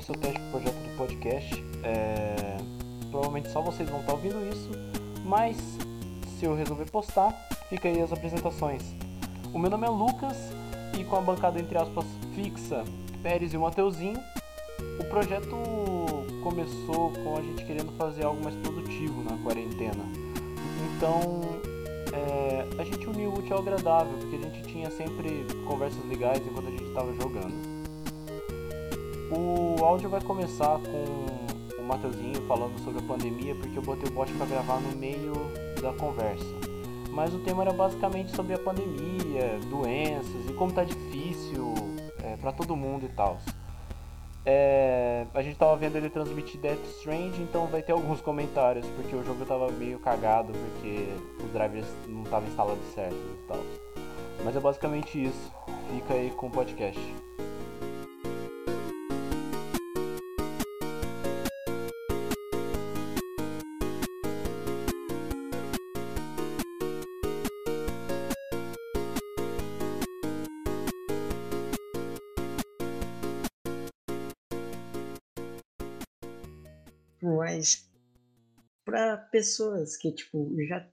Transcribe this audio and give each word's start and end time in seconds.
esse 0.00 0.10
o 0.10 0.14
teste 0.14 0.40
do 0.40 0.50
projeto 0.50 0.74
do 0.74 0.96
podcast. 0.96 1.64
É... 1.84 2.56
Provavelmente 3.10 3.50
só 3.50 3.60
vocês 3.60 3.88
vão 3.88 4.00
estar 4.00 4.12
ouvindo 4.12 4.36
isso, 4.50 4.70
mas 5.24 5.56
se 6.38 6.44
eu 6.44 6.54
resolver 6.54 6.86
postar, 6.90 7.32
fica 7.68 7.88
aí 7.88 8.00
as 8.00 8.12
apresentações. 8.12 8.82
O 9.52 9.58
meu 9.58 9.70
nome 9.70 9.86
é 9.86 9.90
Lucas 9.90 10.36
e 10.98 11.04
com 11.04 11.16
a 11.16 11.20
bancada 11.20 11.60
entre 11.60 11.76
aspas 11.76 12.04
fixa, 12.34 12.84
Pérez 13.22 13.52
e 13.52 13.56
o 13.56 13.60
Mateuzinho, 13.60 14.18
o 14.98 15.04
projeto 15.04 15.56
começou 16.42 17.12
com 17.12 17.36
a 17.36 17.42
gente 17.42 17.64
querendo 17.64 17.92
fazer 17.98 18.24
algo 18.24 18.42
mais 18.42 18.54
produtivo 18.56 19.22
na 19.22 19.36
quarentena. 19.38 20.04
Então 20.96 21.40
é, 22.12 22.64
a 22.80 22.84
gente 22.84 23.06
uniu 23.08 23.30
o 23.30 23.38
útil 23.38 23.56
ao 23.56 23.62
agradável, 23.62 24.16
porque 24.18 24.36
a 24.36 24.38
gente 24.38 24.62
tinha 24.62 24.90
sempre 24.90 25.44
conversas 25.66 26.04
legais 26.06 26.40
enquanto 26.46 26.68
a 26.68 26.70
gente 26.70 26.84
estava 26.84 27.12
jogando. 27.14 27.69
O 29.30 29.84
áudio 29.84 30.10
vai 30.10 30.20
começar 30.20 30.80
com 30.80 31.80
o 31.80 31.86
Mateuzinho 31.86 32.42
falando 32.48 32.76
sobre 32.80 32.98
a 32.98 33.06
pandemia, 33.06 33.54
porque 33.54 33.78
eu 33.78 33.82
botei 33.82 34.10
o 34.10 34.12
bot 34.12 34.32
para 34.32 34.46
gravar 34.46 34.80
no 34.80 34.96
meio 34.96 35.32
da 35.80 35.92
conversa. 35.92 36.44
Mas 37.10 37.32
o 37.32 37.38
tema 37.38 37.62
era 37.62 37.72
basicamente 37.72 38.34
sobre 38.34 38.54
a 38.54 38.58
pandemia, 38.58 39.58
doenças 39.68 40.48
e 40.48 40.52
como 40.54 40.72
tá 40.72 40.82
difícil 40.82 41.74
é, 42.24 42.36
para 42.36 42.50
todo 42.50 42.74
mundo 42.74 43.06
e 43.06 43.08
tal. 43.10 43.38
É, 44.44 45.26
a 45.32 45.42
gente 45.42 45.56
tava 45.56 45.76
vendo 45.76 45.96
ele 45.96 46.10
transmitir 46.10 46.60
Death 46.60 46.84
Strange, 46.98 47.40
então 47.40 47.66
vai 47.66 47.82
ter 47.82 47.92
alguns 47.92 48.20
comentários, 48.20 48.86
porque 48.96 49.14
o 49.14 49.22
jogo 49.22 49.44
tava 49.44 49.70
meio 49.70 50.00
cagado, 50.00 50.52
porque 50.52 51.08
os 51.44 51.52
drivers 51.52 51.86
não 52.08 52.22
estavam 52.24 52.48
instalados 52.48 52.84
certo 52.94 53.14
e 53.14 53.46
tal. 53.46 53.60
Mas 54.44 54.56
é 54.56 54.60
basicamente 54.60 55.22
isso. 55.22 55.52
Fica 55.94 56.14
aí 56.14 56.30
com 56.30 56.46
o 56.46 56.50
podcast. 56.50 57.00
Mas 77.50 77.90
para 78.84 79.16
pessoas 79.16 79.96
que 79.96 80.12
tipo 80.12 80.54
já 80.66 80.88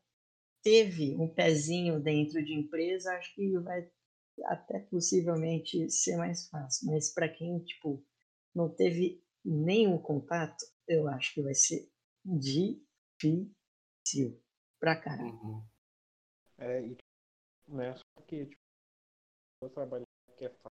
teve 0.64 1.16
um 1.16 1.32
pezinho 1.32 2.00
dentro 2.02 2.44
de 2.44 2.54
empresa, 2.54 3.14
acho 3.14 3.34
que 3.36 3.58
vai 3.60 3.90
até 4.46 4.80
possivelmente 4.80 5.90
ser 5.90 6.18
mais 6.18 6.50
fácil. 6.50 6.88
Mas 6.92 7.14
para 7.14 7.30
quem 7.30 7.60
tipo 7.60 8.04
não 8.56 8.70
teve 8.70 9.24
nenhum 9.46 10.00
contato, 10.00 10.66
eu 10.88 11.08
acho 11.08 11.36
que 11.36 11.44
vai 11.44 11.54
ser 11.54 11.90
difícil 12.26 12.82
pra 14.80 15.00
caralho. 15.00 15.30
Uhum. 15.30 15.64
É, 16.58 16.88
e 16.88 16.98
né, 17.68 17.96
só 17.96 18.22
que 18.26 18.46
tipo, 18.46 18.62
eu 19.62 19.70
trabalho 19.70 20.06
que 20.38 20.46
é 20.46 20.50
fácil. 20.50 20.72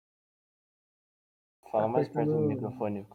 Fala 1.71 1.89
mais 1.89 2.09
perto 2.09 2.33
do 2.33 2.41
microfone, 2.49 3.07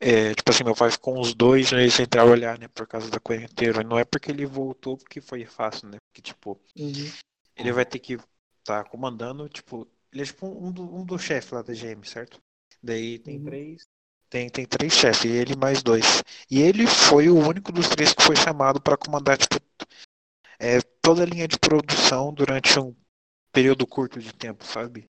é, 0.00 0.34
tipo 0.34 0.50
assim, 0.50 0.64
meu 0.64 0.74
pai 0.74 0.90
ficou 0.90 1.18
uns 1.18 1.34
dois 1.34 1.70
meses 1.72 1.94
sem 1.94 2.06
trabalhar, 2.06 2.58
né, 2.58 2.68
por 2.68 2.86
causa 2.86 3.10
da 3.10 3.20
quarentena. 3.20 3.82
Não 3.82 3.98
é 3.98 4.04
porque 4.04 4.30
ele 4.30 4.46
voltou 4.46 4.96
porque 4.96 5.20
foi 5.20 5.44
fácil, 5.44 5.88
né? 5.88 5.98
Porque, 6.08 6.22
tipo, 6.22 6.58
uhum. 6.78 7.10
ele 7.54 7.70
vai 7.70 7.84
ter 7.84 7.98
que 7.98 8.14
estar 8.14 8.82
tá 8.82 8.84
comandando, 8.84 9.46
tipo, 9.50 9.86
ele 10.10 10.22
é 10.22 10.24
tipo 10.24 10.46
um, 10.46 10.72
do, 10.72 10.82
um 10.82 11.04
dos 11.04 11.22
chefes 11.22 11.50
lá 11.50 11.60
da 11.60 11.74
GM, 11.74 12.02
certo? 12.04 12.40
Daí 12.82 13.18
tem 13.18 13.36
uhum. 13.38 13.44
três. 13.44 13.82
Tem, 14.30 14.48
tem 14.48 14.64
três 14.64 14.92
chefes, 14.92 15.24
e 15.24 15.28
ele 15.28 15.54
mais 15.54 15.82
dois. 15.82 16.22
E 16.50 16.60
ele 16.60 16.86
foi 16.86 17.28
o 17.28 17.36
único 17.36 17.70
dos 17.70 17.88
três 17.88 18.14
que 18.14 18.22
foi 18.22 18.36
chamado 18.36 18.80
para 18.80 18.96
comandar, 18.96 19.36
tipo, 19.36 19.56
é, 20.58 20.80
toda 21.02 21.24
a 21.24 21.26
linha 21.26 21.46
de 21.46 21.58
produção 21.58 22.32
durante 22.32 22.78
um 22.78 22.94
período 23.52 23.86
curto 23.86 24.18
de 24.18 24.32
tempo, 24.32 24.64
sabe? 24.64 25.04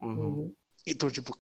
Uhum. 0.00 0.52
Então, 0.86 1.10
tipo, 1.10 1.38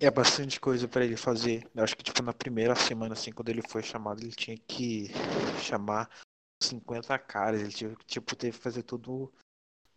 é 0.00 0.10
bastante 0.10 0.60
coisa 0.60 0.88
para 0.88 1.04
ele 1.04 1.16
fazer. 1.16 1.68
Eu 1.74 1.84
acho 1.84 1.96
que 1.96 2.02
tipo 2.02 2.22
na 2.22 2.32
primeira 2.32 2.74
semana 2.74 3.14
assim, 3.14 3.32
quando 3.32 3.48
ele 3.48 3.62
foi 3.68 3.82
chamado, 3.82 4.20
ele 4.20 4.32
tinha 4.32 4.56
que 4.56 5.08
chamar 5.60 6.10
50 6.62 7.18
caras, 7.18 7.60
ele 7.60 7.72
tinha 7.72 7.94
tipo 8.06 8.36
teve 8.36 8.56
que 8.56 8.62
fazer 8.62 8.82
tudo 8.82 9.32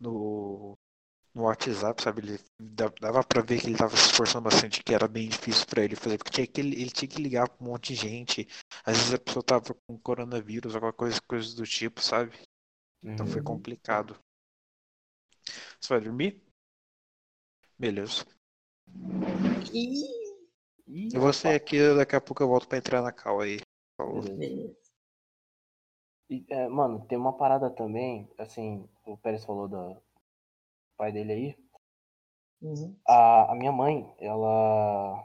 no 0.00 0.76
no 1.34 1.42
WhatsApp, 1.42 2.02
sabe? 2.02 2.22
Ele 2.22 2.40
dava 2.98 3.22
para 3.22 3.42
ver 3.42 3.60
que 3.60 3.66
ele 3.66 3.76
tava 3.76 3.94
se 3.94 4.06
esforçando 4.06 4.44
bastante, 4.44 4.82
que 4.82 4.94
era 4.94 5.06
bem 5.06 5.28
difícil 5.28 5.66
para 5.66 5.84
ele 5.84 5.94
fazer, 5.94 6.16
porque 6.16 6.30
tinha 6.30 6.46
que, 6.46 6.60
ele 6.62 6.90
tinha 6.90 7.08
que 7.08 7.20
ligar 7.20 7.46
para 7.46 7.62
um 7.62 7.68
monte 7.68 7.92
de 7.92 8.00
gente. 8.00 8.48
Às 8.82 8.96
vezes 8.96 9.14
a 9.14 9.18
pessoa 9.18 9.42
tava 9.42 9.74
com 9.86 9.98
coronavírus, 9.98 10.74
alguma 10.74 10.94
coisa, 10.94 11.20
coisas 11.28 11.52
do 11.52 11.66
tipo, 11.66 12.00
sabe? 12.00 12.32
Então 13.02 13.26
foi 13.26 13.40
uhum. 13.40 13.44
complicado. 13.44 14.18
Você 15.78 15.88
vai 15.90 16.00
dormir? 16.00 16.42
Beleza. 17.78 18.24
E... 19.72 20.26
E 20.88 21.18
você 21.18 21.48
aqui, 21.48 21.78
daqui 21.94 22.14
a 22.14 22.20
pouco 22.20 22.42
eu 22.42 22.48
volto 22.48 22.68
pra 22.68 22.78
entrar 22.78 23.02
na 23.02 23.10
cal 23.10 23.40
aí. 23.40 23.58
E, 26.30 26.44
é, 26.48 26.68
mano, 26.68 27.04
tem 27.06 27.16
uma 27.16 27.36
parada 27.36 27.70
também, 27.70 28.28
assim, 28.38 28.88
o 29.04 29.16
Pérez 29.16 29.44
falou 29.44 29.68
do 29.68 29.96
pai 30.96 31.12
dele 31.12 31.32
aí. 31.32 31.56
Uhum. 32.60 32.96
A, 33.06 33.52
a 33.52 33.54
minha 33.54 33.72
mãe, 33.72 34.12
ela. 34.18 35.22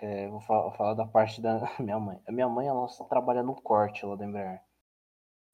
É, 0.00 0.28
vou 0.28 0.40
falar, 0.40 0.62
vou 0.62 0.72
falar, 0.72 0.94
da 0.94 1.06
parte 1.06 1.40
da 1.40 1.60
minha 1.80 1.98
mãe. 1.98 2.20
A 2.26 2.32
minha 2.32 2.48
mãe, 2.48 2.68
ela 2.68 2.88
só 2.88 3.04
trabalha 3.04 3.42
no 3.42 3.60
corte 3.60 4.06
lá 4.06 4.16
da 4.16 4.24
Embraer. 4.24 4.62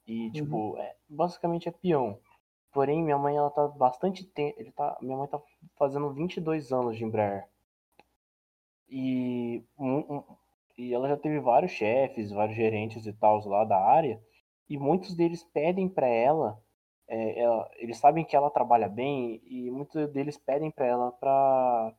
E, 0.05 0.31
tipo, 0.31 0.71
uhum. 0.71 0.77
é, 0.77 0.95
basicamente 1.07 1.67
é 1.67 1.71
peão. 1.71 2.19
Porém, 2.71 3.03
minha 3.03 3.17
mãe, 3.17 3.35
ela 3.35 3.49
tá 3.49 3.67
bastante 3.67 4.23
tempo. 4.23 4.59
Ele 4.59 4.71
tá, 4.71 4.97
minha 5.01 5.17
mãe 5.17 5.27
tá 5.27 5.41
fazendo 5.77 6.13
22 6.13 6.71
anos 6.71 6.97
de 6.97 7.03
Embraer. 7.03 7.47
E, 8.89 9.63
um, 9.77 9.97
um, 9.97 10.23
e 10.77 10.93
ela 10.93 11.07
já 11.07 11.17
teve 11.17 11.39
vários 11.39 11.71
chefes, 11.71 12.31
vários 12.31 12.55
gerentes 12.55 13.05
e 13.05 13.13
tal 13.13 13.39
lá 13.47 13.63
da 13.63 13.77
área. 13.77 14.21
E 14.69 14.77
muitos 14.77 15.15
deles 15.15 15.43
pedem 15.43 15.89
para 15.89 16.07
ela, 16.07 16.61
é, 17.07 17.39
ela, 17.41 17.69
eles 17.77 17.97
sabem 17.97 18.23
que 18.23 18.35
ela 18.35 18.51
trabalha 18.51 18.87
bem 18.87 19.41
e 19.45 19.69
muitos 19.71 20.07
deles 20.11 20.37
pedem 20.37 20.69
para 20.69 20.85
ela 20.85 21.11
para 21.13 21.93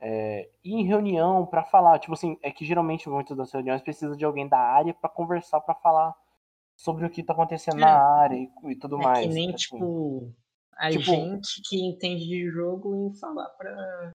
é, 0.00 0.50
ir 0.64 0.74
em 0.74 0.84
reunião 0.84 1.46
para 1.46 1.64
falar. 1.64 1.98
Tipo 2.00 2.14
assim, 2.14 2.36
é 2.42 2.50
que 2.50 2.64
geralmente 2.64 3.08
muitas 3.08 3.36
das 3.36 3.52
reuniões 3.52 3.82
precisa 3.82 4.16
de 4.16 4.24
alguém 4.24 4.48
da 4.48 4.58
área 4.58 4.92
para 4.94 5.08
conversar, 5.08 5.60
para 5.60 5.74
falar 5.76 6.14
sobre 6.76 7.06
o 7.06 7.10
que 7.10 7.24
tá 7.24 7.32
acontecendo 7.32 7.78
é. 7.78 7.80
na 7.80 7.98
área 7.98 8.36
e, 8.36 8.50
e 8.70 8.76
tudo 8.76 8.96
é 9.00 9.02
mais. 9.02 9.26
Que 9.26 9.32
nem, 9.32 9.48
assim. 9.48 9.56
tipo, 9.56 10.32
a 10.76 10.90
tipo, 10.90 11.04
gente 11.04 11.62
que 11.68 11.84
entende 11.84 12.26
de 12.26 12.50
jogo 12.50 12.94
em 12.94 13.18
falar 13.18 13.48
pra 13.50 14.12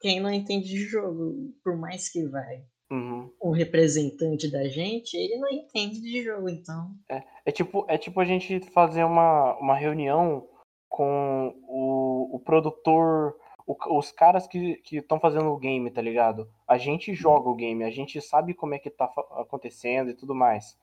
quem 0.00 0.20
não 0.20 0.30
entende 0.30 0.68
de 0.68 0.86
jogo, 0.86 1.52
por 1.62 1.76
mais 1.76 2.08
que 2.08 2.26
vai. 2.26 2.64
Uhum. 2.90 3.30
O 3.38 3.50
representante 3.50 4.50
da 4.50 4.66
gente, 4.66 5.16
ele 5.16 5.36
não 5.38 5.48
entende 5.48 6.00
de 6.00 6.22
jogo, 6.22 6.48
então. 6.48 6.90
É, 7.08 7.22
é, 7.44 7.52
tipo, 7.52 7.84
é 7.88 7.96
tipo 7.96 8.18
a 8.18 8.24
gente 8.24 8.60
fazer 8.70 9.04
uma, 9.04 9.56
uma 9.58 9.76
reunião 9.76 10.48
com 10.88 11.54
o, 11.68 12.34
o 12.34 12.40
produtor, 12.40 13.36
o, 13.64 13.76
os 13.96 14.10
caras 14.10 14.48
que 14.48 14.80
estão 14.90 15.20
fazendo 15.20 15.50
o 15.50 15.58
game, 15.58 15.88
tá 15.90 16.02
ligado? 16.02 16.50
A 16.66 16.76
gente 16.78 17.14
joga 17.14 17.48
o 17.48 17.54
game, 17.54 17.84
a 17.84 17.90
gente 17.90 18.20
sabe 18.20 18.54
como 18.54 18.74
é 18.74 18.78
que 18.78 18.90
tá 18.90 19.04
acontecendo 19.36 20.10
e 20.10 20.14
tudo 20.14 20.34
mais. 20.34 20.76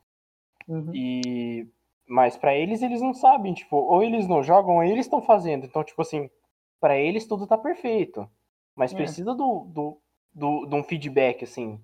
Uhum. 0.68 0.94
E 0.94 1.66
mas 2.06 2.36
para 2.36 2.54
eles 2.54 2.82
eles 2.82 3.02
não 3.02 3.12
sabem, 3.12 3.52
tipo, 3.52 3.76
ou 3.76 4.02
eles 4.02 4.26
não 4.26 4.42
jogam 4.42 4.76
ou 4.76 4.82
eles 4.82 5.06
estão 5.06 5.20
fazendo. 5.20 5.66
Então, 5.66 5.84
tipo 5.84 6.00
assim, 6.00 6.30
para 6.80 6.96
eles 6.96 7.26
tudo 7.26 7.46
tá 7.46 7.58
perfeito. 7.58 8.28
Mas 8.74 8.92
é. 8.92 8.96
precisa 8.96 9.34
do, 9.34 9.64
do, 9.66 10.00
do, 10.34 10.66
de 10.66 10.74
um 10.74 10.82
feedback, 10.82 11.44
assim. 11.44 11.80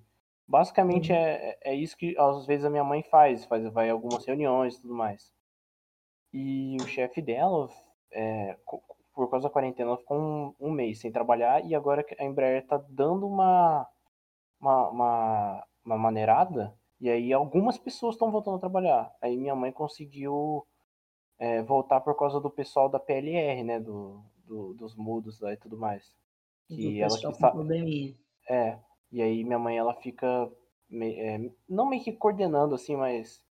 Basicamente 0.47 1.11
uhum. 1.11 1.17
é, 1.17 1.57
é 1.61 1.75
isso 1.75 1.97
que 1.97 2.15
às 2.17 2.45
vezes 2.45 2.65
a 2.65 2.69
minha 2.69 2.83
mãe 2.83 3.03
faz, 3.03 3.45
faz 3.45 3.67
vai 3.71 3.89
algumas 3.89 4.25
reuniões 4.25 4.75
e 4.75 4.81
tudo 4.81 4.93
mais. 4.93 5.33
E 6.33 6.77
o 6.81 6.87
chefe 6.87 7.21
dela, 7.21 7.69
é, 8.11 8.57
por 9.13 9.29
causa 9.29 9.47
da 9.47 9.53
quarentena, 9.53 9.91
ela 9.91 9.97
ficou 9.97 10.17
um, 10.17 10.53
um, 10.59 10.71
mês 10.71 10.99
sem 10.99 11.11
trabalhar 11.11 11.63
e 11.65 11.73
agora 11.73 12.05
a 12.19 12.23
Embraer 12.23 12.65
tá 12.67 12.77
dando 12.89 13.27
uma, 13.27 13.87
uma, 14.59 14.89
uma, 14.89 15.67
uma 15.85 15.97
maneirada 15.97 16.73
e 16.99 17.09
aí 17.09 17.33
algumas 17.33 17.77
pessoas 17.77 18.15
estão 18.15 18.31
voltando 18.31 18.57
a 18.57 18.59
trabalhar. 18.59 19.13
Aí 19.21 19.35
minha 19.37 19.55
mãe 19.55 19.71
conseguiu 19.71 20.65
é, 21.37 21.61
voltar 21.61 21.99
por 22.01 22.17
causa 22.17 22.39
do 22.39 22.49
pessoal 22.49 22.89
da 22.89 22.99
PLR, 22.99 23.63
né? 23.63 23.79
Do, 23.79 24.23
do 24.45 24.73
dos 24.73 24.95
mudos 24.95 25.39
lá 25.39 25.53
e 25.53 25.57
tudo 25.57 25.77
mais. 25.77 26.15
Que 26.67 27.01
ela 27.01 27.17
que 27.17 27.25
É. 28.49 28.79
E 29.11 29.21
aí 29.21 29.43
minha 29.43 29.59
mãe 29.59 29.77
ela 29.77 29.93
fica 29.93 30.51
é, 30.91 31.51
não 31.67 31.87
meio 31.87 32.03
que 32.03 32.13
coordenando 32.13 32.75
assim, 32.75 32.95
mas 32.95 33.43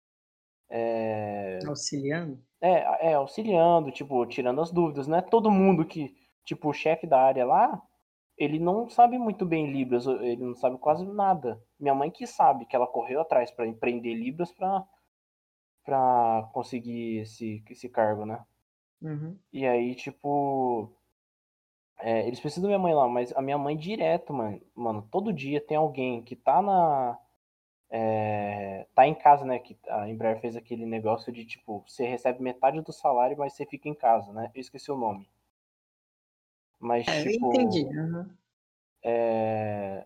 é... 0.69 1.59
auxiliando. 1.67 2.41
É, 2.61 3.11
é 3.11 3.13
auxiliando, 3.13 3.91
tipo 3.91 4.25
tirando 4.25 4.61
as 4.61 4.71
dúvidas. 4.71 5.07
Não 5.07 5.17
é 5.17 5.21
todo 5.21 5.51
mundo 5.51 5.85
que 5.85 6.15
tipo 6.43 6.69
o 6.69 6.73
chefe 6.73 7.05
da 7.05 7.19
área 7.19 7.45
lá 7.45 7.81
ele 8.37 8.59
não 8.59 8.89
sabe 8.89 9.17
muito 9.17 9.45
bem 9.45 9.71
Libras, 9.71 10.05
ele 10.05 10.43
não 10.43 10.55
sabe 10.55 10.77
quase 10.77 11.05
nada. 11.05 11.61
Minha 11.79 11.95
mãe 11.95 12.11
que 12.11 12.27
sabe, 12.27 12.65
que 12.65 12.75
ela 12.75 12.87
correu 12.87 13.21
atrás 13.21 13.51
para 13.51 13.67
empreender 13.67 14.13
Libras 14.13 14.51
para 14.51 14.85
para 15.83 16.49
conseguir 16.51 17.19
esse, 17.19 17.63
esse 17.69 17.87
cargo, 17.87 18.25
né? 18.25 18.43
Uhum. 18.99 19.37
E 19.53 19.67
aí, 19.67 19.93
tipo, 19.93 20.91
é, 21.99 22.27
eles 22.27 22.39
precisam 22.39 22.63
da 22.63 22.69
minha 22.69 22.79
mãe 22.79 22.93
lá, 22.93 23.07
mas 23.07 23.31
a 23.35 23.41
minha 23.41 23.57
mãe 23.57 23.77
direto, 23.77 24.33
mano, 24.33 24.59
mano, 24.75 25.07
todo 25.11 25.31
dia 25.31 25.61
tem 25.61 25.77
alguém 25.77 26.23
que 26.23 26.35
tá 26.35 26.61
na. 26.61 27.19
É, 27.89 28.87
tá 28.95 29.07
em 29.07 29.13
casa, 29.13 29.45
né? 29.45 29.59
Que 29.59 29.77
a 29.87 30.09
Embraer 30.09 30.41
fez 30.41 30.55
aquele 30.55 30.85
negócio 30.85 31.31
de 31.31 31.45
tipo, 31.45 31.83
você 31.87 32.05
recebe 32.07 32.41
metade 32.41 32.81
do 32.81 32.91
salário, 32.91 33.37
mas 33.37 33.53
você 33.53 33.65
fica 33.65 33.87
em 33.87 33.93
casa, 33.93 34.33
né? 34.33 34.51
Eu 34.55 34.61
esqueci 34.61 34.91
o 34.91 34.97
nome. 34.97 35.29
Mas, 36.85 37.07
É, 37.07 37.23
tipo. 37.23 37.47
entendi. 37.47 37.83
uhum. 37.85 38.29
É, 39.03 40.05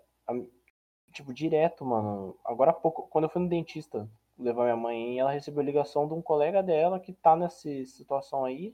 tipo, 1.12 1.34
direto, 1.34 1.86
mano. 1.86 2.38
Agora 2.46 2.72
há 2.72 2.74
pouco, 2.74 3.08
quando 3.10 3.26
eu 3.26 3.30
fui 3.30 3.42
no 3.42 3.50
dentista 3.50 4.10
levar 4.38 4.64
minha 4.64 4.78
mãe, 4.78 5.20
ela 5.20 5.31
recebeu 5.31 5.62
ligação 5.62 6.08
de 6.08 6.14
um 6.14 6.22
colega 6.22 6.64
dela 6.64 7.00
que 7.00 7.12
tá 7.12 7.36
nessa 7.36 7.70
situação 7.86 8.46
aí 8.46 8.74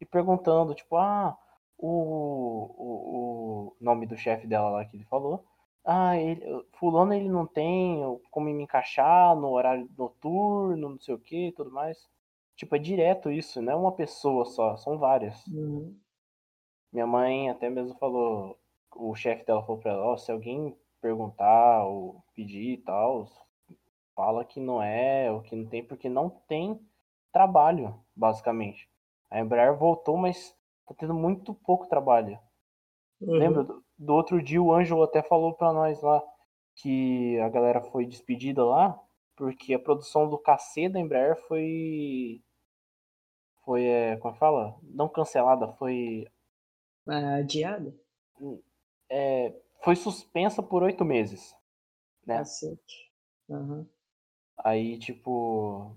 e 0.00 0.04
perguntando, 0.04 0.74
tipo, 0.74 0.96
ah, 0.96 1.38
o, 1.78 1.88
o, 1.88 3.68
o 3.68 3.76
nome 3.80 4.06
do 4.06 4.16
chefe 4.16 4.46
dela 4.48 4.70
lá 4.70 4.84
que 4.84 4.96
ele 4.96 5.04
falou. 5.04 5.44
Ah, 5.84 6.16
ele, 6.16 6.42
fulano 6.78 7.12
ele 7.12 7.28
não 7.28 7.46
tem 7.46 8.02
como 8.30 8.46
me 8.46 8.62
encaixar 8.64 9.36
no 9.36 9.50
horário 9.50 9.88
noturno, 9.96 10.88
não 10.88 10.98
sei 10.98 11.14
o 11.14 11.18
que 11.18 11.52
tudo 11.52 11.70
mais. 11.70 12.08
Tipo, 12.56 12.74
é 12.74 12.78
direto 12.78 13.30
isso, 13.30 13.62
não 13.62 13.72
é 13.72 13.76
uma 13.76 13.92
pessoa 13.92 14.44
só, 14.44 14.76
são 14.76 14.98
várias. 14.98 15.46
Uhum. 15.46 15.94
Minha 16.94 17.08
mãe 17.08 17.50
até 17.50 17.68
mesmo 17.68 17.98
falou, 17.98 18.56
o 18.94 19.16
chefe 19.16 19.44
dela 19.44 19.64
falou 19.64 19.82
pra 19.82 19.90
ela, 19.90 20.06
ó, 20.12 20.16
se 20.16 20.30
alguém 20.30 20.78
perguntar 21.00 21.84
ou 21.86 22.22
pedir 22.36 22.74
e 22.74 22.78
tal, 22.78 23.26
fala 24.14 24.44
que 24.44 24.60
não 24.60 24.80
é, 24.80 25.28
ou 25.28 25.42
que 25.42 25.56
não 25.56 25.66
tem, 25.66 25.84
porque 25.84 26.08
não 26.08 26.30
tem 26.30 26.80
trabalho, 27.32 28.00
basicamente. 28.14 28.88
A 29.28 29.40
Embraer 29.40 29.76
voltou, 29.76 30.16
mas 30.16 30.56
tá 30.86 30.94
tendo 30.96 31.12
muito 31.12 31.52
pouco 31.52 31.88
trabalho. 31.88 32.38
Uhum. 33.20 33.38
Lembra? 33.38 33.64
Do, 33.64 33.84
do 33.98 34.14
outro 34.14 34.40
dia 34.40 34.62
o 34.62 34.72
Ângelo 34.72 35.02
até 35.02 35.20
falou 35.20 35.52
pra 35.52 35.72
nós 35.72 36.00
lá 36.00 36.22
que 36.76 37.40
a 37.40 37.48
galera 37.48 37.82
foi 37.82 38.06
despedida 38.06 38.64
lá, 38.64 38.96
porque 39.34 39.74
a 39.74 39.80
produção 39.80 40.30
do 40.30 40.38
KC 40.38 40.88
da 40.88 41.00
Embraer 41.00 41.36
foi. 41.48 42.40
Foi, 43.64 43.84
é, 43.84 44.16
como 44.18 44.30
é 44.30 44.32
que 44.34 44.38
fala? 44.38 44.76
Não 44.80 45.08
cancelada, 45.08 45.66
foi 45.72 46.28
Adiada? 47.06 47.94
é, 49.10 49.54
foi 49.82 49.96
suspensa 49.96 50.62
por 50.62 50.82
oito 50.82 51.04
meses. 51.04 51.54
Né? 52.26 52.38
Cacete. 52.38 53.12
Uhum. 53.48 53.86
Aí, 54.56 54.98
tipo, 54.98 55.96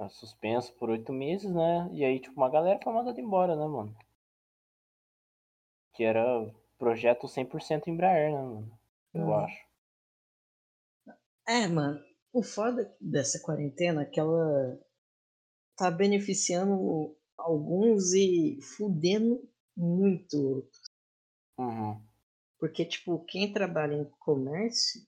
é 0.00 0.08
suspenso 0.08 0.74
por 0.74 0.90
oito 0.90 1.12
meses, 1.12 1.52
né? 1.52 1.88
E 1.92 2.04
aí, 2.04 2.18
tipo, 2.18 2.36
uma 2.36 2.50
galera 2.50 2.80
foi 2.82 2.92
mandada 2.92 3.20
embora, 3.20 3.54
né, 3.54 3.66
mano? 3.66 3.96
Que 5.94 6.02
era 6.04 6.52
projeto 6.78 7.28
100% 7.28 7.88
Embraer, 7.88 8.32
né, 8.32 8.42
mano? 8.42 8.78
Eu 9.14 9.20
Uhum. 9.22 9.34
acho. 9.34 9.64
É, 11.46 11.66
mano, 11.68 12.00
o 12.32 12.42
foda 12.42 12.92
dessa 13.00 13.40
quarentena 13.40 14.02
é 14.02 14.06
que 14.06 14.18
ela 14.18 14.80
tá 15.76 15.90
beneficiando 15.90 17.16
alguns 17.36 18.12
e 18.12 18.58
fudendo 18.76 19.48
muito 19.76 20.36
outros. 20.36 20.82
Uhum. 21.58 22.00
Porque, 22.58 22.84
tipo, 22.84 23.24
quem 23.26 23.52
trabalha 23.52 23.94
em 23.94 24.04
comércio 24.18 25.06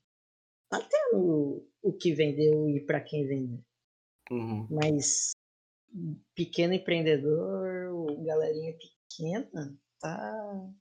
tá 0.68 0.78
tendo 0.80 1.66
o 1.82 1.92
que 1.92 2.12
vendeu 2.12 2.68
e 2.68 2.80
pra 2.84 3.00
quem 3.00 3.26
vender. 3.26 3.62
Uhum. 4.30 4.66
Mas 4.70 5.32
pequeno 6.34 6.74
empreendedor, 6.74 7.92
o 7.92 8.24
galerinha 8.24 8.76
pequena, 8.76 9.78
tá. 10.00 10.72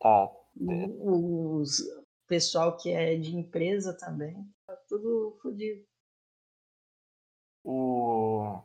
Tá. 0.00 0.30
Os 0.60 1.82
pessoal 2.28 2.76
que 2.76 2.90
é 2.90 3.16
de 3.16 3.34
empresa 3.34 3.96
também, 3.96 4.46
tá 4.66 4.76
tudo 4.88 5.36
fodido. 5.42 5.84
O. 7.64 8.62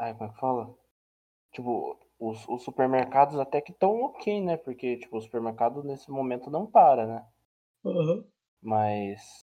Ai, 0.00 0.12
como 0.16 0.30
é 0.30 0.32
que 0.32 0.40
fala? 0.40 0.78
Tipo, 1.58 1.98
os, 2.20 2.48
os 2.48 2.62
supermercados 2.62 3.36
até 3.36 3.60
que 3.60 3.72
estão 3.72 4.00
ok, 4.02 4.40
né? 4.40 4.56
Porque, 4.56 4.96
tipo, 4.96 5.16
o 5.16 5.20
supermercado 5.20 5.82
nesse 5.82 6.08
momento 6.08 6.48
não 6.52 6.64
para, 6.70 7.04
né? 7.04 7.26
Uhum. 7.84 8.30
Mas 8.62 9.44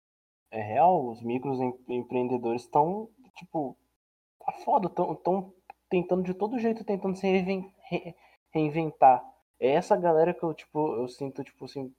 é 0.52 0.62
real, 0.62 1.08
os 1.10 1.22
micros 1.22 1.60
em- 1.62 1.78
empreendedores 1.90 2.64
estão, 2.64 3.10
tipo, 3.36 3.78
tá 4.40 4.52
foda, 4.66 4.88
estão 4.88 5.54
tentando 5.90 6.24
de 6.24 6.34
todo 6.34 6.60
jeito, 6.60 6.84
tentando 6.86 7.18
se 7.18 7.28
reinven- 7.28 7.74
re- 7.90 8.16
reinventar. 8.52 9.24
É 9.60 9.70
essa 9.72 9.96
galera 9.98 10.34
que 10.34 10.44
eu, 10.44 10.54
tipo, 10.54 10.96
eu 10.96 11.08
sinto, 11.10 11.44
tipo, 11.44 11.66
assim, 11.66 11.94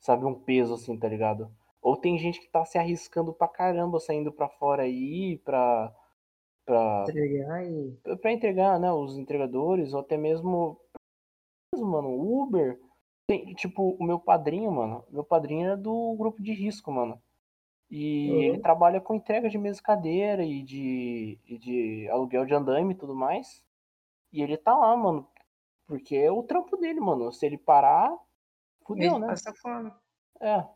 sabe, 0.00 0.24
um 0.26 0.34
peso, 0.34 0.74
assim, 0.74 0.98
tá 0.98 1.08
ligado? 1.08 1.50
Ou 1.82 1.96
tem 1.96 2.18
gente 2.18 2.40
que 2.40 2.48
tá 2.50 2.64
se 2.64 2.78
arriscando 2.78 3.32
pra 3.34 3.48
caramba, 3.48 4.00
saindo 4.00 4.32
pra 4.32 4.48
fora 4.48 4.84
aí, 4.84 5.38
pra, 5.44 5.94
pra, 6.66 7.04
Entregar 7.08 7.64
e. 7.64 7.96
pra 8.20 8.32
entregar, 8.32 8.80
né, 8.80 8.92
os 8.92 9.16
entregadores, 9.16 9.94
ou 9.94 10.00
até 10.00 10.16
mesmo, 10.18 10.78
mesmo, 11.74 11.88
mano, 11.90 12.10
Uber. 12.10 12.80
Tem, 13.28 13.54
tipo, 13.54 13.96
o 13.98 14.04
meu 14.04 14.20
padrinho, 14.20 14.70
mano, 14.70 15.04
meu 15.10 15.24
padrinho 15.24 15.70
é 15.72 15.76
do 15.76 16.14
grupo 16.16 16.42
de 16.42 16.52
risco, 16.52 16.92
mano. 16.92 17.20
E 17.90 18.30
Uhum. 18.30 18.42
ele 18.42 18.58
trabalha 18.60 19.00
com 19.00 19.14
entrega 19.14 19.48
de 19.48 19.58
mesa 19.58 19.80
e 19.80 19.82
cadeira 19.82 20.44
e 20.44 20.62
de, 20.62 21.38
e 21.46 21.58
de 21.58 22.08
aluguel 22.10 22.44
de 22.44 22.54
andaime 22.54 22.94
e 22.94 22.96
tudo 22.96 23.14
mais. 23.14 23.64
E 24.32 24.42
ele 24.42 24.56
tá 24.56 24.76
lá, 24.76 24.96
mano. 24.96 25.28
Porque 25.86 26.16
é 26.16 26.30
o 26.30 26.42
trampo 26.42 26.76
dele, 26.76 27.00
mano. 27.00 27.32
Se 27.32 27.46
ele 27.46 27.58
parar, 27.58 28.16
fudeu, 28.84 29.12
Ele 29.12 29.20
né? 29.20 29.26
passa 29.28 29.52
fome. 29.54 29.92
É. 30.40 30.66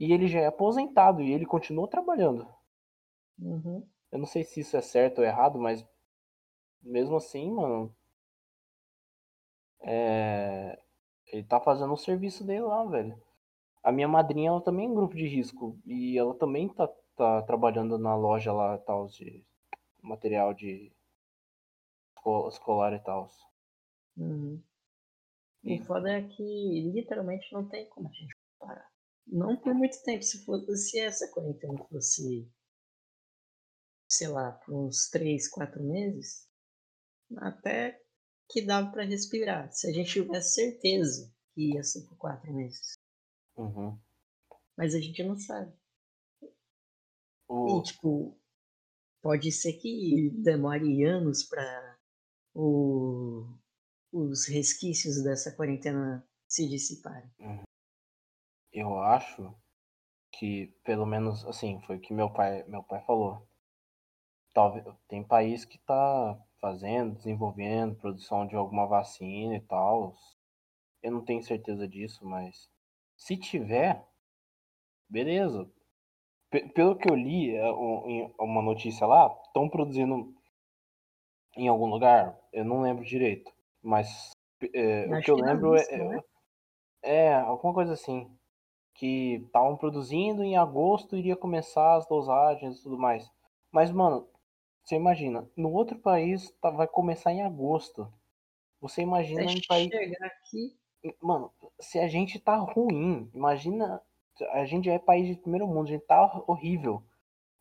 E 0.00 0.12
ele 0.12 0.26
já 0.28 0.40
é 0.40 0.46
aposentado 0.46 1.22
e 1.22 1.32
ele 1.32 1.46
continua 1.46 1.88
trabalhando. 1.88 2.48
Uhum. 3.38 3.86
Eu 4.12 4.18
não 4.20 4.26
sei 4.26 4.44
se 4.44 4.60
isso 4.60 4.76
é 4.76 4.80
certo 4.82 5.18
ou 5.18 5.24
errado, 5.24 5.58
mas 5.58 5.84
mesmo 6.82 7.16
assim, 7.16 7.50
mano. 7.50 7.94
É. 9.82 10.78
Ele 11.26 11.44
tá 11.44 11.60
fazendo 11.60 11.92
o 11.92 11.96
serviço 11.96 12.44
dele 12.44 12.62
lá, 12.62 12.84
velho. 12.86 13.20
A 13.82 13.92
minha 13.92 14.08
madrinha, 14.08 14.50
ela 14.50 14.62
também 14.62 14.86
é 14.86 14.90
em 14.90 14.94
grupo 14.94 15.16
de 15.16 15.26
risco. 15.28 15.78
E 15.86 16.18
ela 16.18 16.34
também 16.34 16.68
tá, 16.68 16.88
tá 17.16 17.42
trabalhando 17.42 17.98
na 17.98 18.16
loja 18.16 18.52
lá, 18.52 18.78
tal, 18.78 19.08
de 19.08 19.44
material 20.02 20.54
de 20.54 20.92
esco- 22.16 22.48
escolar 22.48 22.92
e 22.92 23.00
tal. 23.00 23.28
Uhum. 24.16 24.62
E- 25.64 25.80
O 25.80 25.84
foda 25.84 26.10
é 26.10 26.22
que 26.22 26.42
literalmente 26.92 27.50
não 27.52 27.66
tem 27.66 27.88
como 27.88 28.08
a 28.08 28.12
gente 28.12 28.36
parar. 28.58 28.90
Não 29.26 29.56
por 29.56 29.74
muito 29.74 30.02
tempo. 30.02 30.22
Se, 30.22 30.44
fosse, 30.44 30.76
se 30.76 30.98
essa 30.98 31.28
quarentena 31.32 31.78
fosse, 31.90 32.46
sei 34.10 34.28
lá, 34.28 34.52
por 34.52 34.74
uns 34.74 35.08
3, 35.08 35.48
4 35.48 35.82
meses, 35.82 36.48
até 37.36 38.02
que 38.50 38.60
dava 38.60 38.90
pra 38.90 39.04
respirar. 39.04 39.72
Se 39.72 39.88
a 39.88 39.92
gente 39.92 40.12
tivesse 40.12 40.54
certeza 40.54 41.32
que 41.54 41.74
ia 41.74 41.84
ser 41.84 42.02
por 42.06 42.16
4 42.16 42.52
meses. 42.52 42.94
Uhum. 43.56 43.96
Mas 44.76 44.94
a 44.94 45.00
gente 45.00 45.22
não 45.22 45.36
sabe. 45.36 45.72
O, 47.48 47.78
E, 47.78 47.82
tipo, 47.84 48.36
pode 49.22 49.52
ser 49.52 49.74
que 49.74 50.30
demore 50.30 51.04
anos 51.04 51.44
pra 51.44 51.98
o, 52.54 53.46
os 54.12 54.46
resquícios 54.46 55.22
dessa 55.22 55.54
quarentena 55.54 56.26
se 56.48 56.68
dissiparem. 56.68 57.30
eu 58.72 58.98
acho 59.02 59.54
que, 60.32 60.68
pelo 60.84 61.06
menos, 61.06 61.44
assim, 61.44 61.80
foi 61.82 61.96
o 61.96 62.00
que 62.00 62.12
meu 62.14 62.32
pai, 62.32 62.64
meu 62.64 62.82
pai 62.82 63.04
falou. 63.04 63.46
Talvez, 64.54 64.84
tem 65.08 65.22
país 65.22 65.64
que 65.64 65.78
tá 65.78 66.38
fazendo, 66.60 67.16
desenvolvendo 67.16 67.96
produção 67.96 68.46
de 68.46 68.56
alguma 68.56 68.86
vacina 68.86 69.56
e 69.56 69.60
tal. 69.60 70.14
Eu 71.02 71.12
não 71.12 71.24
tenho 71.24 71.42
certeza 71.42 71.88
disso, 71.88 72.24
mas 72.26 72.70
se 73.16 73.36
tiver, 73.36 74.06
beleza. 75.08 75.70
Pe- 76.50 76.68
Pelo 76.70 76.96
que 76.96 77.10
eu 77.10 77.14
li, 77.16 77.54
é, 77.56 77.68
em 77.68 78.34
uma 78.40 78.62
notícia 78.62 79.06
lá, 79.06 79.26
estão 79.46 79.68
produzindo 79.68 80.34
em 81.56 81.68
algum 81.68 81.86
lugar, 81.86 82.38
eu 82.52 82.64
não 82.64 82.80
lembro 82.82 83.04
direito, 83.04 83.52
mas 83.82 84.30
é, 84.74 85.06
o 85.08 85.20
que 85.20 85.30
eu 85.30 85.36
que 85.36 85.42
lembro 85.42 85.76
é, 85.76 85.82
é? 85.82 87.28
é 87.30 87.34
alguma 87.34 87.74
coisa 87.74 87.92
assim, 87.94 88.30
que 88.94 89.42
estavam 89.46 89.76
produzindo 89.76 90.44
em 90.44 90.56
agosto 90.56 91.16
iria 91.16 91.36
começar 91.36 91.96
as 91.96 92.06
dosagens 92.08 92.78
e 92.78 92.82
tudo 92.84 92.98
mais. 92.98 93.30
Mas 93.72 93.92
mano, 93.92 94.28
você 94.90 94.96
imagina, 94.96 95.48
no 95.56 95.72
outro 95.72 95.98
país 96.00 96.50
tá- 96.60 96.70
vai 96.70 96.88
começar 96.88 97.32
em 97.32 97.42
agosto. 97.42 98.12
Você 98.80 99.02
imagina 99.02 99.44
Até 99.44 99.52
um 99.52 99.60
país. 99.68 99.90
chegar 99.92 100.26
aqui, 100.26 100.78
Mano, 101.22 101.50
se 101.80 101.98
a 101.98 102.08
gente 102.08 102.38
tá 102.38 102.56
ruim, 102.56 103.30
imagina. 103.34 104.02
A 104.52 104.64
gente 104.64 104.88
é 104.88 104.98
país 104.98 105.26
de 105.28 105.40
primeiro 105.40 105.66
mundo, 105.66 105.88
a 105.88 105.90
gente 105.92 106.06
tá 106.06 106.42
horrível. 106.46 107.02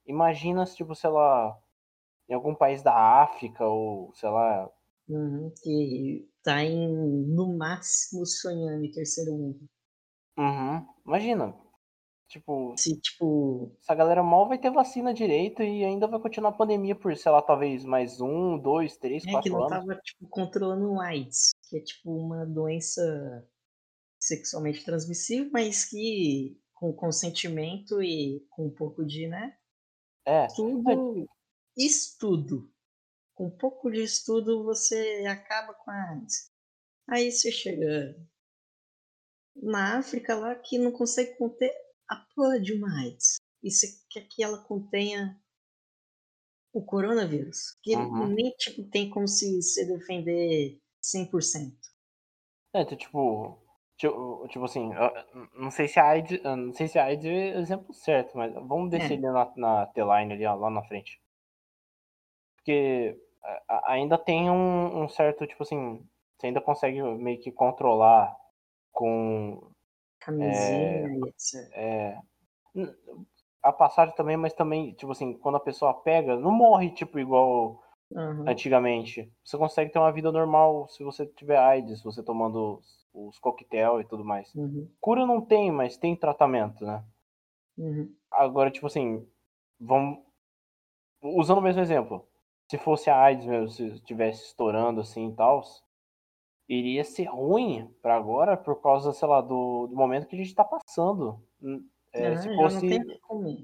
Imagina 0.07 0.65
se, 0.65 0.75
tipo, 0.77 0.95
sei 0.95 1.09
lá, 1.09 1.57
em 2.29 2.33
algum 2.35 2.55
país 2.55 2.83
da 2.83 2.93
África 2.95 3.65
ou, 3.65 4.13
sei 4.15 4.29
lá. 4.29 4.69
uhum, 5.09 5.51
que 5.61 6.29
tá 6.43 6.63
em, 6.63 6.87
no 7.27 7.57
máximo 7.57 8.25
sonhando 8.25 8.85
em 8.85 8.91
terceiro 8.91 9.33
mundo. 9.33 9.69
Uhum. 10.37 10.87
Imagina. 11.05 11.55
Tipo, 12.29 12.75
Se, 12.77 12.95
tipo, 13.01 13.75
essa 13.81 13.95
galera 13.95 14.21
mal 14.21 14.47
vai 14.47 14.59
ter 14.59 14.69
vacina 14.69 15.11
direito 15.13 15.63
e 15.63 15.83
ainda 15.83 16.07
vai 16.07 16.19
continuar 16.19 16.51
a 16.51 16.53
pandemia 16.57 16.95
por, 16.95 17.15
sei 17.17 17.31
lá, 17.31 17.41
talvez 17.41 17.83
mais 17.83 18.21
um, 18.21 18.55
dois, 18.59 18.95
três, 18.97 19.23
é 19.23 19.25
que 19.25 19.31
quatro 19.31 19.51
não 19.51 19.63
anos. 19.63 19.71
tava, 19.71 19.95
tipo, 19.99 20.27
controlando 20.29 20.91
o 20.91 21.01
AIDS, 21.01 21.49
que 21.67 21.77
é, 21.77 21.81
tipo, 21.81 22.11
uma 22.11 22.45
doença 22.45 23.47
sexualmente 24.21 24.85
transmissível, 24.85 25.49
mas 25.51 25.85
que 25.85 26.55
com 26.75 26.93
consentimento 26.93 28.01
e 28.01 28.45
com 28.51 28.67
um 28.67 28.69
pouco 28.75 29.03
de, 29.03 29.27
né, 29.27 29.57
É. 30.25 30.45
estudo, 30.45 31.27
estudo. 31.75 32.71
Com 33.33 33.47
um 33.47 33.57
pouco 33.57 33.89
de 33.89 34.03
estudo 34.03 34.63
você 34.63 35.23
acaba 35.27 35.73
com 35.73 35.89
a 35.89 36.11
AIDS. 36.11 36.51
Aí 37.07 37.31
você 37.31 37.51
chega 37.51 38.15
na 39.55 39.97
África 39.97 40.35
lá 40.35 40.53
que 40.55 40.77
não 40.77 40.91
consegue 40.91 41.35
conter 41.37 41.73
a 42.09 42.15
porra 42.35 42.59
de 42.59 42.73
uma 42.73 42.89
AIDS. 43.01 43.37
E 43.63 43.69
você 43.71 43.87
quer 44.09 44.27
que 44.27 44.43
ela 44.43 44.57
contenha 44.63 45.39
o 46.73 46.83
coronavírus. 46.83 47.77
Que 47.83 47.95
Uhum. 47.95 48.27
nem 48.27 48.51
tipo, 48.51 48.83
tem 48.89 49.09
como 49.09 49.27
se, 49.27 49.61
se 49.61 49.85
defender 49.85 50.79
100%. 51.01 51.77
É, 52.73 52.85
tipo, 52.85 53.57
tipo, 53.97 54.47
tipo 54.49 54.65
assim, 54.65 54.91
não 55.55 55.71
sei 55.71 55.87
se 55.87 55.99
a 55.99 56.07
AIDS, 56.09 56.41
não 56.43 56.73
sei 56.73 56.87
se 56.87 56.99
a 56.99 57.05
AIDS 57.05 57.25
é 57.25 57.57
o 57.57 57.59
exemplo 57.59 57.93
certo, 57.93 58.37
mas 58.37 58.53
vamos 58.53 58.89
descer 58.91 59.13
É. 59.13 59.15
ali 59.15 59.21
na, 59.21 59.53
na 59.55 59.85
T-Line 59.87 60.33
ali, 60.33 60.45
ó, 60.45 60.55
lá 60.55 60.69
na 60.69 60.83
frente. 60.83 61.19
Porque 62.55 63.19
ainda 63.85 64.17
tem 64.17 64.49
um, 64.49 65.03
um 65.03 65.09
certo, 65.09 65.47
tipo 65.47 65.63
assim, 65.63 66.05
você 66.37 66.47
ainda 66.47 66.61
consegue 66.61 67.01
meio 67.01 67.39
que 67.41 67.51
controlar 67.51 68.35
com 68.91 69.68
Camisinha 70.19 71.07
e 71.17 71.29
etc. 71.29 71.69
é, 71.73 72.17
a 73.61 73.71
passagem 73.71 74.15
também, 74.15 74.37
mas 74.37 74.53
também, 74.53 74.93
tipo 74.93 75.11
assim, 75.11 75.33
quando 75.33 75.55
a 75.55 75.61
pessoa 75.61 75.93
pega, 75.93 76.35
não 76.35 76.51
morre, 76.51 76.91
tipo, 76.91 77.19
igual 77.19 77.83
Aham. 78.15 78.45
antigamente. 78.47 79.31
Você 79.43 79.57
consegue 79.57 79.91
ter 79.91 79.99
uma 79.99 80.11
vida 80.11 80.31
normal 80.31 80.87
se 80.89 81.03
você 81.03 81.25
tiver 81.25 81.57
AIDS, 81.57 82.01
você 82.01 82.23
tomando 82.23 82.77
os, 82.77 83.07
os 83.13 83.39
coquetel 83.39 84.01
e 84.01 84.05
tudo 84.05 84.23
mais. 84.23 84.53
Uhum. 84.55 84.89
Cura 84.99 85.25
não 85.25 85.41
tem, 85.41 85.71
mas 85.71 85.97
tem 85.97 86.15
tratamento, 86.15 86.85
né? 86.85 87.03
Uhum. 87.77 88.13
Agora, 88.31 88.71
tipo 88.71 88.87
assim, 88.87 89.25
vamos. 89.79 90.19
Usando 91.21 91.57
o 91.57 91.61
mesmo 91.61 91.81
exemplo. 91.81 92.25
Se 92.69 92.77
fosse 92.77 93.09
a 93.09 93.19
AIDS 93.19 93.45
mesmo, 93.45 93.69
se 93.69 93.87
estivesse 93.87 94.45
estourando 94.45 95.01
assim 95.01 95.29
e 95.29 95.35
tal, 95.35 95.63
iria 96.69 97.03
ser 97.03 97.25
ruim 97.25 97.91
pra 97.99 98.15
agora 98.15 98.55
por 98.55 98.79
causa, 98.79 99.11
sei 99.11 99.27
lá, 99.27 99.41
do, 99.41 99.87
do 99.87 99.95
momento 99.95 100.27
que 100.27 100.35
a 100.35 100.39
gente 100.39 100.53
tá 100.53 100.63
passando. 100.63 101.43
Hum, 101.61 101.89
é, 102.13 102.27
Aham, 102.27 102.41
se 102.41 102.55
fosse. 102.55 102.87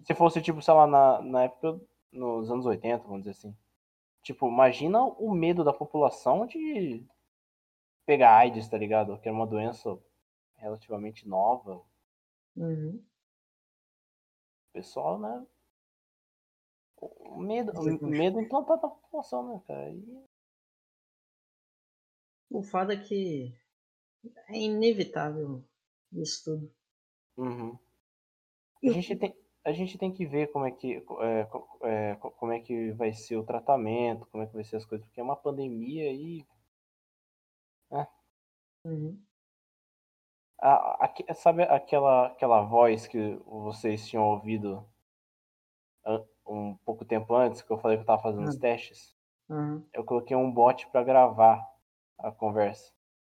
Se 0.06 0.14
fosse, 0.16 0.42
tipo, 0.42 0.62
sei 0.62 0.74
lá, 0.74 0.88
na, 0.88 1.22
na 1.22 1.44
época, 1.44 1.80
nos 2.12 2.50
anos 2.50 2.66
80, 2.66 3.04
vamos 3.04 3.20
dizer 3.20 3.32
assim. 3.32 3.56
Tipo, 4.24 4.48
imagina 4.48 5.04
o 5.04 5.32
medo 5.32 5.64
da 5.64 5.72
população 5.72 6.48
de 6.48 7.06
pegar 8.08 8.36
AIDS, 8.38 8.68
tá 8.68 8.78
ligado? 8.78 9.20
Que 9.20 9.30
é 9.30 9.32
uma 9.32 9.46
doença 9.46 9.98
relativamente 10.56 11.28
nova. 11.28 11.82
Uhum. 12.56 13.04
O 14.70 14.74
pessoal, 14.74 15.20
né? 15.20 15.46
O 16.98 17.38
medo, 17.38 17.72
o 17.80 18.08
medo 18.08 18.42
implantado 18.42 18.82
na 18.82 18.90
população, 18.90 19.48
né, 19.48 19.62
cara? 19.68 19.90
E- 19.92 20.26
O 22.56 22.64
foda 22.64 22.94
é 22.94 22.98
que 22.98 23.54
é 24.48 24.58
inevitável 24.58 25.62
isso 26.14 26.46
tudo. 26.46 26.72
Uhum. 27.36 27.78
A 28.82 28.92
gente 28.92 29.16
tem, 29.18 29.36
a 29.66 29.72
gente 29.74 29.98
tem 29.98 30.14
que 30.14 30.26
ver 30.26 30.52
como 30.54 30.66
é 30.66 30.72
que 30.72 31.04
é, 31.20 31.42
é, 31.84 32.16
co- 32.16 32.32
como 32.32 32.54
é 32.54 32.62
que 32.62 32.92
vai 32.94 33.12
ser 33.12 33.36
o 33.36 33.44
tratamento, 33.44 34.26
como 34.28 34.42
é 34.44 34.48
que 34.48 34.54
vai 34.54 34.64
ser 34.64 34.78
as 34.78 34.86
coisas, 34.86 35.06
porque 35.06 35.20
é 35.20 35.24
uma 35.24 35.36
pandemia 35.36 36.14
e 36.14 36.46
Uhum. 38.86 39.26
a, 40.62 41.06
aque- 41.06 41.34
sabe 41.34 41.64
aquela 41.64 42.28
aquela 42.28 42.62
voz 42.62 43.08
que 43.08 43.36
vocês 43.46 44.08
tinham 44.08 44.24
ouvido 44.24 44.88
um 46.48 46.76
pouco 46.86 47.04
tempo 47.04 47.34
antes 47.36 47.62
que 47.62 47.72
eu 47.72 47.78
falei 47.78 47.98
que 47.98 48.04
eu 48.04 48.08
tava 48.08 48.22
fazendo 48.22 48.48
os 48.48 48.56
Ah. 48.56 48.60
testes? 48.60 49.16
Aham. 49.50 49.84
Eu 49.94 50.04
coloquei 50.04 50.36
um 50.38 50.52
bot 50.52 50.88
pra 50.90 51.04
gravar 51.04 51.75
a 52.18 52.32
conversa. 52.32 52.94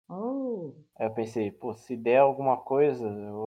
Oh, 0.09 0.73
Aí 0.97 1.06
eu 1.06 1.14
pensei, 1.14 1.50
pô, 1.50 1.75
se 1.75 1.97
der 1.97 2.18
alguma 2.18 2.56
coisa, 2.62 3.04
eu 3.06 3.45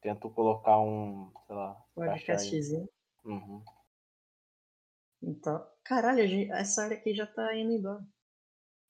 tento 0.00 0.30
colocar 0.30 0.78
um, 0.78 1.32
sei 1.46 1.56
lá, 1.56 1.74
podcastzinho. 1.94 2.88
Uhum. 3.24 3.64
Então, 5.22 5.64
caralho, 5.84 6.52
essa 6.52 6.82
área 6.84 6.96
aqui 6.96 7.14
já 7.14 7.26
tá 7.26 7.54
indo 7.56 7.72
embora. 7.72 8.04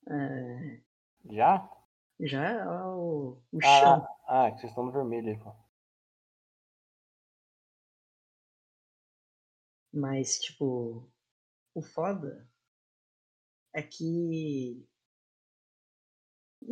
É, 0.08 0.80
Já? 1.30 1.70
já 2.20 2.44
é 2.50 2.66
o, 2.66 3.38
o 3.52 3.60
Ah, 3.62 3.62
chão. 3.62 4.06
ah, 4.26 4.50
que 4.50 4.60
vocês 4.60 4.70
estão 4.72 4.84
no 4.84 4.92
vermelho 4.92 5.28
aí, 5.28 5.38
pô. 5.38 5.52
Mas, 9.92 10.38
tipo, 10.38 11.10
o 11.74 11.82
foda 11.82 12.48
é 13.74 13.82
que. 13.82 14.86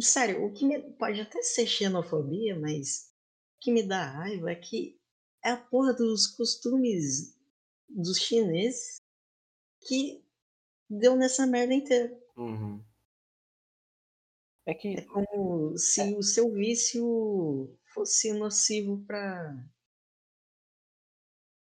Sério, 0.01 0.45
o 0.45 0.53
que 0.53 0.65
me... 0.67 0.81
pode 0.95 1.21
até 1.21 1.43
ser 1.43 1.67
xenofobia, 1.67 2.59
mas 2.59 3.13
o 3.57 3.61
que 3.61 3.73
me 3.73 3.83
dá 3.83 4.05
raiva 4.05 4.51
é 4.51 4.55
que 4.55 4.99
é 5.45 5.51
a 5.51 5.57
porra 5.57 5.93
dos 5.95 6.27
costumes 6.27 7.37
dos 7.89 8.19
chineses 8.19 9.01
que 9.87 10.25
deu 10.91 11.17
nessa 11.17 11.47
merda 11.47 11.75
inteira. 11.75 12.19
Uhum. 12.37 12.85
É 14.67 14.75
É 14.95 15.01
que, 15.01 15.03
como 15.03 15.77
se 15.77 16.15
o 16.15 16.23
seu 16.23 16.53
vício 16.53 17.77
fosse 17.93 18.33
nocivo 18.33 19.05
pra, 19.07 19.53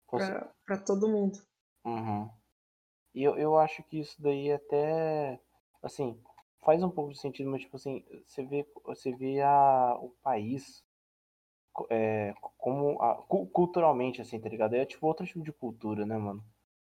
fosse- 0.10 0.32
pra, 0.32 0.54
pra 0.66 0.78
todo 0.80 1.08
mundo. 1.10 1.40
Uhum. 1.86 2.30
E 3.16 3.24
eu, 3.24 3.38
eu 3.38 3.58
acho 3.60 3.84
que 3.84 4.00
isso 4.00 4.22
daí 4.22 4.52
até, 4.52 5.40
assim, 5.84 6.22
faz 6.66 6.84
um 6.84 6.90
pouco 6.90 7.14
de 7.14 7.20
sentido, 7.20 7.50
mas 7.50 7.62
tipo 7.62 7.78
assim, 7.78 8.04
você 8.28 8.44
vê, 8.44 8.68
você 8.86 9.14
vê 9.16 9.42
a, 9.42 9.98
o 10.02 10.10
país 10.24 10.84
é, 11.90 12.34
como 12.58 13.02
a- 13.02 13.16
cu- 13.28 13.48
culturalmente, 13.48 14.22
assim, 14.22 14.40
tá 14.40 14.50
ligado? 14.50 14.76
É 14.76 14.86
tipo 14.86 15.06
outro 15.08 15.26
tipo 15.26 15.44
de 15.44 15.52
cultura, 15.52 16.06
né, 16.06 16.18
mano? 16.18 16.44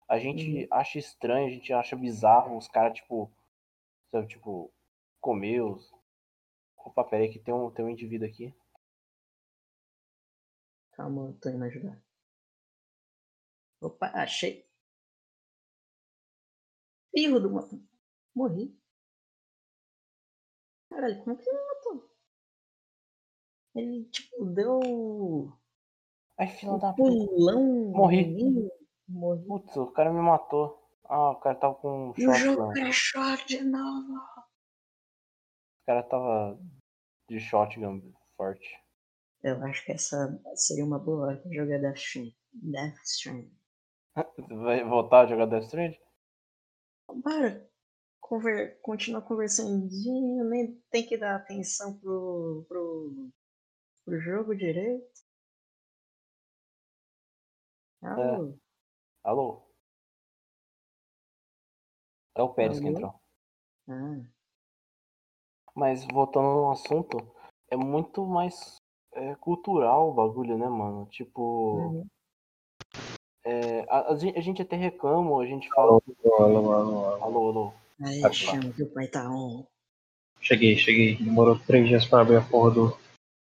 A 0.07 0.17
gente 0.19 0.49
Uhum. 0.51 0.67
acha 0.71 0.97
estranho, 0.99 1.47
a 1.47 1.51
gente 1.51 1.73
acha 1.73 1.95
bizarro 1.95 2.57
os 2.57 2.67
caras, 2.67 2.97
tipo, 2.97 3.29
sabe, 4.11 4.27
tipo, 4.27 4.71
comer 5.21 5.61
os. 5.63 5.91
Opa, 6.77 7.03
pera 7.05 7.23
aí 7.23 7.29
que 7.29 7.39
tem 7.39 7.53
um, 7.53 7.71
tem 7.71 7.85
um 7.85 7.89
indivíduo 7.89 8.27
aqui. 8.27 8.53
Calma, 10.91 11.27
eu 11.29 11.33
tô 11.39 11.47
indo 11.49 11.63
ajudar. 11.63 12.03
Opa, 13.81 14.07
achei. 14.23 14.55
Filho 17.11 17.39
do 17.41 17.49
Morri. 18.33 18.73
Caralho, 20.89 21.23
como 21.23 21.37
que 21.37 21.49
ele 21.49 21.57
me 21.59 21.65
matou? 21.67 22.09
Ele, 23.75 24.03
tipo, 24.05 24.45
deu 24.45 24.79
Ai, 26.37 26.47
filha 26.47 26.71
um 26.73 26.79
da 26.79 26.93
puta. 26.93 27.25
pulão. 27.25 27.63
Morri. 27.91 28.69
Morri. 29.07 29.47
Putz, 29.47 29.75
o 29.77 29.87
cara 29.91 30.11
me 30.11 30.21
matou. 30.21 30.83
Ah, 31.05 31.31
o 31.31 31.35
cara 31.35 31.55
tava 31.55 31.75
com 31.75 32.13
E 32.17 32.27
o 32.27 32.33
jogo 32.33 32.57
shotgun. 32.57 32.73
crashou 32.73 33.37
de 33.45 33.61
novo. 33.63 34.13
O 35.81 35.85
cara 35.85 36.03
tava 36.03 36.59
de 37.29 37.39
shotgun 37.39 38.13
forte. 38.35 38.77
Eu 39.41 39.63
acho 39.65 39.83
que 39.85 39.93
essa 39.93 40.39
seria 40.55 40.85
uma 40.85 40.99
boa 40.99 41.27
hora 41.27 41.37
pra 41.37 41.51
jogar 41.51 41.79
Death 41.79 41.97
Stranding. 41.97 42.35
Death 42.53 42.97
Stranding. 43.03 43.57
Vai 44.63 44.83
voltar 44.83 45.21
a 45.21 45.25
jogar 45.27 45.45
Death 45.47 45.63
Stranding? 45.63 45.99
Bora 47.23 47.66
conver... 48.27 48.79
continuar 48.81 49.21
conversandinho, 49.21 50.43
nem 50.45 50.75
tem 50.91 51.05
que 51.05 51.17
dar 51.17 51.35
atenção 51.35 51.97
pro, 51.97 52.65
pro, 52.67 53.29
pro 54.05 54.19
jogo 54.19 54.55
direito. 54.55 55.25
Alô? 58.01 58.57
Alô? 59.23 59.61
É 62.35 62.43
o 62.43 62.53
Pérez 62.53 62.79
que 62.79 62.87
Alô? 62.87 62.97
entrou. 62.97 63.21
Ah. 63.89 64.21
Mas 65.73 66.05
voltando 66.05 66.45
no 66.45 66.71
assunto, 66.71 67.17
é 67.69 67.75
muito 67.75 68.25
mais 68.25 68.77
é, 69.13 69.35
cultural 69.35 70.09
o 70.09 70.13
bagulho, 70.13 70.57
né, 70.57 70.67
mano? 70.67 71.05
Tipo. 71.07 71.75
Uhum. 71.75 72.07
é, 73.43 73.81
a, 73.89 74.11
a 74.11 74.15
gente 74.15 74.61
até 74.61 74.75
reclama, 74.75 75.41
a 75.41 75.45
gente 75.45 75.67
fala. 75.69 76.01
Alô, 76.39 76.43
alô, 76.43 76.73
alô, 76.73 77.05
alô. 77.05 77.23
Alô, 77.23 77.49
alô. 77.49 77.86
Aí 78.01 78.21
Tá, 78.21 78.31
chama 78.31 78.71
que 78.73 78.83
o 78.83 78.93
pai 78.93 79.07
tá 79.07 79.29
on. 79.29 79.65
Cheguei, 80.39 80.77
cheguei. 80.77 81.15
Demorou 81.15 81.57
três 81.59 81.87
dias 81.87 82.05
pra 82.05 82.21
abrir 82.21 82.37
a 82.37 82.41
porra 82.47 82.71
do 82.71 82.97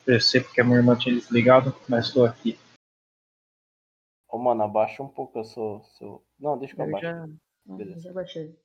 PC 0.05 0.41
porque 0.41 0.61
a 0.61 0.63
minha 0.63 0.77
irmã 0.77 0.97
tinha 0.97 1.13
desligado, 1.15 1.75
mas 1.87 2.07
estou 2.07 2.25
aqui. 2.25 2.57
Ô, 4.27 4.37
mano, 4.37 4.63
abaixa 4.63 5.03
um 5.03 5.07
pouco 5.07 5.39
o 5.39 5.43
seu. 5.43 5.81
seu... 5.97 6.25
Não, 6.39 6.57
deixa 6.57 6.73
que 6.75 6.81
eu 6.81 6.85
Eu 6.85 6.89
abaixo. 6.97 7.05
já, 7.05 7.27
Beleza. 7.77 7.99
já 8.01 8.13
baixei. 8.13 8.55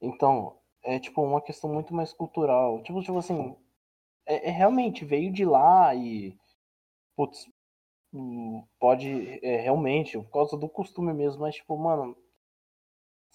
Então, 0.00 0.58
é 0.84 0.98
tipo 1.00 1.22
uma 1.22 1.40
questão 1.40 1.72
muito 1.72 1.92
mais 1.94 2.12
cultural. 2.12 2.82
Tipo, 2.82 3.00
tipo 3.02 3.18
assim, 3.18 3.56
é, 4.26 4.48
é 4.48 4.50
realmente 4.52 5.04
veio 5.04 5.32
de 5.32 5.44
lá 5.44 5.94
e. 5.94 6.36
Putz, 7.16 7.48
hum, 8.12 8.62
pode. 8.78 9.08
É, 9.44 9.56
realmente, 9.56 10.18
por 10.18 10.30
causa 10.30 10.56
do 10.56 10.68
costume 10.68 11.12
mesmo, 11.12 11.40
mas 11.40 11.56
tipo, 11.56 11.76
mano. 11.76 12.16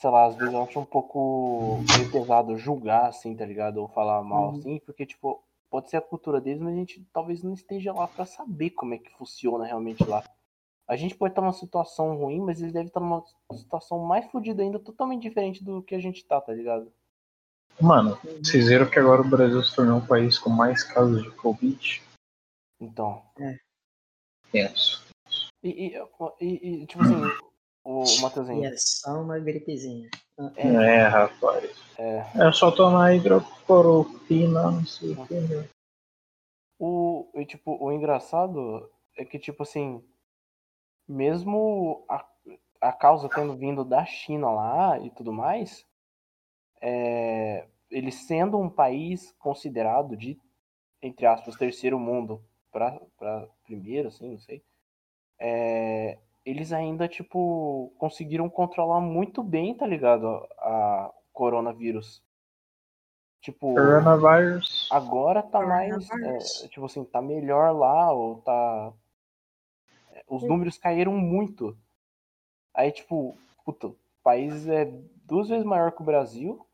Sei 0.01 0.10
lá, 0.10 0.25
às 0.25 0.36
vezes 0.36 0.51
eu 0.51 0.63
acho 0.63 0.79
um 0.79 0.86
pouco 0.86 1.84
meio 1.93 2.10
pesado 2.10 2.58
julgar, 2.58 3.05
assim, 3.10 3.36
tá 3.36 3.46
ligado? 3.46 3.77
Ou 3.77 3.88
falar 3.88 4.24
mal, 4.24 4.46
Uhum. 4.46 4.58
assim, 4.58 4.79
porque, 4.79 5.05
tipo, 5.05 5.43
pode 5.70 5.91
ser 5.91 5.98
a 5.98 6.01
cultura 6.01 6.41
deles, 6.41 6.60
mas 6.60 6.74
a 6.74 6.77
gente 6.77 7.05
talvez 7.13 7.43
não 7.43 7.53
esteja 7.53 7.93
lá 7.93 8.08
pra 8.08 8.25
saber 8.25 8.72
como 8.72 8.96
é 8.96 8.98
que 8.98 9.12
funciona 9.12 9.63
realmente 9.63 10.03
lá. 10.03 10.24
A 10.88 10.96
gente 10.96 11.13
pode 11.13 11.34
estar 11.34 11.41
numa 11.43 11.53
situação 11.53 12.17
ruim, 12.17 12.41
mas 12.41 12.60
eles 12.60 12.74
devem 12.74 12.88
estar 12.88 13.00
numa 13.00 13.24
situação 13.53 14.00
mais 14.00 14.25
fodida 14.31 14.63
ainda, 14.63 14.79
totalmente 14.79 15.22
diferente 15.22 15.63
do 15.63 15.84
que 15.84 15.93
a 15.93 16.00
gente 16.00 16.25
tá, 16.25 16.41
tá 16.41 16.51
ligado? 16.51 16.91
Mano, 17.79 18.17
vocês 18.43 18.67
viram 18.70 18.89
que 18.89 18.98
agora 18.98 19.22
o 19.22 19.29
Brasil 19.29 19.63
se 19.63 19.75
tornou 19.75 20.00
um 20.00 20.05
país 20.08 20.39
com 20.39 20.50
mais 20.50 20.84
casos 20.84 21.22
de 21.22 21.29
Covid? 21.29 22.01
Então. 22.79 23.22
Tenso. 24.51 25.05
E, 25.63 25.70
e, 25.70 25.98
e- 26.41 26.81
e, 26.81 26.86
tipo 26.88 27.03
assim, 27.03 27.22
o, 27.84 28.04
o 28.04 28.22
Matheusinho, 28.22 28.66
é 28.66 28.74
só 28.78 29.22
uma 29.22 29.40
gripezinha. 29.40 30.10
Ah, 30.38 30.52
É. 30.56 30.68
É, 30.68 31.08
rapaz. 31.08 31.72
é, 31.98 32.26
É 32.36 32.52
só 32.52 32.72
tomar 32.72 33.16
hidrocloroquina, 33.16 34.72
não 34.72 34.86
sei 34.86 35.14
o 35.14 35.28
que. 35.28 35.34
né? 35.36 35.68
o, 36.80 37.30
e, 37.36 37.46
tipo, 37.46 37.78
o 37.84 37.92
engraçado 37.92 38.90
é 39.18 39.24
que, 39.26 39.38
tipo 39.38 39.64
assim, 39.64 40.04
mesmo 41.08 42.06
a, 42.10 42.26
a 42.82 42.92
causa 42.94 43.30
tendo 43.30 43.56
vindo 43.56 43.84
da 43.84 44.06
China 44.06 44.50
lá 44.50 45.00
e 45.00 45.12
tudo 45.12 45.32
mais, 45.32 45.86
é, 46.82 47.68
ele 47.90 48.12
sendo 48.12 48.58
um 48.58 48.70
país 48.70 49.32
considerado 49.38 50.16
de, 50.18 50.40
entre 51.02 51.26
aspas, 51.26 51.56
terceiro 51.56 52.00
mundo 52.00 52.44
para 52.72 53.48
primeiro, 53.64 54.08
assim, 54.08 54.32
não 54.32 54.40
sei, 54.40 54.64
é, 55.38 56.18
eles 56.46 56.72
ainda, 56.72 57.08
tipo, 57.08 57.94
conseguiram 57.98 58.50
controlar 58.50 59.00
muito 59.00 59.44
bem, 59.44 59.76
tá 59.76 59.86
ligado? 59.86 60.28
A, 60.28 61.06
a 61.06 61.12
coronavírus. 61.32 62.24
Tipo, 63.42 63.74
Coronavírus. 63.74 64.88
agora 64.92 65.42
tá 65.42 65.62
mais, 65.62 66.08
é, 66.12 66.68
tipo 66.68 66.86
assim, 66.86 67.04
tá 67.04 67.22
melhor 67.22 67.76
lá, 67.76 68.12
ou 68.12 68.42
tá... 68.42 68.94
Os 70.28 70.44
números 70.44 70.78
caíram 70.78 71.14
muito. 71.14 71.75
Aí, 72.74 72.92
tipo, 72.92 73.36
puta, 73.66 73.88
o 73.88 73.98
país 74.24 74.68
é 74.68 74.86
duas 75.25 75.50
vezes 75.50 75.66
maior 75.66 75.92
que 75.92 76.01
o 76.01 76.06
Brasil. 76.06 76.66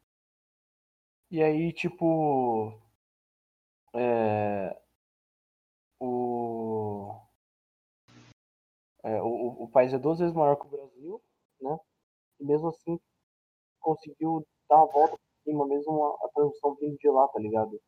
E 1.31 1.41
aí, 1.41 1.71
tipo... 1.71 2.73
É... 3.93 4.77
O... 5.99 6.36
É, 9.03 9.21
o, 9.21 9.63
o 9.63 9.69
país 9.69 9.93
é 9.93 9.99
duas 9.99 10.19
vezes 10.19 10.33
maior 10.33 10.55
que 10.55 10.65
o 10.65 10.69
Brasil, 10.69 11.21
né? 11.61 11.79
E 12.39 12.45
mesmo 12.45 12.69
assim 12.69 12.99
conseguiu 13.79 14.45
dar 14.69 14.81
a 14.81 14.85
volta 14.85 15.15
por 15.15 15.43
cima, 15.43 15.67
mesmo 15.67 16.03
a, 16.03 16.25
a 16.25 16.29
transmissão 16.33 16.75
vindo 16.75 16.97
de 16.97 17.09
lá, 17.09 17.27
tá 17.27 17.39
ligado? 17.39 17.79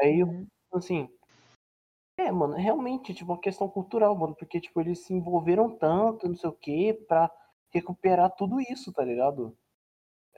Aí 0.00 0.22
uhum. 0.22 0.46
assim. 0.72 1.08
É, 2.16 2.30
mano, 2.30 2.54
realmente, 2.54 3.14
tipo, 3.14 3.32
uma 3.32 3.40
questão 3.40 3.68
cultural, 3.68 4.14
mano, 4.14 4.34
porque, 4.34 4.60
tipo, 4.60 4.78
eles 4.80 5.04
se 5.04 5.12
envolveram 5.14 5.76
tanto, 5.78 6.28
não 6.28 6.36
sei 6.36 6.50
o 6.50 6.52
quê, 6.52 7.04
pra 7.08 7.30
recuperar 7.70 8.34
tudo 8.36 8.60
isso, 8.60 8.92
tá 8.92 9.02
ligado? 9.02 9.56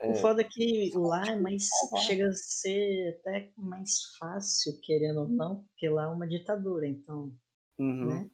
O 0.01 0.15
foda 0.15 0.41
é 0.41 0.45
que 0.45 0.91
lá 0.95 1.25
é 1.27 1.35
mais. 1.35 1.69
chega 2.05 2.27
a 2.27 2.33
ser 2.33 3.19
até 3.19 3.51
mais 3.55 4.15
fácil, 4.17 4.79
querendo 4.81 5.21
ou 5.21 5.27
não, 5.27 5.63
porque 5.63 5.87
lá 5.87 6.03
é 6.03 6.07
uma 6.07 6.27
ditadura, 6.27 6.87
então, 6.87 7.31
Uhum. 7.79 8.07
né? 8.07 8.31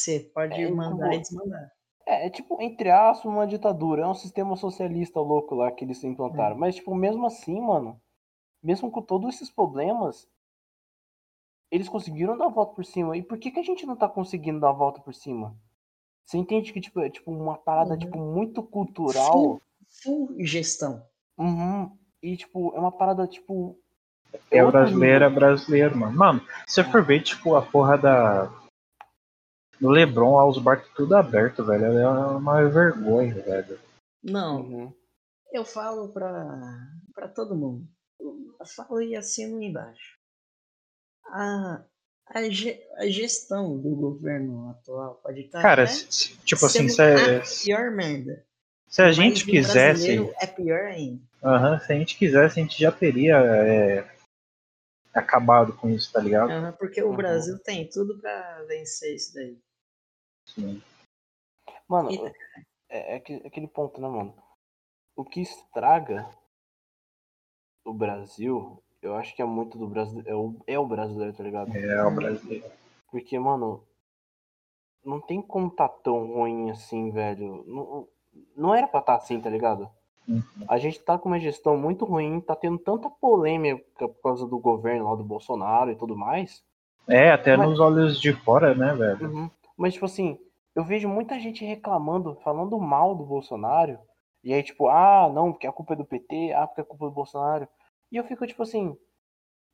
Você 0.00 0.20
pode 0.34 0.54
É, 0.54 0.70
mandar 0.70 1.12
e 1.12 1.18
desmandar. 1.20 1.70
É, 2.06 2.26
é 2.26 2.30
tipo, 2.30 2.60
entre 2.62 2.90
aspas, 2.90 3.30
uma 3.30 3.46
ditadura. 3.46 4.02
É 4.02 4.06
um 4.06 4.14
sistema 4.14 4.56
socialista 4.56 5.20
louco 5.20 5.54
lá 5.54 5.70
que 5.70 5.84
eles 5.84 6.02
implantaram. 6.02 6.56
Mas, 6.56 6.76
tipo, 6.76 6.94
mesmo 6.94 7.26
assim, 7.26 7.60
mano, 7.60 8.00
mesmo 8.62 8.90
com 8.90 9.02
todos 9.02 9.34
esses 9.34 9.50
problemas, 9.50 10.26
eles 11.70 11.86
conseguiram 11.88 12.36
dar 12.38 12.46
a 12.46 12.50
volta 12.50 12.74
por 12.74 12.84
cima. 12.84 13.14
E 13.16 13.22
por 13.22 13.38
que, 13.38 13.50
que 13.50 13.60
a 13.60 13.62
gente 13.62 13.84
não 13.84 13.94
tá 13.94 14.08
conseguindo 14.08 14.58
dar 14.58 14.70
a 14.70 14.72
volta 14.72 15.00
por 15.02 15.14
cima? 15.14 15.54
Você 16.24 16.38
entende 16.38 16.72
que, 16.72 16.80
tipo, 16.80 17.00
é 17.00 17.10
tipo 17.10 17.30
uma 17.30 17.58
parada, 17.58 17.92
Uhum. 17.92 17.98
tipo, 17.98 18.18
muito 18.18 18.62
cultural. 18.62 19.32
Full, 19.32 19.62
full 20.02 20.34
gestão. 20.46 21.02
Uhum. 21.36 21.94
E, 22.22 22.38
tipo, 22.38 22.74
é 22.74 22.80
uma 22.80 22.92
parada, 22.92 23.26
tipo. 23.26 23.78
É 24.50 24.64
outro 24.64 24.80
brasileiro, 24.80 25.24
é 25.24 25.28
brasileiro, 25.28 25.96
mano. 25.98 26.16
Mano, 26.16 26.40
se 26.66 26.74
você 26.76 26.84
for 26.84 27.04
ver, 27.04 27.20
tipo, 27.22 27.54
a 27.54 27.60
porra 27.62 27.98
da. 27.98 28.59
Lebron 29.80 30.36
lá, 30.36 30.46
os 30.46 30.58
bar 30.58 30.84
tudo 30.94 31.16
aberto, 31.16 31.64
velho. 31.64 31.84
É 31.86 32.08
uma 32.08 32.68
vergonha, 32.68 33.34
velho. 33.34 33.78
Não, 34.22 34.60
Uhum. 34.60 34.92
eu 35.52 35.64
falo 35.64 36.08
pra, 36.12 36.78
pra 37.14 37.28
todo 37.28 37.56
mundo. 37.56 37.86
Eu 38.20 38.66
falo 38.66 39.00
e 39.00 39.16
assino 39.16 39.62
embaixo. 39.62 40.18
A, 41.26 41.84
a, 42.26 42.48
ge- 42.50 42.82
a 42.96 43.06
gestão 43.08 43.78
do 43.78 43.94
governo 43.96 44.68
atual 44.70 45.14
pode 45.22 45.40
estar 45.42 45.62
Cara, 45.62 45.84
até 45.84 45.92
se- 45.92 46.06
se- 46.12 46.36
tipo 46.38 46.66
assim, 46.66 46.88
se, 46.88 47.00
a 47.00 47.40
pior 47.64 47.90
merda. 47.92 48.44
se 48.88 49.00
a 49.00 49.06
Mas 49.06 49.16
gente 49.16 49.44
quisesse. 49.46 50.18
É 50.40 50.46
pior 50.46 50.84
ainda. 50.86 51.22
Aham, 51.42 51.78
se 51.78 51.92
a 51.92 51.96
gente 51.96 52.18
quisesse, 52.18 52.60
a 52.60 52.62
gente 52.62 52.78
já 52.78 52.92
teria 52.92 53.36
é, 53.38 54.06
acabado 55.14 55.72
com 55.72 55.88
isso, 55.88 56.12
tá 56.12 56.20
ligado? 56.20 56.50
Aham, 56.50 56.72
porque 56.78 57.02
o 57.02 57.08
Uhum. 57.10 57.16
Brasil 57.16 57.58
tem 57.60 57.88
tudo 57.88 58.18
pra 58.18 58.62
vencer 58.64 59.14
isso 59.14 59.32
daí. 59.34 59.58
Sim. 60.54 60.82
Mano, 61.88 62.10
Eita. 62.10 62.32
é, 62.88 63.14
é 63.14 63.16
aquele 63.16 63.46
aquele 63.46 63.66
ponto, 63.68 64.00
né, 64.00 64.08
mano? 64.08 64.34
O 65.16 65.24
que 65.24 65.40
estraga 65.40 66.28
o 67.84 67.92
Brasil, 67.92 68.82
eu 69.02 69.16
acho 69.16 69.34
que 69.34 69.42
é 69.42 69.44
muito 69.44 69.76
do 69.78 69.86
brasileiro. 69.88 70.28
É 70.30 70.34
o, 70.34 70.56
é 70.66 70.78
o 70.78 70.86
brasileiro, 70.86 71.32
tá 71.32 71.42
ligado? 71.42 71.74
É 71.76 72.04
o 72.04 72.14
brasileiro. 72.14 72.70
Porque, 73.10 73.38
mano, 73.38 73.84
não 75.04 75.20
tem 75.20 75.42
como 75.42 75.70
tá 75.70 75.88
tão 75.88 76.26
ruim 76.32 76.70
assim, 76.70 77.10
velho. 77.10 77.64
Não, 77.66 78.08
não 78.56 78.74
era 78.74 78.86
pra 78.86 79.02
tá 79.02 79.16
assim, 79.16 79.40
tá 79.40 79.50
ligado? 79.50 79.90
Uhum. 80.28 80.42
A 80.68 80.78
gente 80.78 81.00
tá 81.00 81.18
com 81.18 81.28
uma 81.28 81.40
gestão 81.40 81.76
muito 81.76 82.04
ruim, 82.04 82.40
tá 82.40 82.54
tendo 82.54 82.78
tanta 82.78 83.10
polêmica 83.10 84.06
por 84.08 84.22
causa 84.22 84.46
do 84.46 84.58
governo 84.58 85.08
lá 85.10 85.16
do 85.16 85.24
Bolsonaro 85.24 85.90
e 85.90 85.96
tudo 85.96 86.16
mais. 86.16 86.62
É, 87.08 87.32
até 87.32 87.56
Mas- 87.56 87.68
nos 87.68 87.80
olhos 87.80 88.20
de 88.20 88.32
fora, 88.32 88.74
né, 88.74 88.94
velho? 88.94 89.28
Uhum. 89.28 89.50
Mas, 89.80 89.94
tipo 89.94 90.04
assim, 90.04 90.38
eu 90.74 90.84
vejo 90.84 91.08
muita 91.08 91.40
gente 91.40 91.64
reclamando, 91.64 92.36
falando 92.44 92.78
mal 92.78 93.14
do 93.14 93.24
Bolsonaro. 93.24 93.98
E 94.44 94.52
aí, 94.52 94.62
tipo, 94.62 94.88
ah, 94.88 95.30
não, 95.32 95.52
porque 95.52 95.66
a 95.66 95.72
culpa 95.72 95.94
é 95.94 95.96
do 95.96 96.04
PT, 96.04 96.52
ah, 96.52 96.66
porque 96.66 96.82
a 96.82 96.84
culpa 96.84 97.06
é 97.06 97.08
do 97.08 97.14
Bolsonaro. 97.14 97.66
E 98.12 98.16
eu 98.18 98.24
fico, 98.24 98.46
tipo 98.46 98.62
assim, 98.62 98.94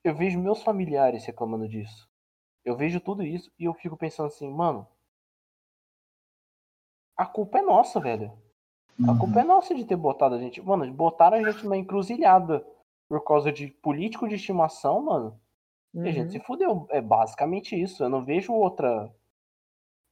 eu 0.05 0.14
vejo 0.14 0.38
meus 0.38 0.62
familiares 0.62 1.25
reclamando 1.27 1.69
disso. 1.69 2.09
Eu 2.64 2.77
vejo 2.77 3.01
tudo 3.01 3.25
isso 3.25 3.51
e 3.59 3.64
eu 3.64 3.75
fico 3.75 3.97
pensando 3.97 4.29
assim, 4.29 4.49
mano, 4.49 4.87
a 7.16 7.27
culpa 7.27 7.59
é 7.59 7.62
nossa, 7.62 7.99
velho. 7.99 8.33
A 9.09 9.11
Uhum. 9.12 9.19
culpa 9.19 9.40
é 9.40 9.45
nossa 9.45 9.75
de 9.75 9.85
ter 9.85 9.97
botado 9.97 10.37
a 10.37 10.38
gente. 10.38 10.62
Mano, 10.62 10.90
botaram 10.92 11.37
a 11.37 11.42
gente 11.42 11.64
numa 11.64 11.77
encruzilhada 11.77 12.64
por 13.09 13.25
causa 13.25 13.51
de 13.51 13.69
político 13.69 14.29
de 14.29 14.37
estimação, 14.37 15.03
mano. 15.03 15.40
E 15.95 16.09
a 16.09 16.12
gente 16.12 16.31
se 16.33 16.38
Uhum. 16.38 16.45
fudeu. 16.45 16.87
É 16.90 17.01
basicamente 17.01 17.75
isso. 17.81 18.05
Eu 18.05 18.09
não 18.09 18.25
vejo 18.25 18.53
outra. 18.53 19.12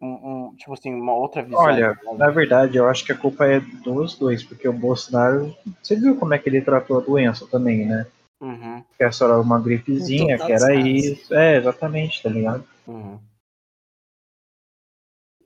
Um- 0.00 0.48
um, 0.50 0.56
tipo 0.56 0.72
assim, 0.72 0.92
uma 0.94 1.14
outra 1.14 1.42
visão. 1.42 1.58
Olha, 1.60 1.88
ligado? 1.90 2.18
na 2.18 2.30
verdade, 2.30 2.76
eu 2.76 2.88
acho 2.88 3.04
que 3.04 3.12
a 3.12 3.16
culpa 3.18 3.46
é 3.46 3.60
dos 3.60 4.16
dois, 4.16 4.42
porque 4.42 4.68
o 4.68 4.72
Bolsonaro. 4.72 5.54
Você 5.82 5.96
viu 5.96 6.16
como 6.16 6.34
é 6.34 6.38
que 6.38 6.48
ele 6.48 6.60
tratou 6.60 6.98
a 6.98 7.02
doença 7.02 7.46
também, 7.46 7.86
né? 7.86 8.06
Uhum, 8.40 8.82
Que 8.96 9.02
era 9.04 9.12
só 9.12 9.40
uma 9.40 9.58
gripezinha, 9.60 10.36
que 10.36 10.52
era 10.52 10.66
descaso. 10.74 10.86
isso. 10.88 11.34
É, 11.34 11.56
exatamente, 11.56 12.22
tá 12.22 12.28
ligado? 12.28 12.64
uhum. 12.86 13.18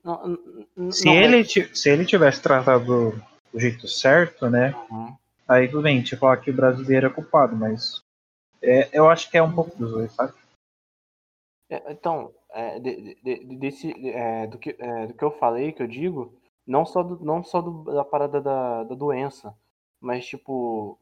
Não, 0.04 0.26
n- 0.26 0.66
n- 0.76 0.92
Se, 0.92 1.04
não, 1.06 1.14
ele, 1.14 1.44
se 1.44 1.90
ele 1.90 2.04
tivesse 2.06 2.40
tratado 2.40 3.12
do 3.52 3.61
jeito 3.61 3.87
certo, 3.87 4.48
né? 4.48 4.74
uhum. 4.90 5.14
Aí 5.46 5.68
tudo 5.68 5.82
bem, 5.82 6.02
tipo, 6.02 6.20
falar 6.20 6.37
que 6.38 6.50
o 6.50 6.54
brasileiro 6.54 7.06
é 7.06 7.11
culpado, 7.11 7.54
mas 7.56 8.00
É, 8.62 8.88
eu 8.92 9.08
acho 9.08 9.30
que 9.30 9.37
é 9.38 9.42
um 9.42 9.52
pouco 9.52 9.76
dos 9.76 9.90
dois, 9.92 10.12
sabe? 10.12 10.32
É, 11.70 11.92
então, 11.92 12.33
é, 12.50 12.78
de- 12.81 13.14
de- 13.22 13.44
de- 13.44 13.57
desse, 13.57 13.92
é, 14.09 14.46
do, 14.46 14.59
que, 14.59 14.74
é, 14.78 15.07
do 15.07 15.14
que 15.14 15.22
eu 15.24 15.31
falei, 15.33 15.72
que 15.72 15.83
eu 15.83 15.87
digo, 15.87 16.33
não 16.66 16.85
só, 16.87 17.02
do, 17.02 17.22
não 17.24 17.42
só 17.44 17.61
do- 17.61 17.85
da 17.85 18.04
parada 18.04 18.40
da, 18.40 18.85
da 18.85 18.94
doença, 18.94 19.54
mas, 20.00 20.26
tipo, 20.26 20.98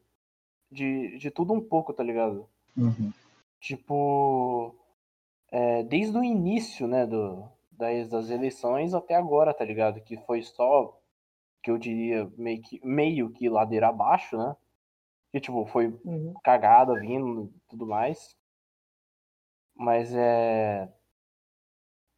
de, 0.71 1.17
de 1.17 1.31
tudo 1.31 1.53
um 1.53 1.61
pouco, 1.61 1.93
tá 1.93 2.03
ligado? 2.03 2.47
Uhum. 2.75 3.11
Tipo, 3.59 4.75
é, 5.51 5.83
desde 5.83 6.17
o 6.17 6.23
início, 6.23 6.87
né, 6.87 7.05
do, 7.05 7.43
das, 7.71 8.07
das 8.09 8.29
eleições 8.29 8.93
até 8.93 9.15
agora, 9.15 9.53
tá 9.53 9.63
ligado? 9.65 10.01
Que 10.01 10.17
foi 10.25 10.41
só, 10.43 10.99
que 11.63 11.71
eu 11.71 11.77
diria, 11.77 12.29
meio 12.37 12.61
que, 12.61 12.79
meio 12.85 13.29
que 13.29 13.49
ladeira 13.49 13.87
abaixo, 13.87 14.37
né? 14.37 14.55
Que, 15.31 15.39
tipo, 15.39 15.65
foi 15.65 15.87
Uhum. 16.05 16.33
cagada 16.43 16.99
vindo 16.99 17.45
e 17.55 17.59
tudo 17.69 17.85
mais. 17.85 18.35
Mas 19.77 20.13
é, 20.13 20.89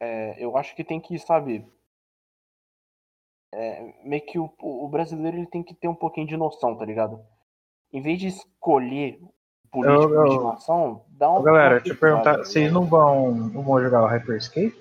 é. 0.00 0.42
Eu 0.42 0.56
acho 0.56 0.74
que 0.74 0.82
tem 0.84 1.00
que, 1.00 1.18
sabe. 1.18 1.64
É, 3.52 3.92
meio 4.04 4.24
que 4.24 4.38
o, 4.38 4.50
o 4.60 4.88
brasileiro 4.88 5.36
ele 5.36 5.46
tem 5.46 5.62
que 5.62 5.74
ter 5.74 5.88
um 5.88 5.94
pouquinho 5.94 6.26
de 6.26 6.36
noção, 6.36 6.76
tá 6.76 6.84
ligado? 6.84 7.20
Em 7.92 8.00
vez 8.00 8.18
de 8.18 8.28
escolher 8.28 9.20
político 9.72 10.12
Eu- 10.12 10.14
eu- 10.14 10.24
de 10.24 10.30
estimação, 10.30 11.04
dá 11.08 11.30
um. 11.30 11.42
galera, 11.42 11.80
deixa 11.80 11.92
eu 11.92 11.96
perguntar, 11.98 12.36
tá 12.36 12.44
vocês 12.44 12.72
não 12.72 12.86
vão, 12.86 13.32
não 13.34 13.62
vão 13.62 13.80
jogar 13.82 14.02
o 14.02 14.06
Hyperscape? 14.06 14.80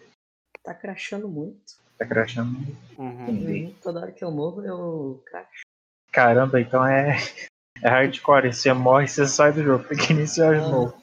Tá 0.63 0.73
crashando 0.73 1.27
muito. 1.27 1.79
Tá 1.97 2.05
crashando. 2.05 2.51
Uhum. 2.97 3.27
Uhum. 3.27 3.75
Toda 3.81 4.01
hora 4.01 4.11
que 4.11 4.23
eu 4.23 4.31
morro, 4.31 4.63
eu 4.63 5.23
crash. 5.25 5.61
Caramba, 6.11 6.61
então 6.61 6.85
é, 6.85 7.09
é 7.83 7.89
hardcore. 7.89 8.53
Você 8.53 8.71
morre, 8.71 9.07
você 9.07 9.25
sai 9.27 9.51
do 9.51 9.63
jogo, 9.63 9.87
tem 9.87 9.97
que 9.97 10.13
iniciar 10.13 10.53
de 10.53 10.61
novo. 10.69 10.93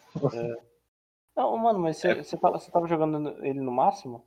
Não, 1.37 1.57
mano, 1.59 1.79
mas 1.79 1.99
você, 1.99 2.15
você, 2.15 2.37
tava, 2.37 2.59
você 2.59 2.71
tava 2.71 2.87
jogando 2.89 3.45
ele 3.45 3.61
no 3.61 3.71
máximo? 3.71 4.27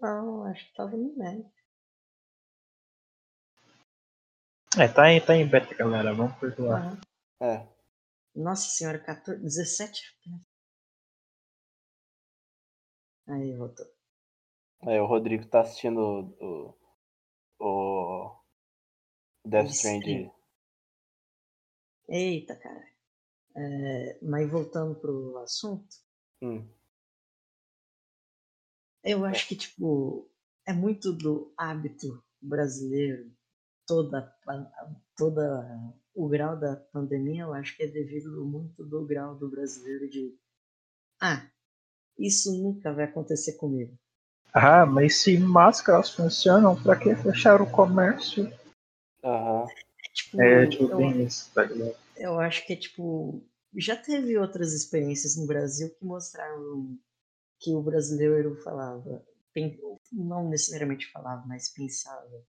Não, 0.00 0.44
acho 0.46 0.66
que 0.66 0.74
tava 0.74 0.96
no 0.96 1.16
médio. 1.16 1.48
É, 4.76 4.88
tá 4.88 5.08
em, 5.12 5.20
tá 5.20 5.36
em 5.36 5.46
beta, 5.46 5.72
galera. 5.74 6.12
Vamos 6.12 6.36
perdoar. 6.38 6.80
Aham. 6.82 7.00
É. 7.40 7.66
Nossa 8.34 8.68
senhora, 8.70 8.98
14, 8.98 9.40
17 9.40 10.02
FPS. 10.02 10.46
Aí, 13.28 13.54
voltou. 13.56 13.86
É, 14.82 15.00
o 15.00 15.06
Rodrigo 15.06 15.46
tá 15.46 15.60
assistindo 15.60 15.98
o. 16.40 16.76
o, 17.60 18.36
o 19.44 19.48
Death 19.48 19.70
Stranding. 19.70 20.30
Eita, 22.08 22.56
cara. 22.56 22.93
É, 23.56 24.18
mas 24.22 24.50
voltando 24.50 24.94
pro 24.96 25.38
assunto, 25.38 25.96
Hum. 26.42 26.66
eu 29.02 29.24
acho 29.24 29.46
que, 29.48 29.56
tipo, 29.56 30.28
é 30.66 30.72
muito 30.72 31.12
do 31.12 31.52
hábito 31.56 32.22
brasileiro. 32.40 33.30
Toda, 33.86 34.34
a- 34.48 34.90
toda 35.16 35.92
o 36.14 36.28
grau 36.28 36.58
da 36.58 36.76
pandemia, 36.76 37.42
eu 37.42 37.52
acho 37.54 37.76
que 37.76 37.82
é 37.82 37.86
devido 37.86 38.44
muito 38.44 38.84
do 38.84 39.04
grau 39.06 39.34
do 39.36 39.48
brasileiro 39.48 40.08
de 40.08 40.34
ah, 41.20 41.46
isso 42.18 42.52
nunca 42.62 42.92
vai 42.92 43.04
acontecer 43.04 43.54
comigo. 43.54 43.96
Ah, 44.52 44.86
mas 44.86 45.22
se 45.22 45.38
máscaras 45.38 46.10
funcionam, 46.10 46.80
pra 46.80 46.96
que 46.96 47.14
fechar 47.16 47.60
o 47.60 47.70
comércio? 47.70 48.52
Aham. 49.22 49.66
Tipo, 50.14 50.40
É, 50.40 50.66
tipo, 50.68 50.84
eu, 50.84 50.96
bem 50.96 51.24
isso, 51.24 51.52
tá 51.52 51.68
eu 52.16 52.38
acho 52.38 52.64
que 52.64 52.72
é 52.72 52.76
tipo. 52.76 53.44
Já 53.76 53.96
teve 53.96 54.38
outras 54.38 54.72
experiências 54.72 55.36
no 55.36 55.46
Brasil 55.48 55.90
que 55.90 56.04
mostraram 56.04 56.96
que 57.58 57.74
o 57.74 57.82
brasileiro 57.82 58.54
falava, 58.62 59.26
não 60.12 60.48
necessariamente 60.48 61.10
falava, 61.10 61.44
mas 61.46 61.68
pensava 61.70 62.46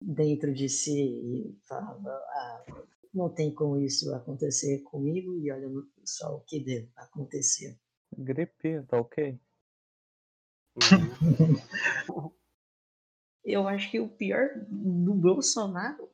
dentro 0.00 0.54
de 0.54 0.68
si 0.68 0.92
e 0.92 1.58
falava, 1.66 2.10
ah, 2.10 2.64
não 3.12 3.28
tem 3.28 3.52
como 3.52 3.80
isso 3.80 4.14
acontecer 4.14 4.82
comigo 4.82 5.36
e 5.38 5.50
olha 5.50 5.68
só 6.04 6.36
o 6.36 6.40
que 6.42 6.60
deu 6.60 6.88
acontecer. 6.94 7.76
Gripe, 8.16 8.82
tá 8.86 9.00
ok? 9.00 9.40
Eu 13.44 13.66
acho 13.66 13.90
que 13.90 13.98
o 13.98 14.08
pior 14.08 14.48
do 14.68 15.14
Bolsonaro 15.14 16.13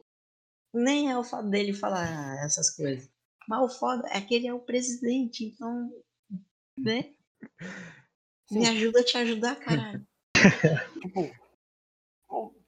nem 0.72 1.11
é 1.11 1.18
o 1.18 1.24
fato 1.24 1.48
dele 1.48 1.72
falar 1.72 2.44
essas 2.44 2.74
coisas. 2.74 3.09
Mas 3.48 3.62
o 3.62 3.78
foda 3.78 4.09
é 4.11 4.20
que 4.20 4.35
ele 4.35 4.46
é 4.46 4.54
o 4.54 4.61
presidente, 4.61 5.44
então, 5.44 5.90
né? 6.78 7.12
Me 8.50 8.66
ajuda 8.66 9.00
a 9.00 9.04
te 9.04 9.16
ajudar, 9.18 9.56
caralho. 9.56 10.06
tipo, 11.02 11.30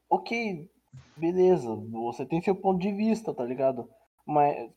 ok, 0.08 0.70
beleza, 1.16 1.74
você 1.90 2.26
tem 2.26 2.42
seu 2.42 2.54
ponto 2.54 2.80
de 2.80 2.92
vista, 2.92 3.32
tá 3.34 3.44
ligado? 3.44 3.88
Mas 4.26 4.70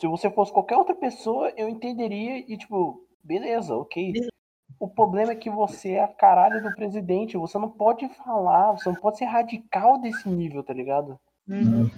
se 0.00 0.06
você 0.06 0.30
fosse 0.30 0.52
qualquer 0.52 0.76
outra 0.76 0.94
pessoa, 0.94 1.52
eu 1.56 1.68
entenderia 1.68 2.38
e, 2.38 2.56
tipo, 2.56 3.06
beleza, 3.22 3.74
ok. 3.76 4.12
Beleza. 4.12 4.30
O 4.78 4.88
problema 4.88 5.32
é 5.32 5.36
que 5.36 5.50
você 5.50 5.92
é 5.92 6.04
a 6.04 6.08
caralho 6.08 6.62
do 6.62 6.74
presidente, 6.74 7.36
você 7.36 7.58
não 7.58 7.68
pode 7.68 8.08
falar, 8.24 8.72
você 8.72 8.88
não 8.88 8.96
pode 8.96 9.18
ser 9.18 9.26
radical 9.26 10.00
desse 10.00 10.28
nível, 10.28 10.62
tá 10.62 10.72
ligado? 10.72 11.20
Uhum. 11.46 11.90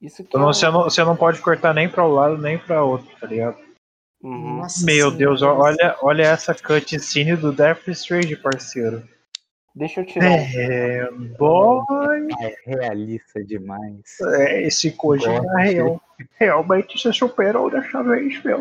Isso 0.00 0.22
que 0.22 0.28
Então 0.28 0.42
é 0.42 0.44
você 0.46 0.68
um- 0.68 0.72
não, 0.72 0.82
você 0.84 1.04
não 1.04 1.16
pode 1.16 1.40
cortar 1.40 1.74
nem 1.74 1.88
pra 1.88 2.06
um 2.06 2.12
lado 2.12 2.38
nem 2.38 2.58
pra 2.58 2.84
outro, 2.84 3.08
tá 3.20 3.26
ligado? 3.26 3.58
Uhum. 4.22 4.56
Nossa 4.58 4.84
Meu 4.84 4.94
senhora, 5.10 5.16
Deus, 5.16 5.42
olha, 5.42 5.96
olha 6.02 6.22
essa 6.24 6.54
cutscene 6.54 7.36
do 7.36 7.52
Death 7.52 7.86
Strange, 7.88 8.36
parceiro. 8.36 9.02
Deixa 9.74 10.00
eu 10.00 10.06
tirar 10.06 10.26
um- 10.30 10.34
É, 10.34 11.10
boy, 11.38 12.26
É 12.40 12.54
realista 12.66 13.44
demais. 13.44 14.02
é, 14.20 14.62
esse 14.62 14.90
Kojima 14.92 15.38
Gosto. 15.40 15.56
real, 15.56 16.00
realmente 16.36 16.98
se 16.98 17.12
superou 17.12 17.70
dessa 17.70 18.02
vez, 18.02 18.42
meu. 18.42 18.58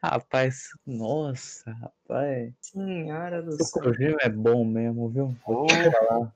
Rapaz, 0.00 0.68
nossa, 0.86 1.72
rapaz. 1.72 2.52
Senhora 2.60 3.42
do 3.42 3.50
O 3.54 3.64
céu. 3.64 3.82
Kojima 3.82 4.18
é 4.20 4.28
bom 4.28 4.64
mesmo, 4.64 5.08
viu? 5.08 5.36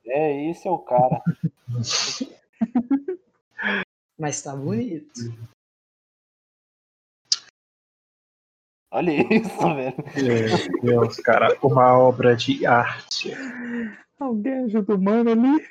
É, 0.06 0.50
esse 0.50 0.66
é 0.66 0.70
o 0.70 0.78
cara. 0.78 1.20
Mas 4.18 4.42
tá 4.42 4.56
bonito. 4.56 5.12
Olha 8.90 9.10
isso, 9.34 9.74
velho. 9.74 9.96
Meu 10.82 11.00
Deus, 11.00 11.16
cara, 11.18 11.56
uma 11.62 11.98
obra 11.98 12.34
de 12.36 12.64
arte. 12.66 13.32
Alguém 14.18 14.64
ajuda 14.64 14.94
o 14.94 15.00
mano 15.02 15.30
ali? 15.30 15.68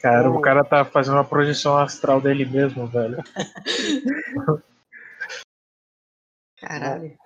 Cara, 0.00 0.30
Oh. 0.30 0.36
o 0.38 0.40
cara 0.42 0.62
tá 0.62 0.84
fazendo 0.84 1.14
uma 1.14 1.24
projeção 1.26 1.76
astral 1.78 2.20
dele 2.20 2.44
mesmo, 2.44 2.86
velho. 2.86 3.16
Caralho. 6.60 7.18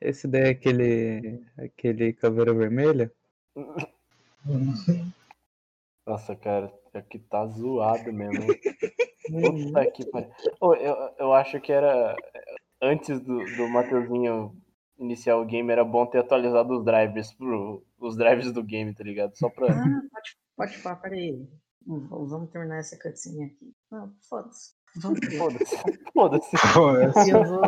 Esse 0.00 0.26
daí 0.26 0.42
é 0.42 0.48
aquele. 0.50 1.44
aquele 1.58 2.12
caveira 2.14 2.54
vermelha? 2.54 3.12
Nossa, 6.08 6.34
cara, 6.34 6.72
aqui 6.94 7.18
tá 7.18 7.46
zoado 7.46 8.12
mesmo. 8.12 8.46
Uhum. 9.30 9.66
Puta 9.66 9.90
que 9.90 10.06
pariu. 10.06 10.30
Eu, 10.80 10.96
eu 11.18 11.32
acho 11.34 11.60
que 11.60 11.70
era. 11.70 12.16
Antes 12.80 13.20
do, 13.20 13.44
do 13.56 13.68
Mateuzinho 13.68 14.56
iniciar 14.98 15.36
o 15.36 15.44
game, 15.44 15.70
era 15.70 15.84
bom 15.84 16.06
ter 16.06 16.20
atualizado 16.20 16.72
os 16.78 16.82
drivers 16.82 17.34
pro. 17.34 17.84
Os 18.00 18.16
drivers 18.16 18.50
do 18.52 18.62
game, 18.62 18.94
tá 18.94 19.04
ligado? 19.04 19.36
Só 19.36 19.50
pra. 19.50 19.66
Ah, 19.70 19.84
pode, 20.10 20.36
pode 20.56 20.78
falar, 20.78 20.96
peraí. 20.96 21.32
V- 21.86 22.08
Vamos 22.10 22.48
terminar 22.48 22.78
essa 22.78 22.96
cutscene 22.98 23.44
aqui. 23.44 23.70
Não, 23.92 24.14
foda-se. 24.30 24.72
Vamos 24.96 25.20
ver. 25.20 25.36
Foda-se. 25.36 25.76
Foda-se. 26.14 26.56
Foda-se. 26.56 27.28
E 27.28 27.30
eu 27.34 27.44
vou. 27.44 27.60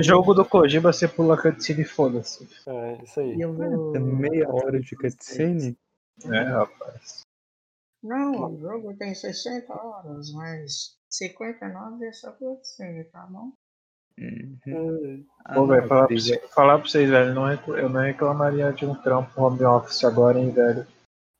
O 0.00 0.02
jogo 0.02 0.34
do 0.34 0.44
Kojima, 0.44 0.92
você 0.92 1.06
pula 1.06 1.34
a 1.34 1.40
cutscene 1.40 1.82
e 1.82 1.84
foda-se. 1.84 2.48
É, 2.66 3.02
isso 3.04 3.20
aí. 3.20 3.36
Vou. 3.44 3.94
É 3.94 4.00
meia 4.00 4.52
hora 4.52 4.80
de 4.80 4.96
cutscene? 4.96 5.76
É, 6.24 6.42
rapaz. 6.42 7.22
Não, 8.04 8.52
o 8.54 8.60
jogo 8.60 8.94
tem 8.96 9.14
60 9.14 9.72
horas, 9.72 10.30
mas 10.32 10.96
59 11.08 12.04
é 12.06 12.12
só 12.12 12.30
cutscene, 12.32 13.04
tá 13.04 13.26
bom? 13.30 13.50
Uhum. 14.18 15.26
Ah, 15.44 15.54
Pô, 15.54 15.66
velho, 15.66 15.88
falar, 15.88 16.06
pra 16.06 16.48
falar 16.50 16.78
pra 16.78 16.86
vocês, 16.88 17.10
velho, 17.10 17.34
não 17.34 17.50
eu 17.50 17.88
não 17.88 18.00
reclamaria 18.02 18.72
de 18.72 18.86
um 18.86 18.94
trampo 18.94 19.40
home 19.42 19.64
office 19.64 20.04
agora, 20.04 20.38
hein, 20.38 20.50
velho. 20.50 20.86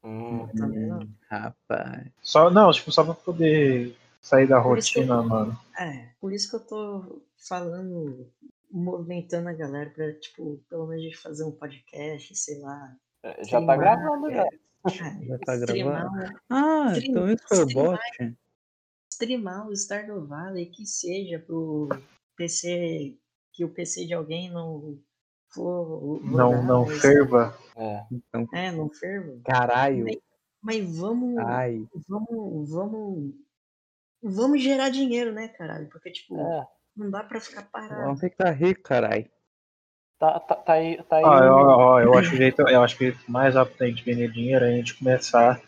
Hum, 0.05 0.49
não. 0.55 1.01
Hum, 1.01 1.09
Rapaz. 1.31 2.09
Só, 2.23 2.51
não, 2.51 2.73
tipo, 2.73 2.91
só 2.91 3.05
pra 3.05 3.15
poder 3.15 3.97
sair 4.21 4.47
da 4.49 4.57
Por 4.61 4.63
que 4.79 4.99
eu- 4.99 5.03
rotina, 5.07 5.23
mano. 5.23 5.59
É, 5.79 6.09
por 6.21 6.33
isso 6.33 6.51
que 6.51 6.57
eu 6.57 6.61
tô 6.67 7.23
falando, 7.37 8.27
movimentando 8.71 9.49
a 9.49 9.53
galera 9.53 9.91
pra, 9.91 10.13
tipo, 10.15 10.59
pelo 10.69 10.87
menos 10.87 11.03
a 11.03 11.07
gente 11.09 11.19
fazer 11.19 11.45
um 11.45 11.53
podcast, 11.53 12.35
sei 12.37 12.59
lá. 12.61 12.97
é, 13.23 13.45
já 13.45 13.65
tá 13.65 13.77
gravando 13.77 14.31
já. 14.31 14.43
é, 14.45 14.49
Já 14.89 15.39
tá 15.39 15.57
gravando? 15.57 16.41
Ah, 16.51 16.93
então 16.97 17.29
isso 17.31 17.45
foi 17.49 17.59
o 17.59 17.67
streamar. 17.67 17.99
bot? 18.19 18.37
streamar 19.13 19.69
o 19.69 19.73
Stardew 19.77 20.27
Valley 20.27 20.67
que 20.67 20.85
seja 20.87 21.39
pro 21.39 21.89
PC, 22.37 23.17
que 23.53 23.65
o 23.65 23.69
PC 23.73 24.07
de 24.07 24.15
alguém 24.15 24.51
não 24.51 24.99
for. 25.53 26.21
Não, 26.25 26.63
não 26.65 26.85
mas- 26.87 27.01
ferva. 27.01 27.57
É. 27.77 28.05
Então, 28.13 28.49
É, 28.53 28.71
não 28.73 28.91
ferva. 28.91 29.41
caralho. 29.45 30.07
Mas 30.61 30.97
vamos, 30.99 31.37
Ai. 31.39 31.87
vamos, 32.09 32.71
vamos, 32.71 33.35
vamos 34.23 34.63
gerar 34.63 34.89
dinheiro, 34.91 35.33
né, 35.33 35.49
caralho? 35.49 35.89
Porque, 35.89 36.11
tipo, 36.11 36.39
É. 36.39 36.67
não 36.97 37.11
dá 37.11 37.23
pra 37.23 37.41
ficar 37.41 37.63
parado. 37.71 38.03
Vamos 38.03 38.21
ficar 38.21 38.51
rico, 38.51 38.83
caralho. 38.83 39.31
Tá, 40.25 40.41
tá, 40.41 40.55
tá 40.55 40.73
aí. 40.73 40.97
Tá 41.03 41.17
aí 41.17 41.25
Ah, 41.27 41.45
eu, 41.45 41.55
ó, 41.55 42.01
eu 42.01 42.15
acho 42.17 42.31
que 42.31 42.37
o 42.37 42.39
jeito, 42.39 42.63
eu 42.63 42.83
acho 42.83 42.97
que 42.97 43.11
o 43.11 43.17
mais 43.31 43.55
rápido 43.55 43.77
da 43.77 43.87
gente 43.87 44.03
vender 44.03 44.31
dinheiro 44.31 44.65
é 44.65 44.69
a 44.69 44.73
gente 44.73 44.97
começar 44.97 45.61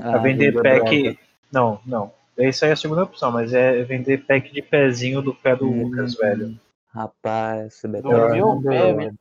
a 0.00 0.16
Ah, 0.16 0.18
vender 0.18 0.50
vender 0.50 0.62
pack. 0.62 1.02
droga. 1.02 1.18
Não, 1.52 1.80
não. 1.86 2.12
Isso 2.36 2.64
aí 2.64 2.70
é 2.70 2.74
a 2.74 2.76
segunda 2.76 3.04
opção, 3.04 3.30
mas 3.30 3.52
é 3.54 3.84
vender 3.84 4.26
pack 4.26 4.52
de 4.52 4.62
pezinho 4.62 5.22
do 5.22 5.32
pé 5.32 5.54
do 5.54 5.70
Hum, 5.70 5.84
Lucas, 5.84 6.16
velho. 6.16 6.58
Rapaz, 6.92 7.66
esse 7.68 7.86
Do 7.86 7.92
Beto 7.92 8.08
meu 8.08 8.18
é 8.18 8.30
pé, 8.30 8.92
doido. 8.92 8.96
velho. 8.96 9.14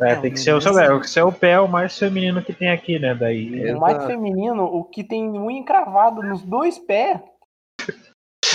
É, 0.00 0.14
Não, 0.14 0.20
tem 0.22 0.30
que 0.32 0.40
ser 0.40 0.52
o 0.52 0.60
seu, 0.60 0.78
é, 0.78 0.92
o 0.92 1.04
seu 1.04 1.32
pé 1.32 1.52
é 1.52 1.60
o 1.60 1.68
mais 1.68 1.98
feminino 1.98 2.42
que 2.42 2.52
tem 2.52 2.68
aqui, 2.68 2.98
né? 2.98 3.14
Daí. 3.14 3.72
O 3.72 3.80
mais 3.80 4.04
feminino, 4.04 4.64
o 4.64 4.84
que 4.84 5.02
tem 5.04 5.26
unha 5.30 5.58
encravado 5.58 6.22
nos 6.22 6.42
dois 6.42 6.78
pés. 6.78 7.18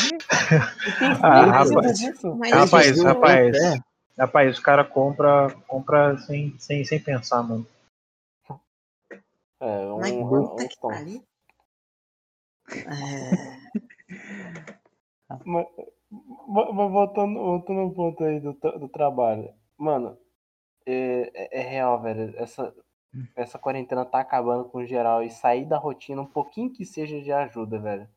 E 0.04 0.91
tem 0.99 1.10
Ah, 1.23 1.45
rapaz. 1.45 1.97
disso. 1.97 2.36
Mas 2.36 2.52
Rapaz, 2.52 3.04
rapaz. 3.04 3.58
É. 4.19 4.21
Rapaz, 4.21 4.51
os 4.58 4.60
caras 4.60 4.89
compra, 4.89 5.47
compra 5.65 6.17
sem, 6.17 6.58
sem, 6.60 6.84
sem 6.84 7.01
pensar, 7.01 7.41
mano. 7.41 7.65
É, 9.62 9.86
um, 9.91 9.99
Mas 9.99 10.12
um, 10.12 10.55
que 10.58 10.79
pariu. 10.82 11.23
É, 12.69 13.69
Mas, 15.45 15.67
voltando, 16.47 17.39
voltando 17.39 17.79
ao 17.79 17.91
ponto 17.91 18.23
aí 18.23 18.39
do, 18.41 18.53
do 18.53 18.89
trabalho. 18.89 19.53
Mano, 19.77 20.17
é, 20.86 21.32
é- 21.34 21.60
é 21.60 21.62
real, 21.62 22.01
velho. 22.01 22.34
Essa, 22.38 22.73
essa 23.36 23.58
quarentena 23.58 24.05
tá 24.05 24.19
acabando 24.19 24.65
com 24.69 24.86
geral 24.86 25.23
e 25.23 25.29
sair 25.29 25.65
da 25.65 25.77
rotina, 25.77 26.21
um 26.21 26.25
pouquinho 26.25 26.73
que 26.73 26.86
seja, 26.86 27.21
de 27.21 27.32
ajuda, 27.32 27.79
velho. 27.79 28.08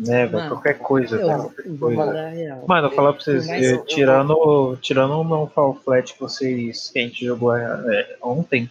Né, 0.00 0.26
velho? 0.26 0.48
Qualquer 0.48 0.78
coisa, 0.78 1.16
eu 1.16 1.26
cara. 1.26 1.42
vou, 1.42 1.50
qualquer 1.50 1.78
coisa. 1.78 1.96
mandar 2.06 2.24
a 2.26 2.30
real. 2.30 2.64
Mano, 2.66 2.86
eu 2.88 2.92
falar 2.92 3.12
pra 3.12 3.22
vocês, 3.22 3.46
eu- 3.48 3.76
eu 3.76 3.84
tirando, 3.84 4.76
tirando 4.78 5.12
o 5.20 5.24
meu 5.24 5.46
Fall 5.48 5.74
Flat 5.74 6.14
que 6.14 6.20
vocês 6.20 6.88
que 6.90 6.98
a 6.98 7.02
gente 7.02 7.24
jogou 7.24 7.54
eh, 7.54 8.16
ontem, 8.22 8.70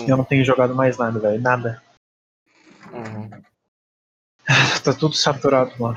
Hum. 0.00 0.06
eu 0.08 0.16
não 0.16 0.24
tenho 0.24 0.44
jogado 0.44 0.74
mais 0.74 0.98
nada, 0.98 1.20
velho. 1.20 1.40
Nada. 1.40 1.80
Uhum. 2.92 3.30
Tá 4.84 4.92
tudo 4.92 5.14
saturado, 5.14 5.72
mano. 5.80 5.96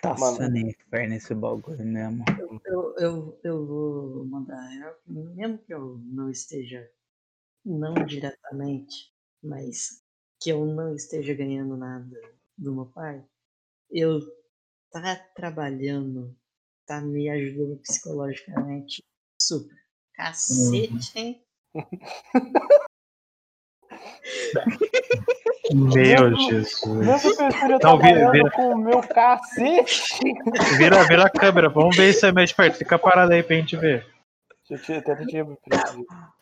Tá 0.00 0.16
sendo 0.16 0.56
inferno 0.58 1.14
esse 1.14 1.34
bagulho 1.34 1.84
mesmo. 1.84 2.24
Eu, 2.64 2.94
eu, 2.98 3.40
eu 3.42 3.66
vou 3.66 4.24
mandar 4.26 4.56
a 4.56 4.68
real, 4.68 4.94
mesmo 5.06 5.58
que 5.58 5.74
eu 5.74 5.98
não 6.04 6.30
esteja, 6.30 6.88
não 7.64 7.94
diretamente, 8.06 9.10
mas 9.42 10.00
que 10.40 10.50
eu 10.50 10.64
não 10.64 10.94
esteja 10.94 11.34
ganhando 11.34 11.76
nada 11.76 12.20
do 12.56 12.72
meu 12.72 12.86
pai, 12.86 13.24
eu 13.90 14.20
tá 14.90 15.16
trabalhando, 15.34 16.36
tá 16.86 17.00
me 17.00 17.28
ajudando 17.28 17.78
psicologicamente 17.80 19.02
super. 19.40 19.76
Cacete, 20.14 21.12
hein? 21.18 21.44
Meu 25.72 26.36
Jesus. 26.36 26.84
Mesmo 26.84 27.36
que 27.36 27.42
eu 27.42 27.48
esteja 27.48 27.78
Não, 27.82 27.98
vira- 27.98 28.50
com 28.50 28.72
o 28.74 28.78
meu 28.78 29.00
cacete. 29.00 30.18
Vira, 30.76 31.02
vira 31.04 31.24
a 31.24 31.30
câmera, 31.30 31.68
vamos 31.68 31.96
ver 31.96 32.12
se 32.12 32.26
é 32.26 32.32
mais 32.32 32.52
perto. 32.52 32.76
Fica 32.78 32.98
parado 32.98 33.32
aí 33.32 33.42
pra 33.42 33.56
gente 33.56 33.76
ver. 33.76 34.06
Tenta 34.86 35.16
tirar. 35.26 35.54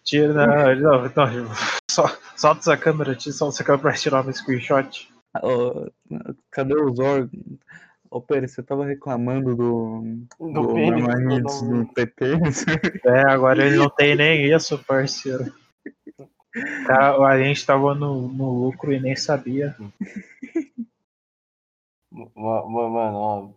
Tira, 0.04 0.32
não, 0.32 0.74
não, 0.76 1.08
não, 1.14 1.54
só, 1.90 2.06
solta 2.36 2.60
essa 2.60 2.76
câmera, 2.76 3.14
tira, 3.14 3.34
solta 3.34 3.56
essa 3.56 3.64
câmera 3.64 3.82
pra 3.82 3.92
tirar 3.98 4.26
um 4.26 4.32
screenshot. 4.32 5.08
Cadê 6.50 6.74
os 6.74 6.98
órgãos? 6.98 7.30
Ô, 8.10 8.20
Pera, 8.20 8.46
você 8.46 8.62
tava 8.62 8.84
reclamando 8.84 9.56
do. 9.56 10.02
Do 10.38 10.52
do 10.52 10.74
pênis, 10.74 11.02
do-? 11.42 11.86
É, 13.06 13.20
agora 13.30 13.64
ele 13.64 13.76
não 13.76 13.88
tem 13.88 14.14
nem 14.14 14.52
isso, 14.54 14.78
parceiro. 14.84 15.52
Cara, 16.86 17.26
a 17.26 17.42
gente 17.42 17.64
tava 17.64 17.94
no, 17.94 18.28
no 18.28 18.52
lucro 18.52 18.92
e 18.92 19.00
nem 19.00 19.16
sabia. 19.16 19.74
Ma- 22.10 22.66
ma- 22.68 22.88
Mano, 22.90 23.16
ó, 23.16 23.50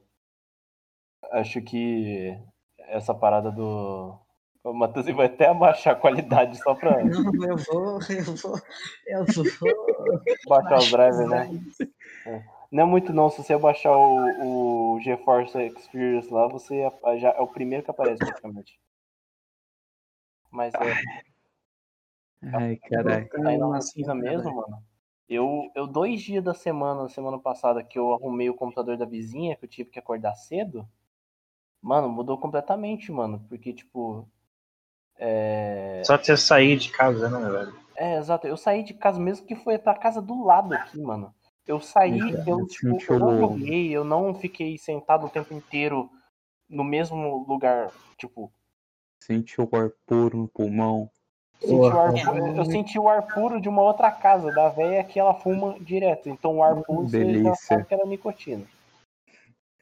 acho 1.33 1.61
que 1.61 2.37
essa 2.79 3.13
parada 3.13 3.51
do. 3.51 4.17
O 4.65 4.73
Matheus 4.73 5.05
vai 5.05 5.27
até 5.27 5.47
abaixar 5.47 5.93
a 5.93 5.99
qualidade 5.99 6.57
só 6.57 6.73
pra 6.73 7.03
Não, 7.03 7.33
eu 7.45 7.57
vou, 7.57 7.99
eu 8.09 8.35
vou, 8.35 8.59
eu 9.05 9.25
vou. 9.25 10.21
baixar 10.49 10.79
os 10.79 10.89
drivers, 10.89 11.29
né? 11.29 11.45
drives. 11.45 11.77
Não 12.71 12.83
é 12.83 12.85
muito 12.85 13.13
não, 13.13 13.29
se 13.29 13.43
você 13.43 13.55
baixar 13.55 13.95
o, 13.95 14.95
o 14.95 14.99
GeForce 15.01 15.55
Experience 15.59 16.33
lá, 16.33 16.47
você 16.47 16.77
é- 16.81 17.17
já 17.19 17.29
é 17.29 17.39
o 17.41 17.47
primeiro 17.47 17.83
que 17.83 17.91
aparece 17.91 18.25
praticamente. 18.25 18.79
Mas 20.49 20.73
é, 20.73 20.95
Ai, 22.51 22.77
caralho. 22.77 23.29
tá 23.29 23.53
indo 23.53 23.69
na 23.69 23.79
cara. 23.79 24.15
mesmo, 24.15 24.55
mano. 24.55 24.83
Eu, 25.29 25.71
eu 25.75 25.85
dois 25.85 26.21
dias 26.21 26.43
da 26.43 26.55
semana, 26.55 27.07
semana 27.07 27.37
passada, 27.37 27.83
que 27.83 27.99
eu 27.99 28.13
arrumei 28.13 28.49
o 28.49 28.55
computador 28.55 28.97
da 28.97 29.05
vizinha, 29.05 29.55
que 29.55 29.65
eu 29.65 29.69
tive 29.69 29.91
que 29.91 29.99
acordar 29.99 30.33
cedo, 30.35 30.87
mano, 31.81 32.09
mudou 32.09 32.39
completamente, 32.39 33.11
mano. 33.11 33.45
Porque, 33.47 33.71
tipo. 33.71 34.27
É, 35.17 36.01
Só 36.05 36.17
de 36.17 36.25
você 36.25 36.37
sair 36.37 36.77
de 36.77 36.91
casa, 36.91 37.29
né, 37.29 37.49
velho? 37.49 37.73
é, 37.95 38.17
exato. 38.17 38.47
Eu 38.47 38.57
saí 38.57 38.83
de 38.83 38.93
casa 38.93 39.19
mesmo 39.19 39.45
que 39.45 39.55
foi 39.55 39.77
pra 39.77 39.93
casa 39.95 40.21
do 40.21 40.43
lado 40.43 40.73
aqui, 40.73 40.99
mano. 40.99 41.33
Eu 41.67 41.79
saí, 41.79 42.19
eu, 42.45 42.67
tipo, 42.67 42.97
eu 43.09 43.19
não 43.19 43.37
joguei, 43.39 43.91
eu 43.95 44.03
não 44.03 44.35
fiquei 44.35 44.77
sentado 44.77 45.25
o 45.25 45.29
tempo 45.29 45.53
inteiro 45.53 46.09
no 46.69 46.83
mesmo 46.83 47.45
lugar, 47.47 47.91
tipo, 48.17 48.51
Sentiu 49.21 49.67
o 49.71 49.75
ar 49.75 49.89
puro 50.05 50.37
no 50.37 50.47
pulmão. 50.47 51.09
senti 51.59 51.89
o 51.91 51.99
ar, 51.99 52.13
eu 52.57 52.65
senti 52.65 52.99
o 52.99 53.09
ar 53.09 53.21
puro 53.33 53.59
de 53.59 53.67
uma 53.67 53.81
outra 53.81 54.11
casa, 54.11 54.51
da 54.51 54.69
véia 54.69 55.03
que 55.03 55.19
ela 55.19 55.33
fuma 55.33 55.79
direto. 55.79 56.29
Então 56.29 56.57
o 56.57 56.63
ar 56.63 56.75
puro 56.83 57.07
você 57.09 57.43
já 57.43 57.55
sabe 57.55 57.85
que 57.85 57.93
era 57.93 58.05
nicotina. 58.05 58.65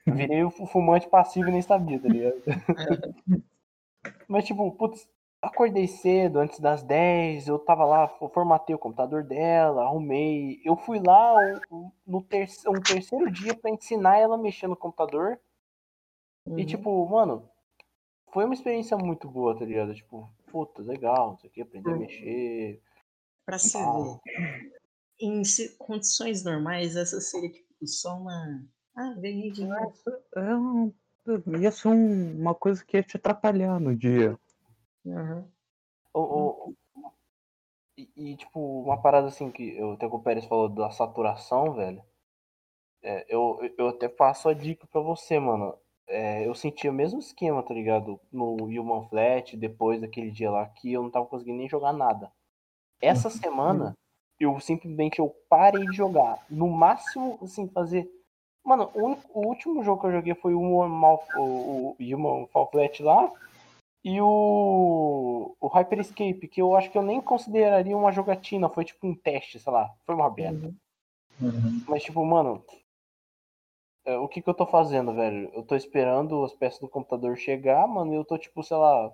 Virei 0.06 0.44
o 0.44 0.50
fu- 0.52 0.66
fumante 0.66 1.08
passivo 1.10 1.50
e 1.50 1.52
nem 1.52 1.62
sabia, 1.62 2.00
tá 2.00 2.08
ligado? 2.08 2.42
Mas 4.28 4.46
tipo, 4.46 4.72
putz, 4.72 5.08
acordei 5.44 5.88
cedo, 5.88 6.40
antes 6.40 6.60
das 6.60 6.84
10, 6.84 7.48
eu 7.48 7.60
tava 7.60 7.86
lá, 7.86 8.08
fo- 8.08 8.30
formatei 8.30 8.74
o 8.76 8.80
computador 8.80 9.24
dela, 9.24 9.84
arrumei. 9.84 10.62
Eu 10.64 10.76
fui 10.78 11.00
lá 11.00 11.36
um- 11.72 11.92
no 12.08 12.22
terceiro, 12.24 12.78
um 12.78 12.82
terceiro 12.82 13.30
dia 13.32 13.54
pra 13.56 13.70
ensinar 13.70 14.18
ela 14.18 14.36
a 14.36 14.38
mexer 14.38 14.68
no 14.68 14.76
computador. 14.76 15.40
E 16.48 16.52
Uhum. 16.52 16.66
tipo, 16.66 17.08
mano, 17.10 17.50
foi 18.32 18.46
uma 18.46 18.54
experiência 18.54 18.98
muito 18.98 19.28
boa, 19.30 19.58
tá 19.58 19.66
ligado? 19.66 19.94
Tipo, 19.94 20.30
puta, 20.52 20.82
legal, 20.82 21.32
não 21.32 21.38
sei 21.38 21.50
o 21.50 21.54
que, 21.54 21.62
aprender 21.62 21.90
a 21.90 21.94
Uhum. 21.94 22.00
mexer. 22.00 22.82
Pra 23.46 23.58
você 23.60 23.78
ver. 23.78 24.20
Em 25.20 25.42
condições 25.78 26.44
normais, 26.44 26.96
essa 26.96 27.20
seria 27.22 27.50
tipo 27.52 27.86
só 27.86 28.18
uma. 28.18 28.64
Ah, 28.96 29.14
ganhei 29.18 29.52
dinheiro. 29.52 29.94
É 30.36 30.56
um- 30.56 30.94
ia 31.60 31.72
ser 31.72 31.88
um- 31.90 32.40
uma 32.40 32.54
coisa 32.56 32.84
que 32.84 32.98
ia 32.98 33.04
te 33.04 33.18
atrapalhar 33.18 33.80
no 33.80 33.96
dia. 33.96 34.38
Aham. 35.08 35.46
O, 36.14 36.20
o- 36.22 36.76
e, 37.98 38.10
e, 38.16 38.36
tipo, 38.36 38.60
uma 38.82 38.98
parada 39.02 39.28
assim 39.28 39.52
que 39.52 39.76
eu, 39.78 39.94
até 39.94 40.08
que 40.08 40.16
o 40.16 40.20
Pérez 40.20 40.46
falou 40.46 40.68
da 40.70 40.90
saturação, 40.92 41.74
velho. 41.74 42.04
é, 43.04 43.26
eu, 43.28 43.60
eu 43.78 43.90
até 43.90 44.08
passo 44.08 44.48
a 44.50 44.54
dica 44.54 44.88
pra 44.88 45.02
você, 45.02 45.40
mano. 45.40 45.76
É, 46.08 46.46
eu 46.48 46.54
senti 46.56 46.88
o 46.88 46.94
mesmo 46.94 47.20
esquema, 47.20 47.64
tá 47.64 47.74
ligado? 47.74 48.20
No 48.32 48.56
Human 48.56 49.08
Flat, 49.10 49.56
depois 49.56 50.02
daquele 50.02 50.32
dia 50.32 50.52
lá, 50.52 50.66
que 50.66 50.92
eu 50.92 51.02
não 51.04 51.10
tava 51.12 51.26
conseguindo 51.26 51.58
nem 51.58 51.70
jogar 51.70 51.94
nada. 51.94 52.32
Essa 53.02 53.30
semana, 53.30 53.94
eu 54.40 54.60
simplesmente 54.60 55.20
eu 55.20 55.30
parei 55.50 55.86
de 55.88 55.94
jogar. 55.96 56.40
No 56.50 56.68
máximo, 56.70 57.38
assim, 57.42 57.68
fazer. 57.70 58.10
Mano, 58.64 58.90
o, 58.94 59.04
único- 59.06 59.30
o 59.40 59.48
último 59.48 59.84
jogo 59.84 60.02
que 60.02 60.08
eu 60.08 60.12
joguei 60.14 60.36
foi 60.36 60.54
o 60.54 60.60
Human, 60.62 60.90
Mal- 60.90 61.24
o, 61.38 61.92
o 61.92 61.96
Human 62.00 62.48
Fall 62.48 62.70
Flat 62.72 63.02
lá. 63.04 63.32
E 64.04 64.20
o, 64.20 65.56
o 65.62 65.68
Hyper 65.68 66.00
Escape, 66.00 66.48
que 66.50 66.62
eu 66.62 66.76
acho 66.76 66.92
que 66.92 66.98
eu 66.98 67.02
nem 67.02 67.22
consideraria 67.22 67.96
uma 67.96 68.12
jogatina, 68.12 68.68
foi 68.70 68.84
tipo 68.84 69.08
um 69.08 69.16
teste, 69.16 69.60
sei 69.60 69.72
lá, 69.72 69.90
foi 70.06 70.14
uma 70.14 70.30
beta. 70.30 70.68
Uhum. 70.68 70.76
Uhum. 71.42 71.84
Mas 71.88 72.04
tipo, 72.04 72.24
mano, 72.26 72.64
é, 74.06 74.18
o 74.18 74.28
que 74.28 74.42
que 74.42 74.50
eu 74.50 74.54
tô 74.54 74.66
fazendo, 74.66 75.14
velho? 75.14 75.50
Eu 75.54 75.64
tô 75.64 75.76
esperando 75.76 76.44
as 76.44 76.54
peças 76.54 76.80
do 76.82 76.90
computador 76.90 77.38
chegar, 77.38 77.88
mano, 77.88 78.14
e 78.14 78.18
eu 78.18 78.26
tô 78.26 78.38
tipo, 78.38 78.62
sei 78.62 78.76
lá, 78.76 79.10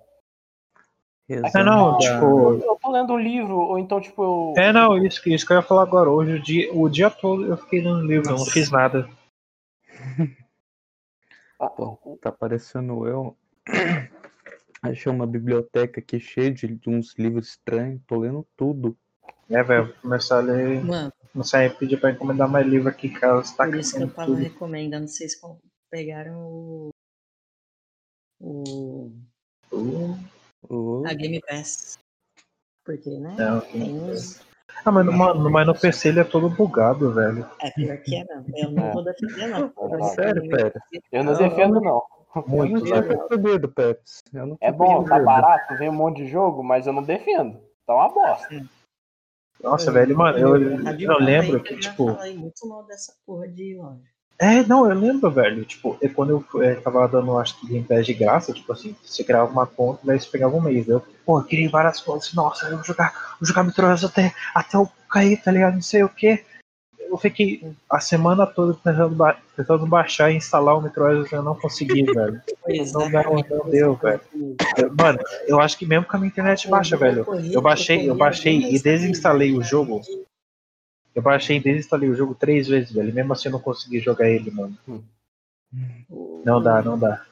É, 1.28 1.62
não, 1.62 1.96
tipo. 1.98 2.54
eu 2.60 2.76
tô 2.82 2.90
lendo 2.90 3.12
um 3.12 3.18
livro, 3.18 3.56
ou 3.56 3.78
então 3.78 4.00
tipo, 4.00 4.22
eu... 4.24 4.54
É, 4.60 4.72
não, 4.72 4.98
isso, 4.98 5.22
que- 5.22 5.32
isso 5.32 5.46
que 5.46 5.52
eu 5.52 5.58
ia 5.58 5.62
falar 5.62 5.82
agora. 5.82 6.10
Hoje, 6.10 6.32
o 6.34 6.42
dia, 6.42 6.74
o 6.74 6.88
dia 6.88 7.08
todo 7.08 7.46
eu 7.46 7.56
fiquei 7.56 7.80
lendo 7.80 8.04
livro, 8.04 8.30
eu 8.32 8.38
não 8.38 8.44
fiz 8.44 8.68
nada. 8.72 9.08
Ah, 11.60 11.68
Pô, 11.68 11.96
o- 12.04 12.16
tá 12.16 12.32
parecendo 12.32 13.06
eu. 13.06 13.36
Achei 14.82 15.12
uma 15.12 15.26
biblioteca 15.26 16.00
aqui 16.00 16.18
cheia 16.18 16.50
de, 16.50 16.66
de 16.66 16.88
uns 16.88 17.14
livros 17.18 17.48
estranhos, 17.50 18.00
tô 18.06 18.18
lendo 18.18 18.46
tudo. 18.56 18.96
É, 19.48 19.62
velho, 19.62 19.86
vou 19.86 19.94
começar 20.02 20.38
a 20.38 20.40
ler. 20.40 20.82
Mano, 20.84 21.12
Começar 21.32 21.64
a 21.64 21.70
pedir 21.70 22.00
pra 22.00 22.10
encomendar 22.10 22.48
mais 22.48 22.66
livro 22.66 22.88
aqui, 22.88 23.08
cara. 23.10 23.36
Você 23.36 23.54
tá 23.56 23.66
por 23.66 23.76
isso 23.76 23.90
que 23.96 24.02
eu 24.02 24.08
caçando 24.08 24.14
tava 24.16 24.26
tudo. 24.32 24.38
recomendando 24.42 25.06
vocês 25.06 25.38
pegaram 25.90 26.38
o. 26.40 26.90
O. 28.40 29.10
Ô, 30.68 31.04
A 31.06 31.12
Game 31.14 31.40
Pass. 31.48 31.98
Porque, 32.84 33.10
né? 33.18 33.36
Não, 33.38 33.60
Tem 33.60 33.92
uns. 34.00 34.40
Ah, 34.84 34.90
mas, 34.90 35.04
no, 35.04 35.50
mas 35.50 35.66
no 35.66 35.78
PC 35.78 36.08
ele 36.08 36.20
é 36.20 36.24
todo 36.24 36.48
bugado, 36.48 37.12
velho. 37.12 37.46
É 37.60 37.70
pior 37.70 37.98
que 37.98 38.16
é, 38.16 38.24
não. 38.24 38.44
Eu 38.56 38.70
não 38.70 38.86
É. 38.86 38.92
vou 38.92 39.04
defender, 39.04 39.46
não. 39.48 39.72
É 40.00 40.02
sério, 40.14 40.48
Pérez? 40.48 40.72
Eu 41.12 41.22
não 41.24 41.32
Não, 41.32 41.38
defendo, 41.38 41.80
não. 41.80 42.02
Eu 42.34 42.44
não 42.46 42.56
Muito, 42.56 42.84
tinha 42.84 43.02
percebido, 43.02 43.68
Peps. 43.68 44.22
Eu 44.32 44.46
não 44.46 44.58
É 44.60 44.70
bom, 44.70 45.04
tá 45.04 45.18
barato, 45.18 45.76
vem 45.76 45.88
um 45.88 45.94
monte 45.94 46.18
de 46.18 46.28
jogo, 46.28 46.62
mas 46.62 46.86
eu 46.86 46.92
não 46.92 47.02
defendo. 47.02 47.60
Tá 47.86 47.94
uma 47.94 48.08
bosta. 48.08 48.48
Nossa, 49.62 49.92
velho, 49.92 50.16
mano, 50.16 50.38
eu, 50.38 50.56
eu 50.98 51.18
lembro 51.18 51.62
que, 51.62 51.74
eu 51.74 51.80
tipo. 51.80 52.14
falei 52.14 52.36
muito 52.36 52.66
mal 52.66 52.84
dessa 52.84 53.12
porra 53.26 53.46
de 53.48 53.76
loja. 53.76 54.00
É, 54.38 54.62
não, 54.62 54.88
eu 54.88 54.98
lembro, 54.98 55.30
velho. 55.30 55.66
Tipo, 55.66 55.98
é 56.00 56.08
quando 56.08 56.46
eu 56.52 56.62
é, 56.62 56.76
tava 56.76 57.06
dando, 57.06 57.36
acho 57.36 57.60
que 57.60 57.66
Game 57.66 57.84
Pass 57.84 58.06
de 58.06 58.14
graça, 58.14 58.54
tipo 58.54 58.72
assim, 58.72 58.96
você 59.04 59.22
criava 59.22 59.50
uma 59.50 59.66
conta 59.66 60.00
daí 60.02 60.18
você 60.18 60.30
pegava 60.30 60.56
um 60.56 60.62
mês. 60.62 60.88
Eu, 60.88 61.04
pô, 61.26 61.40
eu 61.40 61.44
criei 61.44 61.68
várias 61.68 62.00
contas. 62.00 62.32
Nossa, 62.32 62.66
eu 62.66 62.76
vou 62.76 62.84
jogar, 62.84 63.36
vou 63.38 63.46
jogar 63.46 63.64
Metroid 63.64 64.06
até, 64.06 64.32
até 64.54 64.78
eu 64.78 64.88
cair, 65.10 65.42
tá 65.42 65.52
ligado? 65.52 65.74
Não 65.74 65.82
sei 65.82 66.02
o 66.04 66.08
quê. 66.08 66.42
Eu 67.10 67.18
fiquei 67.18 67.74
a 67.90 67.98
semana 67.98 68.46
toda 68.46 68.72
tentando, 68.72 69.14
ba 69.16 69.34
tentando 69.56 69.84
baixar 69.84 70.30
e 70.30 70.36
instalar 70.36 70.78
o 70.78 70.80
Metroid 70.80 71.28
e 71.28 71.34
eu 71.34 71.42
não 71.42 71.56
consegui, 71.58 72.04
velho. 72.14 72.40
Não, 72.92 73.10
não, 73.10 73.34
não 73.50 73.68
deu, 73.68 73.96
velho. 73.96 74.20
Eu- 74.78 74.94
Mano, 74.94 75.18
eu 75.48 75.60
acho 75.60 75.76
que 75.76 75.84
mesmo 75.84 76.06
com 76.06 76.16
a 76.16 76.20
minha 76.20 76.28
internet 76.30 76.68
baixa, 76.68 76.96
velho. 76.96 77.26
Eu 77.52 77.60
baixei, 77.60 78.08
eu 78.08 78.14
baixei 78.14 78.60
e 78.74 78.78
desinstalei 78.80 79.52
o 79.56 79.62
jogo. 79.62 80.00
Eu 81.12 81.20
baixei 81.20 81.56
e 81.56 81.60
desinstalei 81.60 82.08
o 82.08 82.14
jogo 82.14 82.32
três 82.36 82.68
vezes, 82.68 82.92
velho. 82.92 83.12
Mesmo 83.12 83.32
assim 83.32 83.48
eu 83.48 83.52
não 83.52 83.60
consegui 83.60 83.98
jogar 83.98 84.28
ele, 84.30 84.50
mano. 84.52 84.78
Não 86.44 86.62
dá, 86.62 86.80
não 86.80 86.96
dá. 86.96 87.26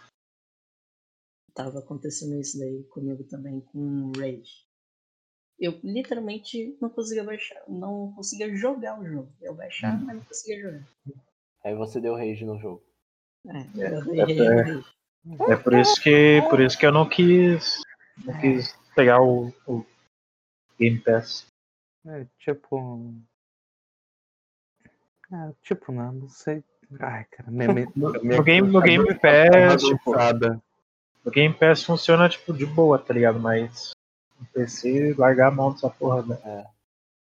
Tava 1.55 1.79
acontecendo 1.79 2.35
isso 2.41 2.59
daí 2.59 2.83
comigo 2.91 3.23
também 3.25 3.61
com 3.61 3.79
o 3.79 4.13
Rage. 4.19 4.67
Eu 5.59 5.79
literalmente 5.83 6.77
não 6.81 6.89
conseguia 6.89 7.25
baixar, 7.25 7.61
não 7.67 8.13
conseguia 8.15 8.55
jogar 8.55 9.01
o 9.01 9.05
jogo. 9.05 9.33
Eu 9.43 9.55
baixava, 9.55 9.99
mas 10.05 10.17
não 10.17 10.25
conseguia 10.25 10.61
jogar. 10.61 10.89
Aí 11.65 11.75
você 11.75 12.01
deu 12.01 12.15
rage 12.15 12.45
no 12.45 12.59
jogo. 12.59 12.83
É, 13.47 13.59
É, 13.81 13.95
eu 13.95 14.05
dei 14.05 14.21
é, 14.21 14.63
rage 14.63 14.85
é. 14.85 15.53
É 15.53 15.57
por 15.57 15.75
isso 15.75 16.01
que, 16.01 16.41
por 16.49 16.61
isso 16.61 16.79
que 16.79 16.87
eu 16.87 16.93
não 16.93 17.09
quis, 17.09 17.83
não 18.25 18.41
quis 18.41 18.75
pegar 18.95 19.21
o, 19.21 19.53
o 19.67 19.85
Game 20.79 20.99
Pass. 21.01 21.47
É, 22.07 22.25
tipo. 22.39 23.15
É, 25.33 25.53
tipo, 25.63 25.93
não, 25.93 26.13
não 26.13 26.29
sei. 26.29 26.63
Ai, 27.01 27.25
cara, 27.31 27.51
minha, 27.51 27.73
minha, 27.73 27.93
No, 27.95 28.13
minha 28.23 28.43
game, 28.43 28.69
no 28.69 28.81
Game 28.81 29.05
cabeça 29.05 29.21
Pass, 29.21 29.83
tá 29.83 29.89
tipo, 29.89 30.15
no 31.25 31.31
Game 31.31 31.55
Pass 31.55 31.83
funciona 31.83 32.29
tipo 32.29 32.53
de 32.53 32.65
boa, 32.65 32.99
tá 32.99 33.13
ligado? 33.13 33.39
Mas 33.39 33.93
no 34.39 34.47
PC 34.47 35.15
largar 35.19 35.49
a 35.49 35.55
mão 35.55 35.73
dessa 35.73 35.91
porra, 35.91 36.23
né? 36.23 36.67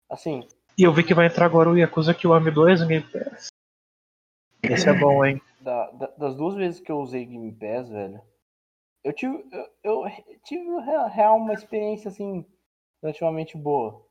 Assim, 0.08 0.46
E 0.76 0.82
eu 0.82 0.92
vi 0.92 1.04
que 1.04 1.14
vai 1.14 1.26
entrar 1.26 1.46
agora 1.46 1.70
o 1.70 1.78
Yakuza 1.78 2.12
Kiwami 2.14 2.50
2 2.50 2.80
no 2.80 2.86
Game 2.86 3.04
Pass. 3.10 3.48
Esse 4.62 4.88
é 4.88 4.92
bom, 4.94 5.24
hein? 5.24 5.40
da- 5.60 5.90
da- 5.92 6.12
das 6.18 6.36
duas 6.36 6.54
vezes 6.54 6.80
que 6.80 6.90
eu 6.90 6.98
usei 7.00 7.24
Game 7.24 7.52
Pass, 7.52 7.88
velho, 7.88 8.20
eu 9.04 9.12
tive, 9.12 9.44
eu, 9.52 9.66
eu 10.04 10.04
tive 10.44 10.80
rea- 10.80 11.06
real 11.06 11.36
uma 11.36 11.54
experiência 11.54 12.08
assim 12.08 12.44
relativamente 13.02 13.56
boa. 13.56 14.04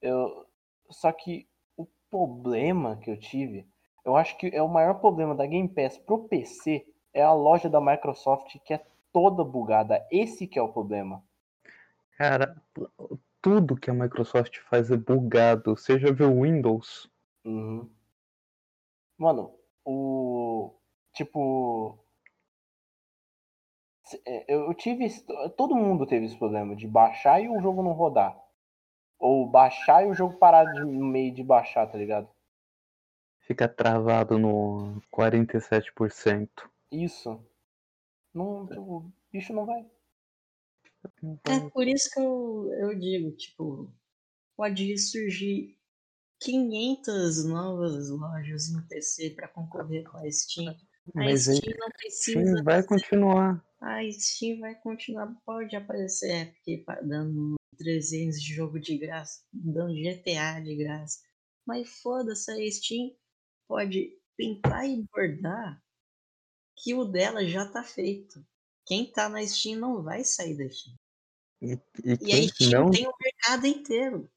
Eu, 0.00 0.46
só 0.90 1.10
que 1.12 1.48
o 1.76 1.86
problema 2.10 2.96
que 2.96 3.10
eu 3.10 3.18
tive, 3.18 3.66
eu 4.04 4.14
acho 4.16 4.36
que 4.38 4.46
é 4.54 4.62
o 4.62 4.68
maior 4.68 4.94
problema 5.00 5.34
da 5.34 5.46
Game 5.46 5.68
Pass 5.68 5.98
pro 5.98 6.28
PC 6.28 6.86
é 7.12 7.22
a 7.22 7.32
loja 7.32 7.68
da 7.68 7.80
Microsoft 7.80 8.56
que 8.64 8.74
é 8.74 8.84
toda 9.12 9.42
bugada. 9.42 10.06
Esse 10.12 10.46
que 10.46 10.58
é 10.58 10.62
o 10.62 10.72
problema. 10.72 11.24
Cara, 12.16 12.56
tudo 13.42 13.76
que 13.76 13.90
a 13.90 13.94
Microsoft 13.94 14.58
faz 14.60 14.90
é 14.90 14.96
bugado. 14.96 15.76
Você 15.76 15.98
já 15.98 16.10
viu 16.10 16.32
o 16.32 16.42
Windows? 16.42 17.10
Uhum. 17.44 17.88
Mano, 19.18 19.54
o. 19.84 20.74
Tipo. 21.12 21.98
é, 24.26 24.52
Eu 24.52 24.72
tive. 24.74 25.08
Todo 25.56 25.76
mundo 25.76 26.06
teve 26.06 26.26
esse 26.26 26.38
problema 26.38 26.74
de 26.74 26.88
baixar 26.88 27.40
e 27.40 27.48
o 27.48 27.60
jogo 27.60 27.82
não 27.82 27.92
rodar. 27.92 28.36
Ou 29.18 29.48
baixar 29.48 30.04
e 30.04 30.10
o 30.10 30.14
jogo 30.14 30.38
parar 30.38 30.64
de, 30.64 30.80
no 30.80 31.06
meio 31.06 31.32
de 31.32 31.42
baixar, 31.42 31.86
tá 31.86 31.96
ligado? 31.96 32.28
Fica 33.40 33.68
travado 33.68 34.38
no 34.38 35.00
47%. 35.14 36.48
Isso. 36.90 37.40
Não, 38.34 38.64
o 38.64 39.10
bicho 39.32 39.52
não 39.52 39.64
vai. 39.64 39.86
É 41.46 41.60
por 41.70 41.86
isso 41.86 42.10
que 42.10 42.18
eu, 42.20 42.70
eu 42.80 42.98
digo, 42.98 43.30
tipo, 43.32 43.92
pode 44.56 44.96
surgir 44.98 45.76
500 46.40 47.44
novas 47.44 48.10
lojas 48.10 48.72
no 48.72 48.86
PC 48.86 49.30
para 49.30 49.48
concorrer 49.48 50.04
com 50.04 50.18
a 50.18 50.30
Steam. 50.30 50.68
A 50.68 50.76
Mas 51.14 51.48
aí 51.48 51.56
Steam 51.56 51.76
não 51.78 51.88
precisa. 51.90 52.40
Steam 52.40 52.64
vai 52.64 52.82
continuar. 52.82 53.64
A 53.80 54.00
Steam 54.10 54.60
vai 54.60 54.74
continuar, 54.74 55.34
pode 55.44 55.76
aparecer 55.76 56.48
Epic 56.48 56.84
pa- 56.84 57.00
dando 57.00 57.54
300 57.76 58.40
de 58.42 58.54
jogo 58.54 58.80
de 58.80 58.98
graça, 58.98 59.42
dando 59.52 59.94
GTA 59.94 60.60
de 60.60 60.74
graça. 60.76 61.20
Mas 61.66 61.88
foda-se, 62.00 62.50
a 62.50 62.70
Steam 62.70 63.14
pode 63.68 64.10
tentar 64.36 64.86
e 64.86 65.04
bordar 65.12 65.82
que 66.76 66.94
o 66.94 67.04
dela 67.04 67.44
já 67.46 67.66
tá 67.70 67.82
feito. 67.82 68.44
Quem 68.86 69.04
tá 69.10 69.28
na 69.28 69.44
Steam 69.46 69.78
não 69.80 70.02
vai 70.02 70.22
sair 70.24 70.56
da 70.56 70.68
Steam. 70.70 70.94
E, 71.60 71.72
e 72.04 72.10
E 72.10 72.12
a 72.12 72.18
quem 72.18 72.48
Steam 72.48 72.70
não, 72.84 72.90
tem 72.90 73.06
o 73.06 73.12
mercado 73.20 73.66
inteiro. 73.66 74.30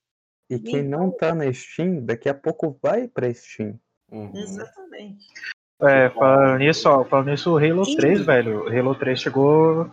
e 0.49 0.59
quem 0.59 0.83
não 0.83 1.11
tá 1.11 1.35
na 1.35 1.51
Steam, 1.53 2.03
daqui 2.03 2.27
a 2.27 2.33
pouco 2.33 2.77
vai 2.81 3.07
pra 3.07 3.31
Steam. 3.33 3.79
Uhum. 4.11 4.35
Exatamente. 4.35 5.27
É, 5.81 6.09
falando 6.09 6.59
nisso, 6.59 6.89
ó, 6.89 7.05
falando 7.05 7.29
nisso, 7.29 7.51
o 7.53 7.57
Halo 7.57 7.85
Sim. 7.85 7.95
3, 7.97 8.25
velho. 8.25 8.63
O 8.65 8.67
Halo 8.67 8.97
3 8.97 9.19
chegou, 9.21 9.89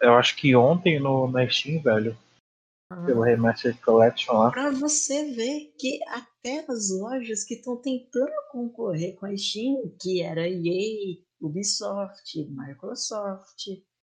eu 0.00 0.14
acho 0.14 0.36
que 0.36 0.54
ontem 0.54 1.00
no, 1.00 1.30
na 1.30 1.48
Steam, 1.48 1.82
velho. 1.82 2.16
Pelo 3.06 3.22
Remastered 3.22 3.80
Collection 3.80 4.34
lá. 4.34 4.52
Pra 4.52 4.70
você 4.70 5.32
ver 5.32 5.74
que 5.78 5.98
até 6.08 6.64
as 6.68 6.90
lojas 6.90 7.42
que 7.42 7.54
estão 7.54 7.76
tentando 7.76 8.30
concorrer 8.52 9.16
com 9.16 9.26
a 9.26 9.36
Steam, 9.36 9.90
que 10.00 10.22
era 10.22 10.46
EA, 10.48 11.18
Ubisoft, 11.46 12.48
Microsoft 12.50 13.66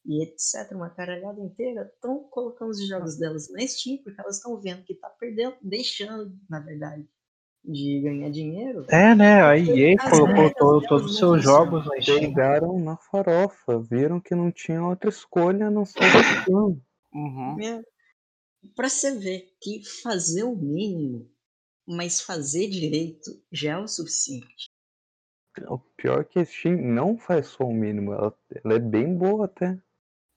e 0.06 0.24
etc, 0.24 0.72
uma 0.72 0.90
caralhada 0.90 1.40
inteira, 1.40 1.90
estão 1.94 2.24
colocando 2.30 2.70
os 2.72 2.88
jogos 2.88 3.18
delas 3.18 3.52
na 3.52 3.66
Steam 3.68 4.00
porque 4.04 4.20
elas 4.20 4.38
estão 4.38 4.60
vendo 4.60 4.84
que 4.84 4.96
tá 4.96 5.10
perdendo, 5.10 5.56
deixando, 5.62 6.36
na 6.50 6.60
verdade, 6.60 7.08
de 7.64 8.02
ganhar 8.02 8.32
dinheiro. 8.32 8.86
É, 8.90 9.14
né? 9.14 9.44
A 9.44 9.56
EA 9.56 9.96
colocou 9.98 10.26
regras 10.26 10.54
to- 10.56 10.66
delas 10.66 10.88
todos 10.88 11.12
os 11.12 11.18
seus 11.18 11.44
jogos 11.44 11.86
na 11.86 12.02
Steam. 12.02 12.20
Pegaram 12.20 12.80
na 12.80 12.98
farofa, 12.98 13.80
viram 13.80 14.20
que 14.20 14.34
não 14.34 14.52
tinha 14.52 14.84
outra 14.84 15.10
escolha 15.10 15.68
a 15.68 15.72
não 15.72 15.86
ser 15.86 16.00
a 16.04 16.42
Steam. 16.42 16.82
Uhum. 17.14 17.56
Né? 17.58 17.84
Pra 18.76 18.90
você 18.90 19.16
ver 19.16 19.56
que 19.62 19.84
fazer 20.02 20.44
o 20.44 20.56
mínimo, 20.56 21.30
mas 21.88 22.22
fazer 22.22 22.68
direito 22.68 23.30
já 23.52 23.74
é 23.74 23.78
o 23.78 23.88
suficiente. 23.88 24.71
O 25.68 25.78
pior 25.98 26.22
é 26.22 26.24
que 26.24 26.40
a 26.40 26.46
Steam 26.46 26.78
não 26.78 27.18
faz 27.18 27.48
só 27.48 27.66
o 27.66 27.74
mínimo, 27.74 28.14
ela, 28.14 28.34
ela 28.64 28.76
é 28.76 28.80
bem 28.80 29.14
boa 29.14 29.46
até. 29.46 29.78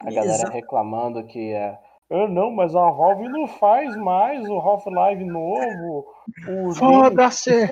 A 0.01 0.07
galera 0.07 0.35
Exato. 0.35 0.53
reclamando 0.53 1.25
que 1.25 1.53
é. 1.53 1.79
Ah, 2.11 2.29
não, 2.29 2.51
mas 2.51 2.75
a 2.77 2.91
Valve 2.91 3.29
não 3.29 3.47
faz 3.47 3.97
mais 3.97 4.47
o 4.49 4.57
Half-Life 4.57 5.25
novo. 5.25 6.07
Foda-se! 6.77 7.69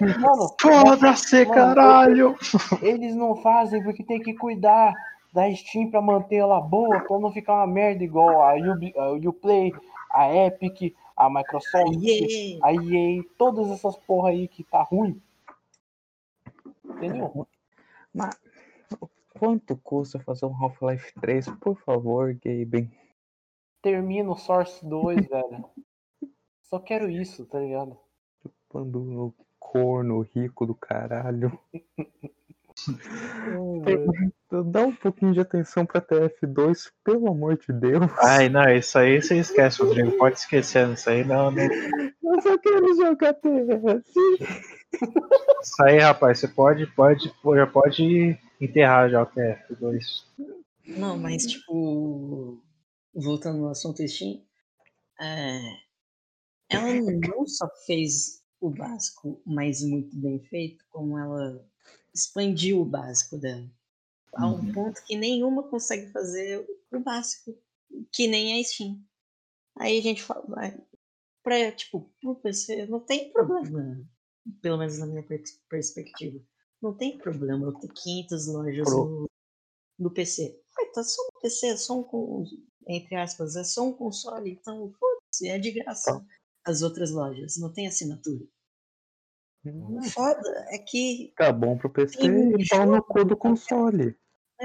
Foda-se, 0.61 1.47
caralho! 1.47 2.37
eles 2.81 3.15
não 3.15 3.37
fazem 3.37 3.83
porque 3.83 4.03
tem 4.03 4.21
que 4.21 4.35
cuidar 4.35 4.95
da 5.35 5.53
Steam 5.55 5.91
pra 5.91 6.01
manter 6.01 6.37
ela 6.37 6.61
boa, 6.61 7.01
pra 7.01 7.19
não 7.19 7.33
ficar 7.33 7.55
uma 7.55 7.67
merda 7.67 8.05
igual 8.05 8.43
a, 8.43 8.55
Ubi, 8.55 8.95
a 8.97 9.11
Uplay, 9.29 9.73
a 10.11 10.35
Epic, 10.35 10.95
a 11.17 11.29
Microsoft, 11.29 11.95
Yeah. 12.01 12.59
a 12.63 12.73
EA, 12.73 13.23
todas 13.37 13.71
essas 13.71 13.97
porra 13.97 14.31
aí 14.31 14.49
que 14.49 14.65
tá 14.65 14.83
ruim. 14.83 15.21
Entendeu? 17.03 17.49
Mas 18.15 18.41
quanto 19.35 19.77
custa 19.77 20.21
fazer 20.21 20.47
um 20.47 20.55
Half-Life 20.55 21.13
3? 21.21 21.51
Por 21.61 21.77
favor, 21.77 22.33
Gaben. 22.35 22.91
Termina 23.83 24.31
o 24.31 24.37
Source 24.37 24.87
2, 24.87 25.27
velho. 25.29 25.71
Só 26.63 26.79
quero 26.79 27.11
isso, 27.11 27.45
tá 27.47 27.59
ligado? 27.59 27.99
Quando 28.69 29.27
o 29.27 29.35
corno 29.59 30.21
rico 30.21 30.65
do 30.65 30.75
caralho. 30.75 31.59
Dá 34.67 34.83
um 34.83 34.95
pouquinho 34.95 35.33
de 35.33 35.41
atenção 35.41 35.87
pra 35.87 36.01
TF2, 36.01 36.91
pelo 37.05 37.31
amor 37.31 37.59
de 37.59 37.73
Deus. 37.73 38.11
Ai, 38.19 38.49
não, 38.49 38.69
isso 38.75 38.99
aí 38.99 39.21
você 39.21 39.39
esquece, 39.39 39.83
Rodrigo. 39.83 40.17
Pode 40.19 40.39
esquecer 40.39 40.89
isso 40.93 41.09
aí, 41.09 41.25
não, 41.25 41.51
não. 41.51 41.63
Eu 41.63 42.43
só 42.43 42.59
quero 42.59 42.95
jogar 42.95 43.35
TF. 43.35 43.93
Isso 45.63 45.83
aí, 45.83 45.99
rapaz, 45.99 46.39
você 46.39 46.49
pode, 46.49 46.87
pode, 46.95 47.33
já 47.55 47.67
pode 47.67 48.39
enterrar 48.61 49.11
já 49.11 49.23
o 49.23 49.27
TF2. 49.27 50.05
Não, 50.87 51.17
mas 51.19 51.45
tipo, 51.47 52.61
voltando 53.15 53.65
ao 53.65 53.71
assunto 53.71 54.07
Steam, 54.07 54.43
é, 55.21 55.61
ela 56.69 57.01
não 57.01 57.47
só 57.47 57.69
fez 57.87 58.43
o 58.61 58.71
básico, 58.71 59.41
mas 59.45 59.83
muito 59.83 60.17
bem 60.17 60.41
feito, 60.41 60.85
como 60.91 61.19
ela 61.19 61.65
expandiu 62.15 62.81
o 62.81 62.85
básico 62.85 63.39
dela. 63.39 63.69
A 64.35 64.47
um 64.49 64.61
Uhum. 64.61 64.73
ponto 64.73 65.05
que 65.05 65.17
nenhuma 65.17 65.69
consegue 65.69 66.11
fazer 66.13 66.67
o 66.93 67.01
básico, 67.01 67.57
que 68.13 68.27
nem 68.27 68.61
a 68.61 68.65
Steam. 68.65 69.03
Aí 69.79 69.99
a 69.99 70.03
gente 70.03 70.23
fala, 70.23 70.45
vai, 70.47 70.79
pra, 71.43 71.73
tipo, 71.73 72.13
pro 72.21 72.35
PC 72.37 72.87
não 72.87 73.01
tem 73.01 73.33
problema, 73.33 74.07
pelo 74.61 74.79
menos 74.79 74.99
na 74.99 75.07
minha 75.07 75.23
per- 75.23 75.43
perspectiva. 75.69 76.41
Não 76.81 76.95
tem 76.97 77.19
problema 77.19 77.67
eu 77.67 77.75
ter 77.75 77.89
500 77.89 78.47
lojas 78.49 78.89
no, 78.91 79.31
no 79.99 80.11
PC. 80.13 80.61
Ué, 80.79 80.87
tá 80.93 81.05
só 81.05 81.23
no 81.23 81.41
PC, 81.41 81.67
é 81.69 81.77
só 81.77 82.01
um, 82.01 82.45
entre 82.89 83.15
aspas, 83.17 83.57
é 83.57 83.65
só 83.65 83.83
um 83.85 83.93
console, 83.93 84.51
então 84.51 84.93
foda-se, 84.99 85.49
é 85.49 85.59
de 85.59 85.71
graça. 85.73 86.25
As 86.65 86.83
outras 86.83 87.11
lojas, 87.11 87.57
não 87.59 87.73
tem 87.73 87.87
assinatura. 87.87 88.45
O 89.65 90.03
foda 90.03 90.67
é 90.71 90.79
que 90.79 91.33
Tá 91.37 91.53
bom 91.53 91.77
pro 91.77 91.89
PC 91.91 92.19
e 92.59 92.69
pau 92.69 92.85
no 92.87 93.03
cu 93.03 93.25
do 93.25 93.37
console. 93.37 94.17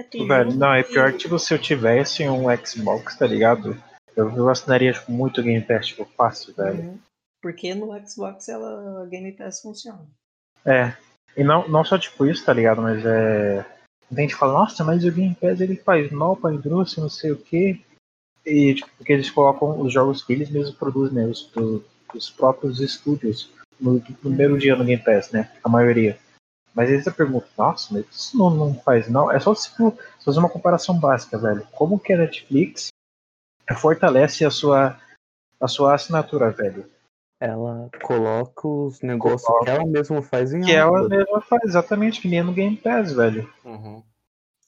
tem 0.10 0.28
Velho, 0.28 0.56
não, 0.56 0.74
é 0.74 0.84
pior 0.84 1.12
que 1.12 1.20
tipo, 1.20 1.38
se 1.38 1.54
eu 1.54 1.60
tivesse 1.60 2.28
um 2.28 2.45
Xbox, 2.66 3.16
tá 3.16 3.28
ligado? 3.28 3.78
Eu, 4.16 4.30
eu 4.36 4.50
assinaria 4.50 4.93
tipo, 4.93 5.12
muito 5.12 5.43
Game 5.43 5.62
Pass, 5.64 5.88
tipo, 5.88 6.06
fácil, 6.18 6.54
velho. 6.56 6.80
Uhum. 6.84 7.00
Porque 7.41 7.76
no 7.76 7.88
Xbox 8.08 8.50
ela, 8.50 9.04
a 9.04 9.06
Game 9.06 9.32
Pass 9.34 9.62
funciona. 9.62 10.04
É. 10.66 10.95
E 11.36 11.43
não, 11.43 11.68
não 11.68 11.86
só 11.86 11.98
tipo 12.00 12.26
isso, 12.26 12.43
tá 12.43 12.52
ligado? 12.54 12.82
Mas 12.82 13.06
é. 13.06 13.64
Tem 14.10 14.20
gente 14.24 14.34
que 14.34 14.39
fala, 14.39 14.54
nossa, 14.54 14.84
mas 14.84 15.04
o 15.06 15.12
Game 15.12 15.36
Pass 15.36 15.62
ele 15.62 15.76
faz 15.76 16.12
mal 16.12 16.36
pra 16.36 16.54
indústria, 16.54 17.04
não 17.04 17.10
sei 17.10 17.32
o 17.32 17.38
quê. 17.38 17.80
E 18.43 18.74
tipo, 18.74 18.89
porque 18.98 19.14
eles 19.14 19.30
colocam 19.30 19.80
os 19.82 19.93
jogos 19.93 20.24
que 20.24 20.34
eles 20.34 20.50
mesmos 20.50 20.76
produzem, 20.76 21.14
né? 21.16 21.26
Os, 21.26 21.45
do- 21.52 21.84
os 22.16 22.30
próprios 22.32 22.80
estúdios 22.80 23.52
no, 23.80 23.93
no 23.93 24.01
primeiro 24.01 24.57
dia 24.57 24.75
no 24.75 24.86
Game 24.86 25.01
Pass, 25.03 25.32
né? 25.32 25.51
A 25.63 25.69
maioria. 25.69 26.17
Mas 26.73 26.89
aí 26.89 27.01
você 27.01 27.09
pergunta, 27.11 27.47
nossa, 27.57 27.91
mas 27.93 28.05
isso 28.11 28.38
não, 28.38 28.49
não 28.51 28.73
faz 28.82 29.07
não. 29.09 29.32
É 29.32 29.39
só 29.39 29.53
tipo, 29.55 29.97
se 30.19 30.25
fazer 30.25 30.39
uma 30.39 30.49
comparação 30.49 30.99
básica, 30.99 31.38
velho. 31.38 31.67
Como 31.71 31.99
que 31.99 32.13
a 32.13 32.17
Netflix 32.17 32.89
fortalece 33.78 34.45
a 34.45 34.51
sua, 34.51 34.99
a 35.59 35.67
sua 35.67 35.95
assinatura, 35.95 36.51
velho? 36.51 36.88
Ela 37.39 37.89
coloca 38.03 38.67
os 38.67 39.01
negócios 39.01 39.43
Coloca. 39.43 39.65
que 39.65 39.71
ela 39.71 39.86
mesma 39.86 40.21
faz 40.23 40.53
em 40.53 40.61
Que 40.61 40.71
ela 40.71 41.07
mesma 41.07 41.39
faz 41.41 41.63
exatamente 41.65 42.19
que 42.21 42.28
nem 42.28 42.43
no 42.43 42.53
Game 42.53 42.75
Pass, 42.78 43.11
velho. 43.11 43.51
Uhum. 43.63 44.03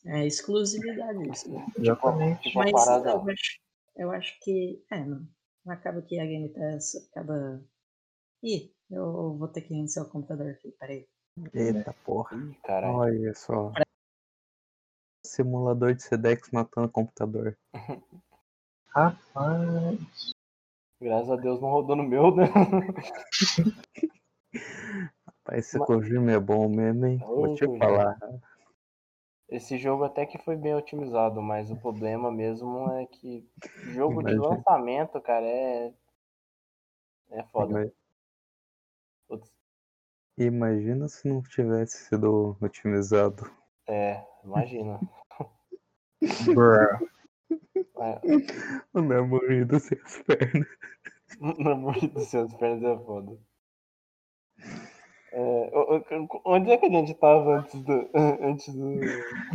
É 0.06 0.26
exclusividade 0.26 1.30
isso. 1.30 1.52
né? 1.52 1.66
Exatamente. 1.78 2.42
Tipo, 2.44 2.60
Mas 2.60 2.72
parada. 2.72 3.10
eu 3.10 3.30
acho, 3.30 3.60
eu 3.98 4.12
acho 4.12 4.40
que. 4.42 4.84
É, 4.92 5.04
não. 5.04 5.28
Acaba 5.68 6.02
que 6.02 6.20
a 6.20 6.26
Game 6.26 6.50
Pass 6.50 6.96
acaba. 7.12 7.62
Ih, 8.44 8.72
eu 8.90 9.36
vou 9.38 9.48
ter 9.48 9.62
que 9.62 9.74
reiniciar 9.74 10.06
o 10.06 10.10
computador 10.10 10.52
aqui, 10.52 10.72
peraí. 10.72 11.08
Eita 11.54 11.94
porra. 12.04 12.36
Ih, 12.36 12.56
caralho. 12.64 12.96
Olha 12.96 13.34
só. 13.34 13.72
Simulador 15.26 15.94
de 15.94 16.04
Sedex 16.04 16.50
matando 16.52 16.90
computador. 16.90 17.58
Rapaz. 18.88 20.34
Graças 21.02 21.30
a 21.30 21.36
Deus 21.36 21.62
não 21.62 21.70
rodou 21.70 21.96
no 21.96 22.04
meu, 22.04 22.36
né? 22.36 22.46
Rapaz, 25.26 25.60
esse 25.60 25.78
Mas- 25.78 25.88
Kojima 25.88 26.32
é 26.32 26.40
bom 26.40 26.68
mesmo, 26.68 27.06
hein? 27.06 27.18
Vou 27.20 27.56
te 27.56 27.66
Kojima. 27.66 27.86
falar. 27.86 28.20
Esse 29.48 29.78
jogo 29.78 30.04
até 30.04 30.26
que 30.26 30.38
foi 30.38 30.56
bem 30.56 30.76
otimizado, 30.76 31.42
mas 31.42 31.72
o 31.72 31.78
problema 31.78 32.32
mesmo 32.32 32.92
é 32.92 33.06
que 33.08 33.48
jogo 33.94 34.22
de 34.24 34.34
Imagina. 34.34 34.56
lançamento, 34.56 35.22
cara, 35.22 35.46
é. 35.46 35.94
É 37.32 37.44
foda. 37.44 37.92
Putz, 39.30 39.50
Imagina 40.38 41.08
se 41.08 41.28
não 41.28 41.42
tivesse 41.44 42.06
sido 42.06 42.58
otimizado. 42.60 43.50
É, 43.88 44.24
imagina. 44.44 45.00
Bruh. 46.56 47.08
É, 48.02 48.22
O 48.94 49.02
meu 49.02 49.28
morrido 49.28 49.80
sem 49.80 49.98
as 50.04 50.18
pernas. 50.24 50.68
no 51.40 51.70
amor 51.72 51.96
do 52.00 52.20
céu, 52.22 52.44
as 52.46 52.54
pernas 52.56 52.84
é 52.84 53.06
foda. 53.06 53.38
É, 55.32 55.72
o- 55.74 55.98
o- 55.98 56.42
onde 56.46 56.72
é 56.72 56.78
que 56.78 56.88
a 56.88 56.90
gente 56.90 57.14
tava 57.14 57.60
antes 57.60 57.80
do. 57.84 58.10
Antes 58.42 58.74
do. 58.74 59.00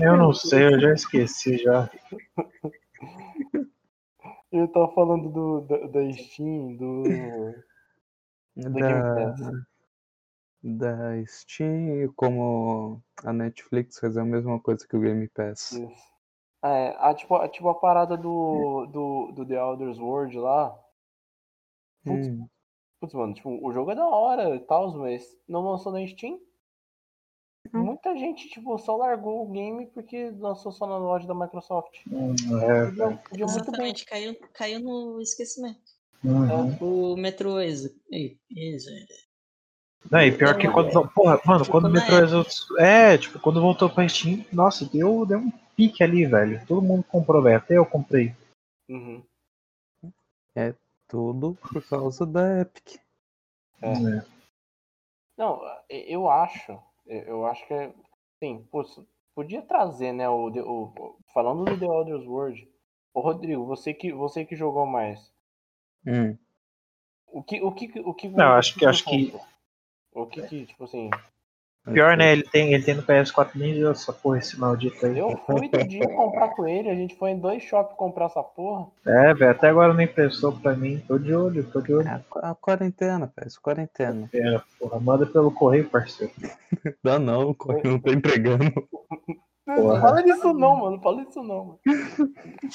Eu 0.01 0.17
não 0.17 0.33
sei, 0.33 0.67
eu 0.67 0.79
já 0.81 0.93
esqueci 0.95 1.59
já. 1.59 1.91
Eu 4.53 4.69
tava 4.69 4.87
falando 4.95 5.29
do, 5.31 5.61
da, 5.63 5.77
da 5.89 6.13
Steam, 6.13 6.77
do. 6.77 7.03
Do 8.57 8.71
Da, 8.71 9.15
Pass. 9.15 9.41
da 10.63 11.27
Steam, 11.27 12.13
como 12.15 13.03
a 13.25 13.33
Netflix 13.33 13.99
faz 13.99 14.17
a 14.17 14.25
mesma 14.25 14.61
coisa 14.61 14.87
que 14.87 14.97
o 14.97 15.01
Game 15.01 15.29
Pass. 15.29 15.73
Isso. 15.73 16.15
É, 16.63 16.97
a, 16.99 17.15
tipo, 17.15 17.35
a, 17.35 17.49
tipo 17.49 17.69
a 17.69 17.75
parada 17.75 18.17
do, 18.17 18.87
do, 18.87 19.33
do 19.33 19.47
The 19.47 19.55
Elder 19.55 20.03
World 20.03 20.39
lá. 20.39 20.75
Putz, 22.05 22.27
Hum, 22.27 22.49
putz, 23.01 23.13
mano, 23.13 23.35
tipo, 23.35 23.51
o 23.63 23.73
jogo 23.73 23.91
é 23.91 23.95
da 23.95 24.07
hora 24.07 24.55
e 24.57 24.61
tal, 24.61 24.97
mas 24.97 25.39
não 25.47 25.61
lançou 25.63 25.93
na 25.93 26.07
Steam. 26.07 26.41
Muita 27.73 28.17
gente, 28.17 28.49
tipo, 28.49 28.79
só 28.79 28.97
largou 28.97 29.43
o 29.43 29.51
game 29.51 29.87
porque 29.89 30.31
lançou 30.39 30.71
só 30.71 30.87
na 30.87 30.97
loja 30.97 31.27
da 31.27 31.35
Microsoft. 31.35 32.07
Hum, 32.07 32.35
É, 32.63 32.83
muito 32.85 32.97
bem. 32.97 33.21
Exatamente, 33.33 34.07
caiu, 34.07 34.37
caiu 34.53 34.81
no 34.81 35.21
esquecimento. 35.21 35.94
Uhum. 36.25 37.13
O 37.13 37.17
Metro 37.17 37.61
Exo. 37.61 37.91
Não, 40.11 40.21
e 40.21 40.33
pior 40.33 40.57
que 40.59 40.69
quando. 40.69 41.09
Porra, 41.11 41.41
mano, 41.45 41.67
quando 41.67 41.87
o 41.87 41.91
Metro 41.91 42.17
Exodus. 42.17 42.67
É, 42.79 43.17
tipo, 43.17 43.39
quando 43.41 43.61
voltou 43.61 43.89
pra 43.89 44.09
Steam, 44.09 44.45
nossa, 44.53 44.85
deu, 44.85 45.25
deu 45.25 45.39
um 45.39 45.51
pique 45.77 46.03
ali, 46.03 46.27
velho. 46.27 46.65
Todo 46.67 46.83
mundo 46.83 47.05
comprou, 47.05 47.43
velho. 47.43 47.57
Até 47.57 47.77
eu 47.79 47.87
comprei. 47.87 48.35
Uhum. 48.89 49.23
tudo 51.09 51.57
por 51.61 51.83
causa 51.89 52.27
da 52.27 52.61
Epic. 52.61 52.97
É. 53.83 53.93
É. 53.93 54.27
Não, 55.37 55.61
eu 55.89 56.29
acho. 56.31 56.79
Eu 57.07 57.47
acho 57.47 57.67
que 57.67 57.75
é. 57.75 57.95
Sim, 58.43 58.67
putz, 58.71 59.01
podia 59.35 59.63
trazer, 59.63 60.13
né? 60.13 60.29
O, 60.29 60.49
o, 60.49 60.85
o- 60.85 61.19
falando 61.33 61.65
do 61.65 61.79
The 61.79 61.87
Elder 61.87 62.29
World. 62.29 62.69
Ô, 63.15 63.21
Rodrigo, 63.21 63.65
você 63.65 63.95
que, 63.95 64.13
você 64.13 64.45
que 64.45 64.57
jogou 64.57 64.87
mais. 64.87 65.33
Hum, 66.07 66.37
O 67.33 67.43
que, 67.43 67.61
o 67.63 67.73
que, 67.73 68.01
o 68.01 68.15
que 68.15 68.29
Não, 68.29 68.55
acho 68.55 68.75
que- 68.77 68.87
acho 68.87 69.05
que- 69.05 69.35
O 70.13 70.27
que 70.27 70.43
que, 70.43 70.67
tipo 70.67 70.85
assim, 70.85 71.11
Pior, 71.93 72.17
né? 72.17 72.33
Ele 72.33 72.45
tem, 72.45 72.73
ele 72.73 72.83
tem 72.83 72.95
no 72.95 73.03
PS4 73.03 73.59
Ninja, 73.59 73.91
essa 73.91 74.11
porra, 74.11 74.39
esse 74.39 74.59
maldito 74.59 75.05
aí. 75.05 75.19
eu 75.19 75.37
fui 75.45 75.69
do 75.69 75.87
dia 75.87 76.01
comprar 76.17 76.49
com 76.55 76.67
ele, 76.67 76.89
a 76.89 76.95
gente 76.95 77.15
foi 77.17 77.31
em 77.33 77.39
dois 77.39 77.63
shoppings 77.63 77.99
comprar 77.99 78.25
essa 78.27 78.43
porra. 78.43 78.87
É, 79.05 79.35
velho, 79.35 79.51
até 79.51 79.69
agora 79.69 79.93
não 79.93 80.01
impressou 80.01 80.51
pra 80.59 80.75
mim. 80.75 81.05
Tô 81.07 81.19
de 81.19 81.35
olho, 81.35 81.63
tô 81.71 81.83
de 81.83 81.93
olho. 81.93 82.09
a, 82.09 82.51
a 82.51 82.55
quarentena, 82.55 83.27
peço, 83.37 83.61
quarentena. 83.61 84.31
É, 84.33 84.59
porra, 84.79 84.99
manda 84.99 85.27
pelo 85.27 85.53
correio, 85.53 85.91
parceiro. 85.91 86.33
Dá 87.03 87.19
não, 87.19 87.51
o 87.51 87.55
correio 87.55 87.85
não 87.85 88.01
tá 88.01 88.13
entregando. 88.13 88.65
Não 89.67 90.01
fala 90.01 90.23
disso 90.23 90.53
não, 90.53 90.77
mano. 90.77 91.01
Fala 91.01 91.25
disso 91.25 91.43
não, 91.43 91.65
mano. 91.65 91.81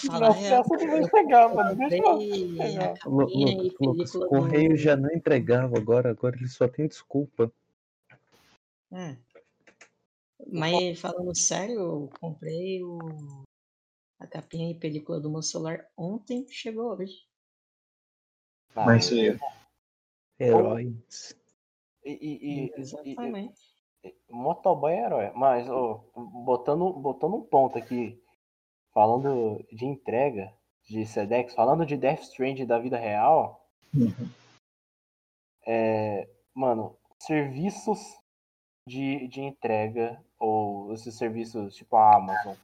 Fala 0.08 0.28
Nossa, 0.28 0.40
real. 0.40 0.62
essa 0.62 0.86
não 0.86 0.92
vai 0.92 1.10
chegar, 1.10 1.56
mano. 1.56 1.76
Deixa 1.76 1.96
eu. 1.98 2.58
Pegar. 2.58 2.94
Lucas, 3.06 4.16
o 4.16 4.28
correio 4.28 4.76
já 4.76 4.96
não 4.96 5.12
entregava 5.12 5.78
agora, 5.78 6.10
agora 6.10 6.36
ele 6.36 6.48
só 6.48 6.68
tem 6.68 6.88
desculpa. 6.88 7.52
É. 8.92 9.16
Mas 10.52 11.00
falando 11.00 11.36
sério, 11.38 11.80
eu 11.80 12.10
comprei 12.20 12.84
o... 12.84 12.98
a 14.20 14.26
capinha 14.26 14.72
e 14.72 14.80
película 14.80 15.20
do 15.20 15.30
meu 15.30 15.44
celular 15.44 15.86
ontem, 15.96 16.48
chegou 16.50 16.98
hoje. 16.98 17.28
Mas 18.74 19.06
isso 19.06 19.14
aí. 19.14 19.38
Heróis. 20.40 21.38
E, 22.04 22.12
e, 22.12 22.16
e, 22.16 22.66
e, 22.66 22.74
Exatamente. 22.78 23.69
Motoboy 24.30 24.94
é 24.94 25.06
herói. 25.06 25.32
Mas, 25.36 25.70
ó, 25.70 26.04
botando, 26.16 26.92
botando 26.94 27.36
um 27.36 27.42
ponto 27.42 27.78
aqui, 27.78 28.22
falando 28.94 29.64
de 29.72 29.86
entrega 29.86 30.54
de 30.86 31.06
Sedex, 31.06 31.54
falando 31.54 31.86
de 31.86 31.96
Death 31.98 32.22
Strand 32.22 32.66
da 32.66 32.80
vida 32.80 32.98
real, 32.98 33.66
Uhum. 33.94 34.30
é, 35.66 36.28
mano, 36.54 36.96
serviços 37.20 38.00
de, 38.88 39.28
de 39.28 39.42
entrega 39.42 40.24
ou 40.40 40.94
esses 40.94 41.16
serviços 41.18 41.76
tipo 41.76 41.96
a 41.96 42.16
Amazon. 42.16 42.56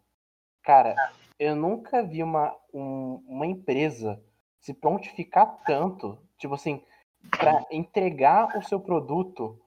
Cara, 0.63 0.95
eu 1.37 1.55
nunca 1.55 2.01
vi 2.03 2.23
uma, 2.23 2.55
um- 2.73 3.23
uma 3.27 3.45
empresa 3.45 4.23
se 4.59 4.73
prontificar 4.73 5.61
tanto, 5.65 6.17
tipo 6.37 6.53
assim, 6.55 6.81
para 7.37 7.63
entregar 7.71 8.57
o 8.57 8.63
seu 8.63 8.79
produto, 8.79 9.59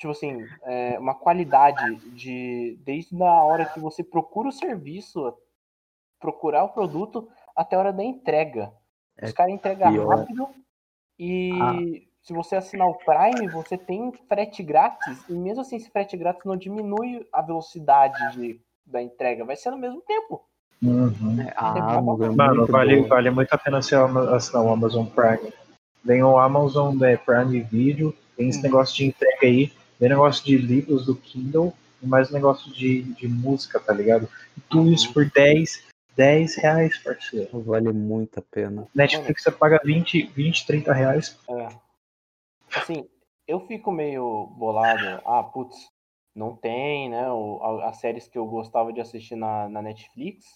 tipo 0.00 0.12
assim, 0.12 0.48
é, 0.62 0.98
uma 0.98 1.14
qualidade 1.14 1.96
de 2.14 2.78
desde 2.82 3.22
a 3.22 3.44
hora 3.44 3.66
que 3.66 3.78
você 3.78 4.02
procura 4.02 4.48
o 4.48 4.52
serviço, 4.52 5.34
procurar 6.18 6.64
o 6.64 6.70
produto, 6.70 7.28
até 7.54 7.76
a 7.76 7.80
hora 7.80 7.92
da 7.92 8.02
entrega. 8.02 8.72
Os 9.22 9.28
É 9.28 9.32
caras 9.34 9.52
entregam 9.52 9.92
pior. 9.92 10.08
rápido 10.08 10.48
e 11.18 12.08
se 12.22 12.32
você 12.32 12.56
assinar 12.56 12.88
o 12.88 12.94
Prime, 12.94 13.46
você 13.48 13.76
tem 13.76 14.10
frete 14.26 14.62
grátis, 14.62 15.22
e 15.28 15.34
mesmo 15.34 15.60
assim 15.60 15.76
esse 15.76 15.90
frete 15.90 16.16
grátis 16.16 16.46
não 16.46 16.56
diminui 16.56 17.26
a 17.30 17.42
velocidade 17.42 18.32
de, 18.32 18.58
da 18.86 19.02
entrega, 19.02 19.44
vai 19.44 19.56
ser 19.56 19.70
no 19.70 19.76
mesmo 19.76 20.00
tempo. 20.00 20.42
Uhum. 20.82 21.42
É, 21.42 21.52
A 21.56 21.72
Tem 21.74 21.82
Amazon 21.82 22.32
é 22.32 22.36
Mano, 22.36 22.56
muito 22.60 22.72
vale, 22.72 23.02
vale 23.02 23.30
muito 23.30 23.52
a 23.52 23.58
pena 23.58 23.78
assinar 23.78 24.64
o 24.64 24.72
Amazon 24.72 25.04
Prime. 25.04 25.52
Vem 26.02 26.22
o 26.22 26.38
Amazon 26.38 26.96
né, 26.96 27.18
Prime 27.18 27.60
Video, 27.60 28.14
tem 28.34 28.48
esse 28.48 28.58
Uhum. 28.58 28.64
negócio 28.64 28.96
de 28.96 29.04
entrega 29.06 29.46
aí, 29.46 29.70
tem 30.00 30.08
negócio 30.08 30.42
de 30.44 30.56
livros 30.56 31.04
do 31.04 31.14
Kindle 31.14 31.74
e 32.02 32.06
mais 32.06 32.30
negócio 32.30 32.72
de, 32.72 33.02
de 33.02 33.28
música, 33.28 33.78
tá 33.78 33.92
ligado? 33.92 34.26
E 34.56 34.60
tudo 34.62 34.90
isso 34.90 35.12
por 35.12 35.30
10, 35.30 35.86
10 36.16 36.56
reais, 36.56 36.98
parceiro. 36.98 37.60
Vale 37.60 37.92
muito 37.92 38.38
a 38.38 38.42
pena. 38.42 38.88
Netflix 38.94 39.42
você 39.42 39.50
paga 39.50 39.78
20, 39.84 40.22
20 40.28 40.66
30 40.66 40.92
reais. 40.94 41.38
É. 41.48 41.68
Assim, 42.74 43.06
eu 43.46 43.60
fico 43.66 43.92
meio 43.92 44.46
bolado. 44.56 45.20
Ah, 45.26 45.42
putz, 45.42 45.76
não 46.34 46.56
tem, 46.56 47.10
né? 47.10 47.30
o- 47.30 47.60
a- 47.62 47.90
as 47.90 47.98
séries 47.98 48.26
que 48.26 48.38
eu 48.38 48.46
gostava 48.46 48.92
de 48.94 49.02
assistir 49.02 49.36
na, 49.36 49.68
na 49.68 49.82
Netflix. 49.82 50.46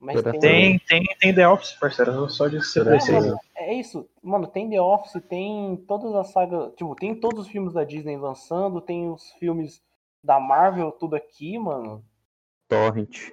Mas 0.00 0.22
tem. 0.22 0.40
Tem, 0.40 0.78
tem, 0.78 1.04
tem 1.18 1.34
The 1.34 1.48
Office, 1.48 1.72
parceiro, 1.72 2.30
só 2.30 2.46
de 2.46 2.64
ser 2.64 2.86
É, 2.86 3.12
mano, 3.12 3.38
é 3.56 3.74
isso. 3.74 4.08
Mano, 4.22 4.46
tem 4.46 4.70
The 4.70 4.80
Office, 4.80 5.20
tem 5.28 5.76
todas 5.88 6.14
as 6.14 6.28
sagas. 6.28 6.72
Tipo, 6.76 6.94
tem 6.94 7.18
todos 7.18 7.46
os 7.46 7.48
filmes 7.50 7.72
da 7.72 7.82
Disney 7.82 8.16
lançando, 8.16 8.80
tem 8.80 9.10
os 9.10 9.32
filmes 9.32 9.82
da 10.22 10.38
Marvel, 10.38 10.92
tudo 10.92 11.16
aqui, 11.16 11.58
mano. 11.58 12.04
Torrent. 12.68 13.32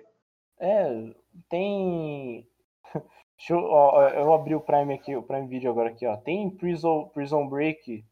É, 0.60 1.14
tem. 1.50 2.48
Deixa 3.38 3.54
eu, 3.54 3.60
ó, 3.60 4.08
eu 4.10 4.34
abri 4.34 4.56
o 4.56 4.62
Prime 4.62 4.94
aqui, 4.94 5.16
o 5.16 5.22
Prime 5.22 5.48
Video 5.48 5.70
agora 5.70 5.90
aqui, 5.90 6.08
ó. 6.08 6.18
Tem 6.18 6.50
Prison, 6.50 7.10
Prison 7.10 7.48
Break 7.48 8.04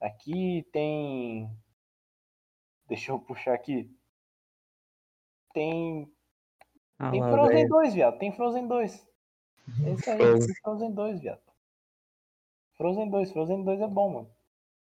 aqui, 0.00 0.66
tem. 0.72 1.50
Deixa 2.88 3.12
eu 3.12 3.18
puxar 3.18 3.54
aqui. 3.54 3.90
Tem. 5.52 6.10
Ah 7.02 7.10
Tem 7.10 7.20
Frozen 7.20 7.56
velho. 7.56 7.68
2, 7.68 7.94
viado. 7.94 8.18
Tem 8.18 8.32
Frozen 8.32 8.68
2. 8.68 9.08
É 9.84 9.90
isso 9.90 10.10
aí, 10.10 10.16
Frozen. 10.18 10.46
tem 10.46 10.54
Frozen 10.62 10.92
2, 10.92 11.20
viado. 11.20 11.40
Frozen 12.76 13.10
2, 13.10 13.32
Frozen 13.32 13.64
2 13.64 13.80
é 13.80 13.86
bom, 13.88 14.08
mano. 14.12 14.30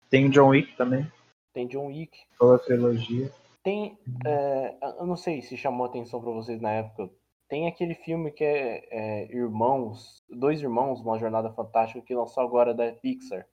Tem 0.09 0.29
John 0.29 0.49
Wick 0.49 0.75
também, 0.77 1.11
Tem 1.53 1.67
John 1.67 1.87
Wick. 1.87 2.15
toda 2.37 2.55
a 2.57 2.59
trilogia. 2.59 3.31
Tem. 3.63 3.97
é, 4.25 4.75
eu 4.99 5.05
não 5.07 5.17
sei 5.17 5.41
se 5.41 5.57
chamou 5.57 5.85
atenção 5.87 6.21
pra 6.21 6.31
vocês 6.31 6.61
na 6.61 6.69
época. 6.69 7.09
Tem 7.49 7.67
aquele 7.67 7.95
filme 7.95 8.31
que 8.31 8.43
é, 8.43 8.87
é, 8.91 9.35
Irmãos, 9.35 10.23
Dois 10.29 10.61
Irmãos, 10.61 11.01
Uma 11.01 11.17
Jornada 11.17 11.51
Fantástica, 11.51 12.01
que 12.05 12.13
lançou 12.15 12.43
agora 12.43 12.73
da 12.73 12.91
Pixar. 12.91 13.45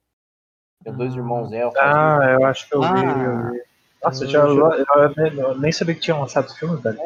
É 0.84 0.92
Dois 0.92 1.14
Ah. 1.14 1.16
Irmãos 1.16 1.52
Elfos. 1.52 1.78
Ah, 1.80 2.18
eu 2.38 2.44
acho 2.46 2.68
que 2.68 2.74
eu 2.74 2.80
vi. 2.82 2.86
Ah, 2.88 3.24
eu 3.46 3.52
vi. 3.52 3.62
Nossa, 4.04 4.24
eu 4.24 4.28
já, 4.28 4.40
eu, 4.40 5.14
nem- 5.16 5.38
eu 5.38 5.58
nem 5.58 5.72
sabia 5.72 5.94
que 5.94 6.00
tinha 6.00 6.16
lançado 6.16 6.46
esse 6.46 6.58
filme, 6.58 6.76
velho. 6.80 6.98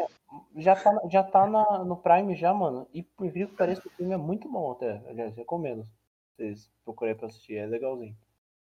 Já 0.56 0.74
tá, 0.74 0.90
já 1.10 1.22
tá 1.22 1.46
na, 1.46 1.84
no 1.84 1.96
Prime 1.98 2.34
já, 2.34 2.52
mano. 2.54 2.88
E 2.92 3.02
por 3.02 3.26
incrível 3.26 3.50
que 3.50 3.56
pareça, 3.56 3.86
o 3.86 3.90
filme 3.90 4.14
é 4.14 4.16
muito 4.16 4.50
bom 4.50 4.72
até. 4.72 5.06
Aliás, 5.08 5.36
recomendo. 5.36 5.86
Vocês 6.34 6.70
procurem 6.84 7.14
pra 7.14 7.26
assistir, 7.26 7.56
é 7.56 7.66
legalzinho. 7.66 8.16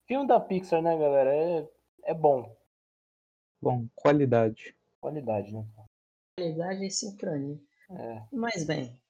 Filme 0.07 0.27
da 0.27 0.39
Pixar, 0.39 0.83
né, 0.83 0.97
galera? 0.99 1.35
É, 1.35 1.69
é 2.05 2.15
bom. 2.15 2.55
Bom, 3.63 3.87
qualidade. 3.95 4.77
Qualidade, 5.01 5.53
né? 5.53 5.67
Qualidade 6.37 6.85
e 6.85 6.91
sincronia. 6.91 7.59
É. 7.91 8.23
Mas 8.33 8.65
bem, 8.65 9.01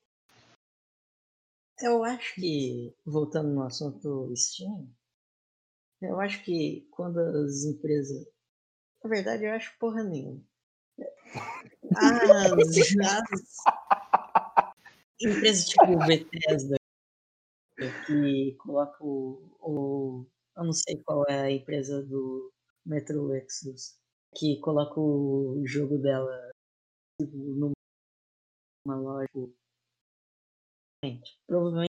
eu 1.80 2.04
acho 2.04 2.34
que, 2.34 2.94
voltando 3.04 3.48
no 3.48 3.62
assunto 3.62 4.32
Steam, 4.36 4.88
eu 6.00 6.20
acho 6.20 6.44
que 6.44 6.86
quando 6.90 7.18
as 7.18 7.64
empresas. 7.64 8.26
Na 9.02 9.10
verdade, 9.10 9.44
eu 9.44 9.52
acho 9.52 9.76
porra 9.78 10.02
nenhuma. 10.02 10.42
As, 11.96 12.30
as 12.30 12.76
empresas 15.20 15.68
tipo 15.68 15.98
Bethesda, 16.06 16.76
que 18.06 18.54
coloca 18.56 19.04
o, 19.04 19.56
o. 19.60 20.26
Eu 20.56 20.64
não 20.64 20.72
sei 20.72 21.02
qual 21.02 21.24
é 21.28 21.40
a 21.42 21.50
empresa 21.50 22.02
do 22.02 22.52
Metro 22.84 23.34
Exodus, 23.34 23.98
que 24.36 24.58
coloca 24.60 25.00
o 25.00 25.62
jogo 25.66 25.98
dela 25.98 26.50
tipo, 27.20 27.36
numa 27.36 27.72
loja. 28.96 29.28
Gente, 31.04 31.38
provavelmente 31.46 31.88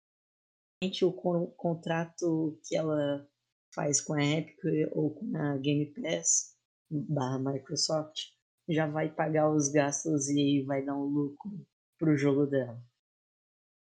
o 1.04 1.12
con- 1.12 1.52
contrato 1.58 2.60
que 2.64 2.76
ela 2.76 3.28
faz 3.74 4.02
com 4.02 4.14
a 4.14 4.24
Epic 4.24 4.60
ou 4.91 5.14
com 5.16 5.36
a 5.38 5.58
Game 5.58 5.88
Pass 5.93 6.56
barra 6.91 7.39
Microsoft 7.39 8.32
já 8.70 8.86
vai 8.88 9.10
pagar 9.10 9.50
os 9.50 9.70
gastos 9.70 10.30
e 10.30 10.62
vai 10.64 10.82
dar 10.84 10.96
um 10.96 11.06
lucro 11.06 11.52
pro 11.98 12.16
jogo 12.16 12.46
dela. 12.46 12.80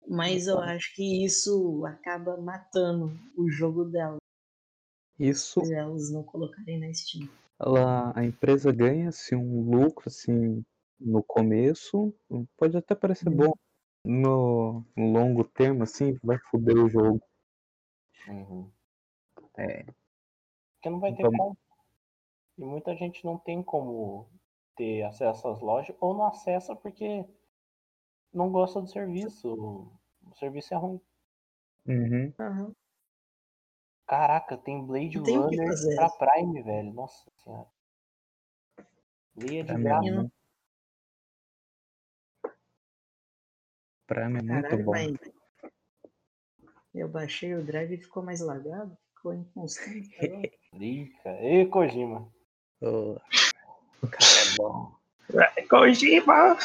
Mas 0.09 0.47
eu 0.47 0.59
acho 0.59 0.95
que 0.95 1.25
isso 1.25 1.85
acaba 1.87 2.37
matando 2.41 3.13
o 3.37 3.49
jogo 3.51 3.85
dela 3.85 4.17
Isso, 5.19 5.65
se 5.65 5.75
elas 5.75 6.11
não 6.11 6.23
colocarem 6.25 6.81
na 6.81 6.93
Steam. 6.93 7.29
ela, 7.59 8.13
a 8.19 8.25
empresa 8.25 8.73
ganha 8.73 9.11
assim, 9.11 9.37
um 9.37 9.71
lucro 9.71 10.05
assim, 10.09 10.65
no 10.99 11.23
começo, 11.23 12.13
pode 12.57 12.77
até 12.77 12.95
parecer 12.95 13.29
Uhum. 13.29 13.37
bom. 13.37 13.53
No, 14.03 14.85
no 14.97 15.13
longo 15.13 15.45
termo, 15.45 15.83
assim, 15.83 16.19
vai 16.25 16.39
foder 16.39 16.77
o 16.77 16.89
jogo. 16.89 17.23
Uhum. 18.27 18.71
É. 19.59 19.85
Porque 20.75 20.89
não 20.89 20.99
vai 21.01 21.15
ter 21.15 21.21
Então- 21.21 21.33
como. 21.37 21.59
E 22.57 22.65
muita 22.65 22.95
gente 22.97 23.23
não 23.25 23.37
tem 23.39 23.63
como 23.63 24.27
ter 24.81 25.03
acesso 25.03 25.47
às 25.47 25.61
lojas 25.61 25.95
ou 26.01 26.15
não 26.15 26.25
acessa 26.25 26.75
porque 26.75 27.27
não 28.33 28.51
gosta 28.51 28.81
do 28.81 28.89
serviço. 28.89 29.53
O 29.53 30.35
serviço 30.37 30.73
é 30.73 30.77
ruim. 30.79 30.99
Uhum. 31.87 32.33
Aham. 32.41 32.75
Caraca, 34.07 34.57
tem 34.57 34.85
Blade 34.85 35.19
Não 35.19 35.25
tem 35.25 35.37
Runner 35.37 35.69
pra 35.95 36.09
Prime, 36.09 36.63
velho. 36.63 36.95
Nossa 36.95 37.31
senhora. 37.45 37.69
Leia 39.37 39.63
de 39.63 39.69
Pra 39.69 39.79
mim, 39.79 39.85
graça. 39.85 40.31
mim 44.31 44.39
é 44.39 44.43
muito 44.43 44.63
Caralho, 44.63 44.85
bom. 44.85 44.93
mas 44.93 45.13
eu 46.95 47.09
baixei 47.09 47.55
o 47.55 47.65
drive 47.65 47.95
e 47.95 48.03
ficou 48.03 48.23
mais 48.23 48.41
lagado, 48.41 48.97
ficou 49.15 49.35
inconstante. 49.35 50.09
cara. 50.17 50.41
Ê, 51.45 51.67
Kojima. 51.67 52.33
Ô, 52.81 53.21
O 54.03 54.09
cara 54.09 54.25
é 54.25 54.57
bom. 54.57 54.99
Kojima! 55.69 56.57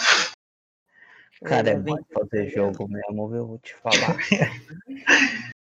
O 1.41 1.45
cara 1.45 1.69
é 1.69 1.73
Ainda 1.75 1.95
bom 1.95 2.03
fazer 2.13 2.49
jogo 2.49 2.88
mesmo, 2.88 3.36
eu 3.36 3.45
vou 3.47 3.59
te 3.59 3.75
falar. 3.75 4.17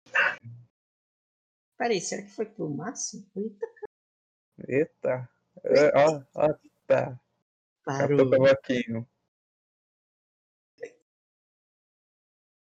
Peraí, 1.77 1.99
será 1.99 2.21
que 2.21 2.29
foi 2.29 2.45
pro 2.45 2.69
máximo? 2.69 3.25
Eita, 3.35 3.67
Eita. 4.67 5.29
É, 5.63 5.97
Ó, 5.97 6.23
ó, 6.35 6.53
tá. 6.87 7.19
parou. 7.83 8.29
Cavaquinho. 8.29 9.07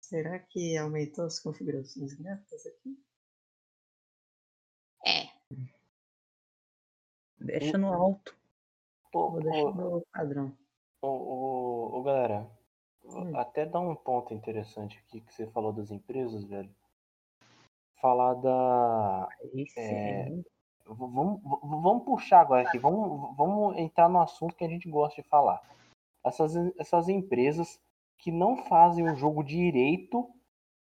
Será 0.01 0.39
que 0.39 0.75
aumentou 0.77 1.27
as 1.27 1.39
configurações 1.39 2.15
gráficas 2.15 2.67
aqui? 2.67 2.99
É, 5.07 5.29
Deixa 7.39 7.77
no 7.77 7.93
alto. 7.93 8.35
Ô, 9.15 9.31
vou 9.31 9.41
deixar 9.41 9.75
no 9.75 10.03
padrão. 10.13 10.53
ô, 11.03 11.07
ô, 11.09 11.99
ô, 11.99 12.03
galera. 12.03 12.47
Hum. 13.05 13.37
Até 13.37 13.67
dar 13.67 13.81
um 13.81 13.95
ponto 13.97 14.33
interessante 14.33 14.99
aqui 15.07 15.21
que 15.21 15.35
você 15.35 15.47
falou 15.49 15.73
das 15.73 15.91
empresas, 15.91 16.45
velho. 16.45 16.71
Falar 18.01 18.35
da. 18.35 19.29
É. 19.77 20.25
V- 20.31 20.45
Vamos, 20.85 21.41
vamos 21.63 22.05
puxar 22.05 22.41
agora 22.41 22.67
aqui, 22.69 22.77
vamos, 22.77 23.37
vamos 23.37 23.79
entrar 23.79 24.09
no 24.09 24.21
assunto 24.21 24.55
que 24.57 24.65
a 24.65 24.69
gente 24.69 24.91
gosta 24.91 25.23
de 25.23 25.29
falar. 25.29 25.63
Essas, 26.25 26.55
essas 26.77 27.09
empresas 27.09 27.81
que 28.19 28.33
não 28.33 28.57
fazem 28.65 29.09
o 29.09 29.15
jogo 29.15 29.45
direito 29.45 30.29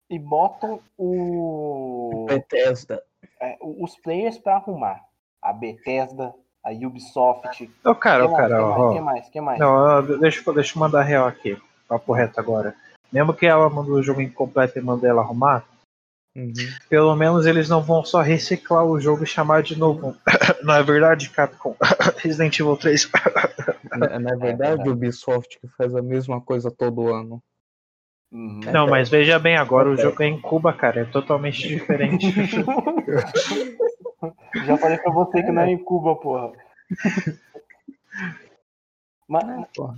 e 0.10 0.18
botam 0.18 0.82
o, 0.98 2.26
Bethesda. 2.28 3.04
é, 3.40 3.58
o- 3.62 3.84
os 3.84 3.96
players 3.98 4.38
para 4.40 4.56
arrumar. 4.56 5.08
A 5.42 5.54
Bethesda, 5.54 6.36
a 6.64 6.72
Ubisoft. 6.72 7.70
Ô, 7.84 7.94
cara, 7.96 8.26
ô, 8.26 8.32
mais? 8.32 8.38
cara, 8.48 8.56
Quem 8.56 8.64
ó, 8.64 8.70
mais? 8.70 8.82
ó. 8.82 8.92
Quem 8.92 9.02
mais? 9.02 9.30
Quem 9.30 9.42
mais? 9.42 9.60
Não, 9.60 10.20
deixa, 10.20 10.42
eu- 10.48 10.54
deixa 10.54 10.76
eu 10.78 10.80
mandar 10.80 11.02
real 11.04 11.28
aqui. 11.28 11.58
Papo 11.88 12.14
reto 12.14 12.40
agora. 12.40 12.74
Mesmo 13.12 13.34
que 13.34 13.46
ela 13.46 13.70
mandou 13.70 13.96
o 13.96 14.04
jogo 14.04 14.22
incompleto 14.22 14.80
e 14.80 14.82
mandou 14.82 15.08
ela 15.10 15.22
arrumar, 15.22 15.64
Uhum. 16.36 16.52
pelo 16.90 17.16
menos 17.16 17.46
eles 17.46 17.70
não 17.70 17.80
vão 17.80 18.04
só 18.04 18.20
reciclar 18.22 18.84
o 18.84 19.00
jogo 19.00 19.24
e 19.24 19.28
chamar 19.28 19.62
de 19.62 19.78
novo. 19.78 20.16
Não 20.64 20.74
é 20.74 20.82
verdade, 20.82 21.30
Capcom? 21.30 21.76
Resident 22.18 22.58
Evil 22.60 22.76
3. 22.76 23.08
Na, 23.96 24.18
na 24.18 24.36
verdade, 24.36 24.90
o 24.90 24.94
Ubisoft 24.94 25.60
que 25.60 25.68
faz 25.78 25.94
a 25.96 26.02
mesma 26.02 26.42
coisa 26.42 26.72
todo 26.72 27.14
ano. 27.14 27.40
Uhum. 28.32 28.62
Não, 28.74 28.88
mas 28.88 29.10
veja 29.10 29.38
bem, 29.38 29.58
agora 29.58 29.90
o 29.90 29.96
jogo 29.96 30.24
é 30.24 30.26
em 30.26 30.42
Cuba, 30.42 30.74
cara. 30.74 31.02
É 31.02 31.06
totalmente 31.06 31.62
diferente. 31.68 32.26
Já 34.66 34.78
falei 34.78 34.98
pra 34.98 35.12
você 35.12 35.44
que 35.44 35.52
não 35.52 35.62
é 35.62 35.72
em 35.72 35.84
Cuba, 35.84 36.16
porra. 36.16 36.52
Mas. 39.28 39.46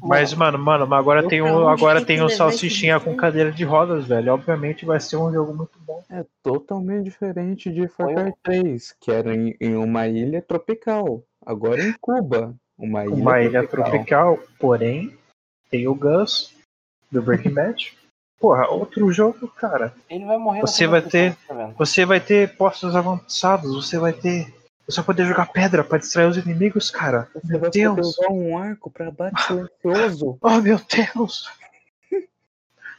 Mas, 0.01 0.33
mano, 0.33 0.57
mano, 0.57 0.87
mas 0.87 0.99
agora 0.99 1.21
Eu 1.21 1.27
tem 1.27 1.41
onde 1.41 1.67
agora 1.67 2.05
tem 2.05 2.17
levar 2.17 2.29
Salsichinha 2.29 2.99
com 2.99 3.17
cadeira 3.17 3.51
de 3.51 3.63
rodas, 3.63 4.05
velho. 4.05 4.33
Obviamente 4.33 4.85
vai 4.85 4.99
ser 4.99 5.17
um 5.17 5.33
jogo 5.33 5.53
muito 5.53 5.77
bom. 5.79 6.01
É 6.09 6.23
totalmente 6.43 7.05
diferente 7.05 7.71
de 7.71 7.87
Far 7.87 8.07
Cry 8.13 8.33
3, 8.43 8.95
que 8.99 9.11
era 9.11 9.35
em, 9.35 9.55
em 9.59 9.75
uma 9.75 10.07
ilha 10.07 10.41
tropical. 10.41 11.23
Agora 11.45 11.81
em 11.81 11.93
Cuba, 11.99 12.55
uma 12.77 13.03
ilha 13.05 13.15
Uma 13.15 13.41
ilha 13.41 13.67
tropical. 13.67 13.91
tropical, 13.91 14.39
porém, 14.59 15.17
tem 15.69 15.87
o 15.87 15.95
Gus 15.95 16.55
do 17.11 17.21
Breaking 17.21 17.53
Bad. 17.53 17.97
Porra, 18.39 18.67
outro 18.67 19.11
jogo, 19.11 19.47
cara. 19.47 19.93
ele 20.09 20.25
vai 20.25 20.37
morrer 20.37 20.61
Você 20.61 20.85
vai 20.87 21.01
ter- 21.01 21.35
tá 21.47 21.53
vendo? 21.53 21.73
Você 21.77 22.05
vai 22.05 22.19
ter 22.19 22.55
postos 22.57 22.95
avançados, 22.95 23.73
você 23.73 23.97
vai 23.97 24.13
ter. 24.13 24.53
Você 24.87 24.97
vai 24.97 25.05
poder 25.05 25.25
jogar 25.25 25.51
pedra 25.51 25.83
pra 25.83 25.97
distrair 25.97 26.27
os 26.27 26.37
inimigos, 26.37 26.91
cara. 26.91 27.27
Você 27.33 27.47
Meu 27.47 27.59
vai 27.59 27.69
poder 27.71 27.93
Deus! 27.95 28.07
usar 28.19 28.29
um 28.29 28.57
arco 28.57 28.91
pra 28.91 29.09
bate 29.09 29.41
silencioso. 29.43 30.37
Oh, 30.43 30.61
meu 30.61 30.77
Deus! 30.79 31.49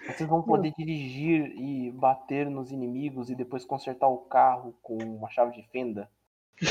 Vocês 0.07 0.29
vão 0.29 0.41
poder 0.43 0.73
dirigir 0.79 1.53
e 1.59 1.91
bater 1.93 2.49
nos 2.49 2.71
inimigos 2.71 3.29
e 3.29 3.35
depois 3.35 3.65
consertar 3.65 4.07
o 4.09 4.19
carro 4.19 4.75
com 4.83 4.97
uma 4.97 5.29
chave 5.31 5.53
de 5.61 5.69
fenda. 5.71 6.09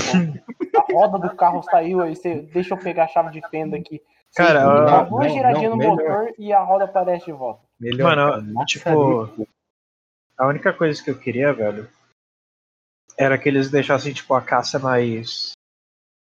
A 0.75 0.93
roda 0.93 1.19
do 1.19 1.35
carro 1.35 1.61
saiu, 1.63 2.01
aí 2.01 2.15
você 2.15 2.41
deixa 2.53 2.73
eu 2.73 2.77
pegar 2.77 3.03
a 3.05 3.07
chave 3.07 3.31
de 3.39 3.47
fenda 3.49 3.77
aqui. 3.77 4.01
Você 4.29 4.41
Cara, 4.43 4.85
dá 4.85 4.99
ah, 4.99 5.03
uma 5.03 5.27
giradinha 5.29 5.69
não, 5.69 5.77
no 5.77 5.77
melhor. 5.77 5.95
motor 5.97 6.33
e 6.37 6.51
a 6.51 6.61
roda 6.61 6.85
aparece 6.85 7.25
de 7.25 7.31
volta. 7.33 7.64
Melhor, 7.79 8.15
Mano, 8.15 8.65
tipo, 8.65 9.47
A 10.37 10.47
única 10.47 10.71
coisa 10.73 11.01
que 11.03 11.09
eu 11.09 11.17
queria, 11.17 11.53
velho, 11.53 11.87
era 13.17 13.37
que 13.37 13.47
eles 13.49 13.69
deixassem, 13.69 14.13
tipo, 14.13 14.33
a 14.33 14.41
caça 14.41 14.77
mais. 14.79 15.51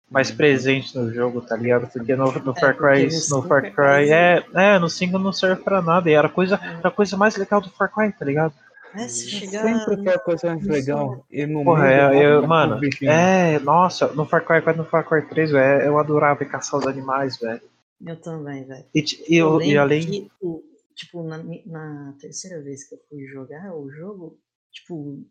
mais 0.09 0.29
presente 0.31 0.95
no 0.97 1.11
jogo, 1.13 1.41
tá 1.41 1.55
ligado? 1.55 1.91
Porque 1.91 2.15
no, 2.15 2.25
no 2.31 2.53
Far 2.55 2.69
É, 2.71 2.73
porque 2.73 3.07
Cry. 3.07 3.07
no 3.29 3.37
No 3.37 3.47
Far 3.47 3.61
cinco 3.61 3.67
é 3.67 3.71
Cry. 3.71 3.73
quase- 3.73 4.11
É, 4.13 4.45
é, 4.75 4.79
no 4.79 4.89
5 4.89 5.17
não 5.19 5.33
serve 5.33 5.63
pra 5.63 5.81
nada. 5.81 6.09
E 6.09 6.13
era 6.13 6.27
a 6.27 6.31
coisa, 6.31 6.55
era 6.61 6.87
a 6.87 6.91
coisa 6.91 7.17
mais 7.17 7.35
legal 7.35 7.59
do 7.61 7.69
Far 7.71 7.91
Cry, 7.93 8.11
tá 8.13 8.23
ligado? 8.25 8.53
É, 8.93 9.07
se 9.09 9.29
chegar. 9.29 9.63
Sempre 9.63 10.03
foi 10.03 10.13
a 10.13 10.19
coisa 10.19 10.47
mais 10.55 10.65
legal. 10.67 11.25
E 11.29 11.45
no 11.45 11.63
Porra, 11.65 11.91
é, 11.91 12.25
eu, 12.25 12.47
mano, 12.47 12.79
é, 13.03 13.59
nossa, 13.59 14.07
no 14.13 14.25
Far 14.25 14.45
Cry 14.45 14.61
4 14.61 14.81
no 14.81 14.87
Far 14.87 15.05
Cry 15.07 15.21
3, 15.27 15.51
velho, 15.51 15.81
eu 15.81 15.99
adorava 15.99 16.43
ir 16.43 16.49
caçar 16.49 16.79
os 16.79 16.87
animais, 16.87 17.37
velho. 17.37 17.61
Eu 18.05 18.15
também, 18.21 18.63
velho. 18.63 18.85
E, 18.93 18.99
e, 19.29 19.37
Eu 19.37 19.53
eu- 19.55 19.61
e 19.61 19.77
além. 19.77 20.01
que, 20.01 20.31
o- 20.41 20.63
tipo, 20.95 21.23
na, 21.23 21.43
na 21.65 22.15
terceira 22.19 22.61
vez 22.61 22.87
que 22.87 22.95
eu 22.95 22.99
fui 23.09 23.25
jogar 23.27 23.75
o 23.75 23.89
jogo, 23.91 24.39
tipo, 24.71 25.23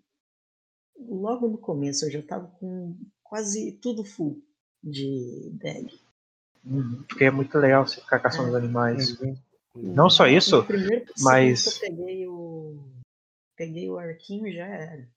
logo 0.98 1.48
no 1.48 1.58
começo 1.58 2.04
eu 2.04 2.10
já 2.10 2.22
tava 2.22 2.46
com 2.58 2.96
quase 3.22 3.72
tudo 3.72 4.04
full 4.04 4.42
de 4.82 5.50
bag. 5.54 5.98
Uhum, 6.64 7.02
Porque 7.08 7.24
é 7.24 7.30
muito 7.30 7.58
legal 7.58 7.86
você 7.86 8.00
ficar 8.00 8.20
caçando 8.20 8.50
os 8.50 8.54
animais. 8.54 9.18
Uhum. 9.20 9.36
Não 9.76 10.08
só 10.08 10.26
isso, 10.26 10.64
mas- 11.20 11.66
eu 11.66 11.80
peguei 11.80 12.28
o. 12.28 12.78
Peguei 13.56 13.88
o 13.90 13.98
arquinho 13.98 14.46
e 14.46 14.54
já 14.54 14.66
era. 14.66 15.08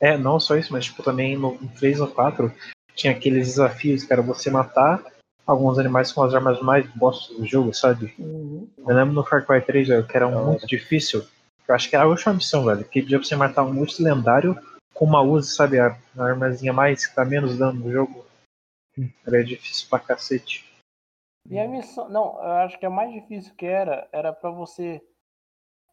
É, 0.00 0.16
não 0.16 0.40
só 0.40 0.56
isso, 0.56 0.72
mas 0.72 0.86
tipo, 0.86 1.02
também 1.02 1.36
no 1.36 1.56
3 1.74 2.00
ou 2.00 2.08
4 2.08 2.52
tinha 2.94 3.12
aqueles 3.12 3.48
desafios 3.48 4.04
que 4.04 4.12
era 4.12 4.22
você 4.22 4.50
matar 4.50 5.02
alguns 5.46 5.78
animais 5.78 6.12
com 6.12 6.22
as 6.22 6.34
armas 6.34 6.60
mais 6.60 6.86
bostas 6.94 7.36
do 7.36 7.44
jogo, 7.44 7.72
sabe? 7.72 8.14
Uhum. 8.18 8.68
Eu 8.78 8.94
lembro 8.94 9.14
no 9.14 9.24
Far 9.24 9.44
Cry 9.46 9.60
3, 9.60 9.88
velho, 9.88 10.06
que 10.06 10.16
era 10.16 10.28
Da 10.28 10.40
muito 10.42 10.66
difícil. 10.66 11.24
Eu 11.66 11.74
acho 11.74 11.88
que 11.88 11.96
era 11.96 12.04
a 12.04 12.08
última 12.08 12.34
missão, 12.34 12.64
velho. 12.64 12.84
Que 12.84 13.02
pedia 13.02 13.18
pra 13.18 13.26
você 13.26 13.36
matar 13.36 13.64
um 13.64 13.78
urso 13.78 14.02
lendário 14.02 14.58
com 14.92 15.04
uma 15.04 15.22
Uzi, 15.22 15.54
sabe? 15.54 15.78
A, 15.78 15.96
a 16.18 16.24
armazinha 16.24 16.72
mais 16.72 17.06
que 17.06 17.16
dá 17.16 17.24
menos 17.24 17.58
dano 17.58 17.80
no 17.80 17.92
jogo. 17.92 18.24
Era 19.26 19.42
difícil 19.42 19.88
pra 19.88 19.98
cacete. 19.98 20.64
E 21.50 21.58
a 21.58 21.68
missão. 21.68 22.08
Não, 22.08 22.36
eu 22.42 22.52
acho 22.64 22.78
que 22.78 22.86
a 22.86 22.90
mais 22.90 23.12
difícil 23.12 23.52
que 23.56 23.66
era 23.66 24.08
era 24.12 24.32
pra 24.32 24.50
você 24.50 25.02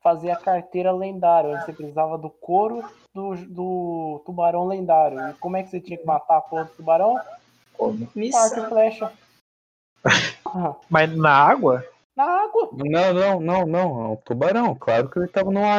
fazer 0.01 0.31
a 0.31 0.35
carteira 0.35 0.91
lendária. 0.91 1.51
onde 1.51 1.65
Você 1.65 1.73
precisava 1.73 2.17
do 2.17 2.29
couro 2.29 2.83
do, 3.13 3.35
do 3.47 4.21
tubarão 4.25 4.67
lendário. 4.67 5.29
E 5.29 5.33
como 5.35 5.57
é 5.57 5.63
que 5.63 5.69
você 5.69 5.79
tinha 5.79 5.97
que 5.97 6.05
matar 6.05 6.37
a 6.37 6.41
porra 6.41 6.65
do 6.65 6.71
tubarão? 6.71 7.19
Como? 7.73 7.97
Com 7.97 8.03
arco 8.03 8.15
e 8.15 8.19
Missão. 8.19 8.69
flecha. 8.69 9.11
Mas 10.89 11.15
na 11.15 11.31
água? 11.31 11.85
Na 12.15 12.23
água. 12.23 12.69
Não, 12.73 13.13
não, 13.13 13.39
não, 13.39 13.65
não. 13.65 14.05
É 14.05 14.07
um 14.09 14.15
tubarão. 14.17 14.75
Claro 14.75 15.09
que 15.09 15.19
ele 15.19 15.27
tava 15.27 15.51
no 15.51 15.63
ar. 15.63 15.77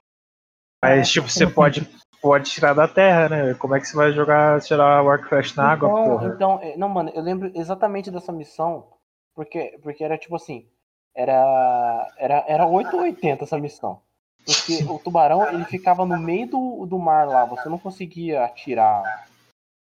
Mas 0.83 1.11
tipo, 1.11 1.29
você 1.29 1.47
pode, 1.47 1.89
pode 2.21 2.51
tirar 2.51 2.75
da 2.75 2.89
terra, 2.89 3.29
né? 3.29 3.55
Como 3.55 3.75
é 3.75 3.81
que 3.81 3.87
você 3.87 3.97
vai 3.97 4.13
jogar, 4.13 4.61
tirar 4.61 5.05
o 5.05 5.29
flecha 5.29 5.61
na 5.61 5.71
água, 5.71 5.89
então, 5.89 6.05
porra? 6.05 6.33
então, 6.35 6.61
é, 6.63 6.77
não, 6.77 6.89
mano, 6.89 7.11
eu 7.15 7.23
lembro 7.23 7.51
exatamente 7.55 8.11
dessa 8.11 8.33
missão. 8.33 8.89
Porque, 9.35 9.79
porque 9.83 10.05
era 10.05 10.19
tipo 10.19 10.37
assim. 10.37 10.67
Era, 11.15 12.09
era, 12.17 12.45
era 12.49 12.67
8 12.67 12.97
ou 12.97 13.03
80 13.03 13.45
essa 13.45 13.59
missão. 13.59 14.01
Porque 14.45 14.83
o 14.85 14.99
tubarão, 14.99 15.47
ele 15.49 15.65
ficava 15.65 16.05
no 16.05 16.19
meio 16.19 16.49
do, 16.49 16.87
do 16.87 16.99
mar 16.99 17.29
lá. 17.29 17.45
Você 17.45 17.69
não 17.69 17.79
conseguia 17.79 18.45
atirar 18.45 19.27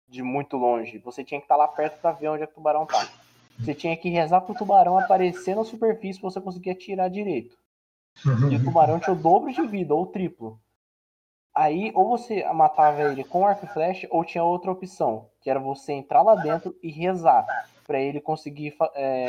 de 0.07 0.23
muito 0.23 0.55
longe. 0.55 0.97
Você 0.99 1.23
tinha 1.23 1.39
que 1.39 1.45
estar 1.45 1.55
lá 1.55 1.67
perto 1.67 1.99
pra 1.99 2.11
ver 2.11 2.29
onde 2.29 2.43
é 2.43 2.45
que 2.45 2.53
o 2.53 2.55
tubarão 2.55 2.85
tá. 2.85 3.05
Você 3.59 3.73
tinha 3.73 3.95
que 3.95 4.09
rezar 4.09 4.41
pro 4.41 4.55
tubarão 4.55 4.97
aparecer 4.97 5.55
na 5.55 5.63
superfície 5.63 6.19
pra 6.19 6.29
você 6.29 6.41
conseguir 6.41 6.71
atirar 6.71 7.09
direito. 7.09 7.57
E 8.51 8.55
o 8.55 8.63
tubarão 8.63 8.99
tinha 8.99 9.13
o 9.13 9.19
dobro 9.19 9.51
de 9.51 9.65
vida, 9.65 9.93
ou 9.93 10.03
o 10.03 10.07
triplo. 10.07 10.59
Aí, 11.53 11.91
ou 11.95 12.09
você 12.09 12.43
matava 12.53 13.01
ele 13.03 13.23
com 13.23 13.47
arco 13.47 13.65
e 13.65 13.69
flecha, 13.69 14.07
ou 14.11 14.25
tinha 14.25 14.43
outra 14.43 14.71
opção, 14.71 15.29
que 15.39 15.49
era 15.49 15.59
você 15.59 15.93
entrar 15.93 16.21
lá 16.21 16.35
dentro 16.35 16.75
e 16.83 16.91
rezar 16.91 17.45
pra 17.87 17.99
ele 17.99 18.19
conseguir 18.19 18.75
é, 18.93 19.27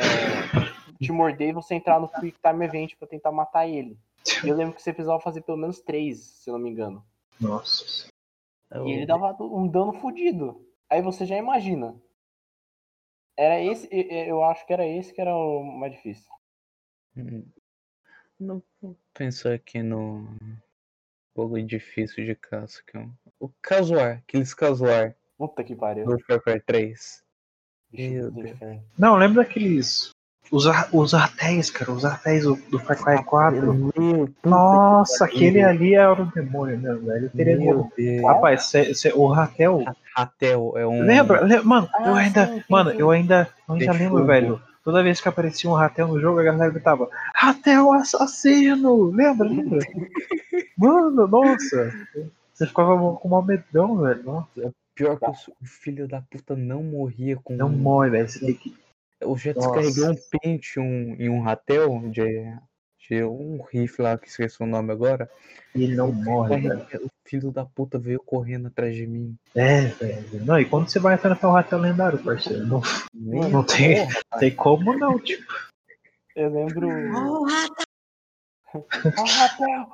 te 0.99 1.11
morder 1.11 1.49
e 1.49 1.53
você 1.53 1.75
entrar 1.75 1.99
no 1.99 2.09
Quick 2.09 2.37
Time 2.41 2.65
Event 2.65 2.95
pra 2.97 3.07
tentar 3.07 3.31
matar 3.31 3.67
ele. 3.67 3.97
E 4.43 4.49
eu 4.49 4.55
lembro 4.55 4.73
que 4.73 4.81
você 4.81 4.91
precisava 4.91 5.21
fazer 5.21 5.41
pelo 5.41 5.57
menos 5.57 5.79
três, 5.79 6.19
se 6.19 6.49
eu 6.49 6.53
não 6.53 6.59
me 6.59 6.69
engano. 6.69 7.03
Nossa. 7.39 8.09
E 8.73 8.91
ele 8.91 9.05
dava 9.05 9.35
um 9.41 9.67
dano 9.67 9.93
fodido. 9.93 10.65
Aí 10.89 11.01
você 11.01 11.25
já 11.25 11.37
imagina. 11.37 11.95
Era 13.37 13.61
esse, 13.61 13.87
eu 13.91 14.43
acho 14.43 14.65
que 14.65 14.73
era 14.73 14.85
esse 14.85 15.13
que 15.13 15.21
era 15.21 15.35
o 15.35 15.63
mais 15.63 15.91
difícil. 15.93 16.29
Hum. 17.15 17.45
Não 18.39 18.63
vou 18.81 18.97
pensar 19.13 19.53
aqui 19.53 19.81
no 19.81 20.27
jogo 21.35 21.61
difícil 21.63 22.25
de 22.25 22.35
caça. 22.35 22.81
Que 22.85 22.97
é 22.97 23.01
um- 23.01 23.13
O 23.39 23.49
casuar, 23.61 24.17
aqueles 24.17 24.53
casuar 24.53 25.15
Puta 25.37 25.63
que 25.63 25.75
pariu. 25.75 26.05
do 26.05 26.19
Far 26.23 26.41
Cry 26.41 26.59
3. 26.61 27.23
Bicho 27.91 28.13
Meu 28.13 28.31
do 28.31 28.41
Deus. 28.41 28.51
inferno. 28.51 28.83
Não, 28.97 29.15
lembra 29.15 29.43
daqueles. 29.43 30.09
Os, 30.51 30.65
os 30.93 31.13
artéis, 31.13 31.69
cara, 31.69 31.91
os 31.91 32.05
artéis 32.05 32.43
do, 32.43 32.55
do 32.69 32.79
Far 32.79 32.97
Cry 33.03 33.23
4. 33.23 33.73
Meu, 33.73 34.29
Nossa, 34.45 35.27
que 35.27 35.35
aquele 35.35 35.61
ali 35.63 35.93
era 35.95 36.13
o 36.21 36.25
demônio, 36.31 36.77
né, 36.79 36.93
velho? 36.93 37.25
Eu 37.25 37.29
teria 37.31 37.57
Meu. 37.57 37.91
Deus. 37.97 38.23
Rapaz, 38.25 38.65
cê- 38.65 38.93
cê- 38.93 39.11
o 39.13 39.27
Ratel. 39.27 39.83
Ratel 40.15 40.73
é 40.77 40.87
um. 40.87 41.01
Lembra? 41.03 41.41
Le- 41.43 41.61
Mano, 41.61 41.89
Ah, 41.93 42.07
eu 42.07 42.15
ainda. 42.15 42.47
sim, 42.47 42.63
mano, 42.69 42.91
sim. 42.91 42.97
eu 42.99 43.11
ainda. 43.11 43.49
Eu 43.67 43.75
ainda 43.75 43.91
lembro, 43.91 44.25
velho. 44.25 44.61
Toda 44.83 45.03
vez 45.03 45.19
que 45.19 45.27
aparecia 45.27 45.69
um 45.69 45.73
Ratel 45.73 46.07
no 46.07 46.19
jogo, 46.21 46.39
a 46.39 46.43
galera 46.43 46.71
gritava: 46.71 47.09
Ratel 47.35 47.91
assassino! 47.93 49.11
Lembra? 49.11 49.47
Lembra? 49.49 49.79
mano, 50.77 51.27
nossa. 51.27 51.93
Você 52.53 52.65
ficava 52.65 52.97
com 53.15 53.27
mal 53.29 53.43
medão, 53.43 53.97
velho. 53.97 54.23
Nossa, 54.23 54.73
Pior 54.95 55.19
que 55.19 55.25
o 55.29 55.33
filho 55.65 56.07
da 56.07 56.21
puta 56.21 56.55
não 56.55 56.81
morria 56.81 57.37
com. 57.43 57.53
não 57.53 57.69
morre, 57.69 58.09
velho. 58.11 58.27
Você 58.29 58.39
tem 58.39 58.53
que. 58.55 58.73
Eu 59.19 59.35
já 59.37 59.53
Nossa. 59.53 59.81
descarreguei 59.81 60.09
um 60.09 60.39
pente 60.39 60.79
um, 60.79 61.15
em 61.15 61.29
um 61.29 61.41
Ratel 61.41 62.09
de, 62.09 62.55
de 63.07 63.23
um 63.23 63.61
rifle 63.63 64.03
lá 64.03 64.17
que 64.17 64.27
esqueci 64.27 64.61
o 64.61 64.67
nome 64.67 64.91
agora. 64.91 65.29
E 65.73 65.83
ele 65.83 65.95
não 65.95 66.11
morre, 66.11 66.57
velho. 66.57 66.85
O 67.03 67.09
filho 67.27 67.51
da 67.51 67.65
puta 67.65 67.97
veio 67.97 68.19
correndo 68.19 68.67
atrás 68.67 68.95
de 68.95 69.07
mim. 69.07 69.35
É, 69.55 69.87
velho. 69.87 70.45
Não, 70.45 70.59
e 70.59 70.65
quando 70.65 70.89
você 70.89 70.99
vai 70.99 71.15
enfrentar 71.15 71.49
um 71.49 71.53
Ratel 71.53 71.79
lendário, 71.79 72.23
parceiro? 72.23 72.65
Não, 72.65 72.81
não 73.13 73.63
tem, 73.63 74.05
porra. 74.05 74.39
tem 74.39 74.55
como 74.55 74.97
não, 74.97 75.19
tipo. 75.19 75.45
Eu 76.35 76.53
lembro. 76.53 76.87
Oh, 76.87 77.45
rata! 77.45 77.87
Ó, 79.17 79.23
Rafael! 79.23 79.87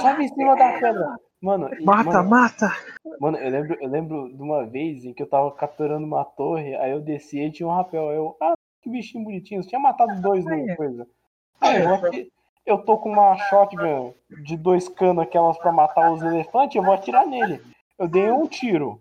Sobe 0.00 0.24
em 0.24 0.28
cima 0.28 0.56
da 0.56 0.72
pedra! 0.72 1.16
Mano, 1.42 1.70
e- 1.78 1.84
Mata, 1.84 2.04
mano, 2.04 2.28
mata! 2.28 2.70
Mano, 3.18 3.38
eu 3.38 3.50
lembro, 3.50 3.76
eu 3.80 3.88
lembro 3.88 4.28
de 4.36 4.42
uma 4.42 4.66
vez 4.66 5.04
em 5.04 5.12
que 5.14 5.22
eu 5.22 5.26
tava 5.28 5.50
capturando 5.52 6.04
uma 6.06 6.24
torre, 6.24 6.74
aí 6.76 6.90
eu 6.90 7.00
desci 7.00 7.40
e 7.40 7.50
tinha 7.50 7.66
um 7.66 7.74
rapel. 7.74 8.10
Aí 8.10 8.16
eu, 8.16 8.36
ah, 8.40 8.54
que 8.82 8.90
bichinho 8.90 9.24
bonitinho. 9.24 9.62
Você 9.62 9.70
tinha 9.70 9.80
matado 9.80 10.20
dois 10.20 10.44
no 10.44 10.76
coisa. 10.76 11.06
Aí 11.60 11.80
eu, 11.82 11.94
ati- 11.94 12.32
eu 12.66 12.78
tô 12.78 12.98
com 12.98 13.10
uma 13.10 13.36
shotgun 13.48 14.12
de 14.30 14.56
dois 14.56 14.88
canos, 14.88 15.22
aquelas 15.22 15.56
pra 15.58 15.72
matar 15.72 16.10
os 16.10 16.22
elefantes, 16.22 16.76
eu 16.76 16.82
vou 16.82 16.92
atirar 16.92 17.26
nele. 17.26 17.62
Eu 17.98 18.06
dei 18.08 18.30
um 18.30 18.46
tiro. 18.46 19.00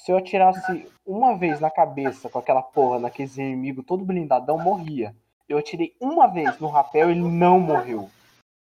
Se 0.00 0.12
eu 0.12 0.16
atirasse 0.16 0.86
uma 1.06 1.36
vez 1.36 1.60
na 1.60 1.70
cabeça 1.70 2.28
com 2.28 2.38
aquela 2.38 2.62
porra, 2.62 2.98
naquele 2.98 3.30
inimigo 3.36 3.82
todo 3.82 4.04
blindadão, 4.04 4.58
morria. 4.58 5.14
Eu 5.48 5.58
atirei 5.58 5.94
uma 6.00 6.26
vez 6.26 6.58
no 6.58 6.68
rapel 6.68 7.08
e 7.08 7.12
ele 7.12 7.22
não 7.22 7.58
morreu. 7.60 8.08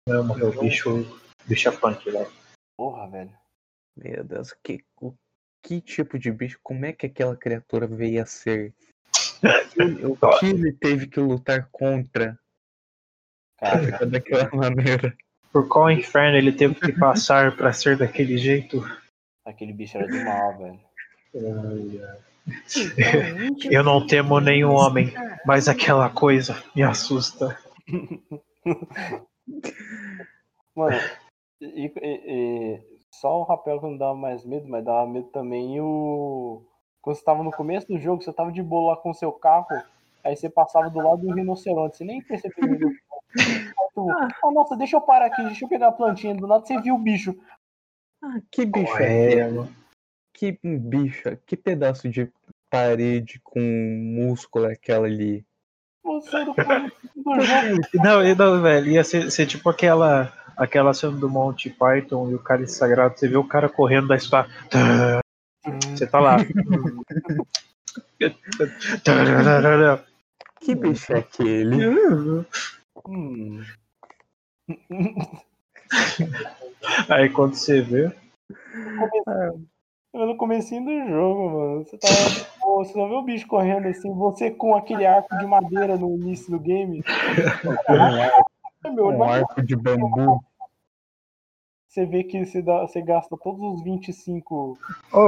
Não, 0.09 0.23
morreu 0.25 0.49
o 0.51 0.61
bicho, 0.61 1.07
bicho 1.47 1.69
é 1.69 1.73
punk, 1.73 2.11
velho. 2.11 2.31
Porra, 2.77 3.09
velho. 3.09 3.33
Meu 3.97 4.25
Deus, 4.25 4.53
que, 4.63 4.85
o, 5.01 5.15
que 5.63 5.81
tipo 5.81 6.19
de 6.19 6.31
bicho? 6.31 6.59
Como 6.63 6.85
é 6.85 6.93
que 6.93 7.07
aquela 7.07 7.37
criatura 7.37 7.87
veio 7.87 8.23
a 8.23 8.27
ser? 8.27 8.75
O 10.05 10.39
que 10.39 10.47
ele 10.47 10.73
teve 10.73 11.07
que 11.07 11.21
lutar 11.21 11.69
contra 11.71 12.39
Cara, 13.59 14.07
daquela 14.07 14.51
maneira? 14.55 15.17
Por 15.53 15.69
qual 15.69 15.91
inferno 15.91 16.37
ele 16.37 16.53
teve 16.53 16.75
que 16.75 16.93
passar 16.93 17.57
pra 17.57 17.73
ser 17.73 17.97
daquele 17.97 18.39
jeito? 18.39 18.83
aquele 19.45 19.73
bicho 19.73 19.99
era 19.99 20.09
do 20.09 20.25
mal, 20.25 20.59
velho. 20.59 20.81
Eu 23.71 23.83
não 23.83 24.07
temo 24.07 24.39
nenhum 24.41 24.73
homem, 24.73 25.13
mas 25.47 25.69
aquela 25.69 26.11
coisa 26.11 26.63
me 26.75 26.83
assusta. 26.83 27.59
Mano, 30.75 30.99
e, 31.61 31.87
e- 31.87 32.23
e 32.27 32.83
só 33.11 33.41
o 33.41 33.45
rapel 33.45 33.81
que 33.81 33.87
não 33.87 33.97
dava 33.97 34.15
mais 34.15 34.45
medo, 34.45 34.69
mas 34.69 34.85
dava 34.85 35.07
medo 35.11 35.29
também 35.29 35.81
o. 35.81 36.63
Quando 37.03 37.17
você 37.17 37.25
tava 37.25 37.43
no 37.43 37.51
começo 37.51 37.87
do 37.87 37.99
jogo, 37.99 38.23
você 38.23 38.33
tava 38.33 38.51
de 38.51 38.63
boa 38.63 38.93
lá 38.93 38.97
com 38.97 39.11
o 39.11 39.15
seu 39.15 39.31
carro, 39.33 39.67
aí 40.25 40.35
você 40.37 40.49
passava 40.49 40.89
do 40.91 41.01
lado 41.01 41.23
do 41.23 41.35
rinoceronte, 41.35 41.97
você 41.99 42.05
nem 42.05 42.23
percebeu. 42.23 42.65
o 42.65 42.79
bicho. 42.79 43.01
Aí 43.37 43.89
tu, 43.95 44.11
ah, 44.11 44.51
nossa, 44.53 44.77
deixa 44.77 44.97
eu 44.97 45.01
parar 45.01 45.27
aqui, 45.27 45.43
deixa 45.45 45.65
eu 45.65 45.69
pegar 45.69 45.89
a 45.89 45.93
plantinha. 45.93 46.35
Do 46.35 46.47
nada 46.47 46.65
você 46.65 46.81
viu 46.81 46.95
o 46.95 46.99
bicho. 46.99 47.35
Ah, 48.23 48.41
que 48.51 48.65
bicho 48.65 48.97
é 49.03 49.07
É, 49.07 49.45
aquele? 49.45 49.69
Que 50.33 50.59
bicha, 50.63 51.41
que 51.47 51.57
pedaço 51.57 52.09
de 52.09 52.31
parede 52.71 53.41
com 53.45 53.61
músculo 53.61 54.67
é 54.67 54.73
aquela 54.73 55.07
ali? 55.07 55.47
Você. 56.03 56.37
Não, 57.95 58.25
e 58.25 58.35
não, 58.35 58.61
velho, 58.63 58.89
ia 58.89 59.05
ser, 59.05 59.31
ser 59.31 59.47
tipo 59.47 59.69
aquela, 59.69 60.33
aquela 60.57 60.95
cena 60.95 61.17
do 61.17 61.29
Monty 61.29 61.71
Python 61.71 62.31
e 62.31 62.35
o 62.35 62.39
cara 62.39 62.67
sagrado, 62.67 63.19
você 63.19 63.29
vê 63.29 63.37
o 63.37 63.45
cara 63.45 63.69
correndo 63.69 64.09
da 64.09 64.17
espada. 64.17 64.49
Você 65.95 66.07
tá 66.07 66.21
lá. 66.21 66.37
Que 70.61 70.75
bicho 70.75 71.13
é 71.13 71.19
aquele? 71.19 72.47
Hum. 73.07 73.63
Aí 77.09 77.29
quando 77.31 77.55
você 77.55 77.81
vê. 77.83 78.13
No 80.13 80.37
comecinho 80.37 80.85
do 80.85 81.09
jogo, 81.09 81.51
mano. 81.51 81.85
Você 81.85 81.99
boa, 82.61 82.85
você 82.85 82.97
não 82.97 83.09
vê 83.09 83.15
o 83.15 83.23
bicho 83.23 83.47
correndo 83.47 83.89
assim, 83.89 84.13
você 84.15 84.51
com 84.51 84.75
aquele 84.75 85.07
arco 85.07 85.37
de 85.37 85.47
madeira 85.47 85.97
no 85.97 86.15
início 86.15 86.51
do 86.51 86.59
game. 86.59 87.03
Meu, 88.93 89.09
Um 89.09 89.25
arco 89.25 89.63
de 89.63 89.75
bambu. 89.77 90.45
você 91.89 92.05
vê 92.07 92.25
que 92.25 92.45
você, 92.45 92.61
dá, 92.63 92.83
você 92.83 93.01
gasta 93.03 93.37
todos 93.43 93.61
os 93.79 93.83
25 93.85 94.79
Ô, 95.13 95.17
ô, 95.19 95.23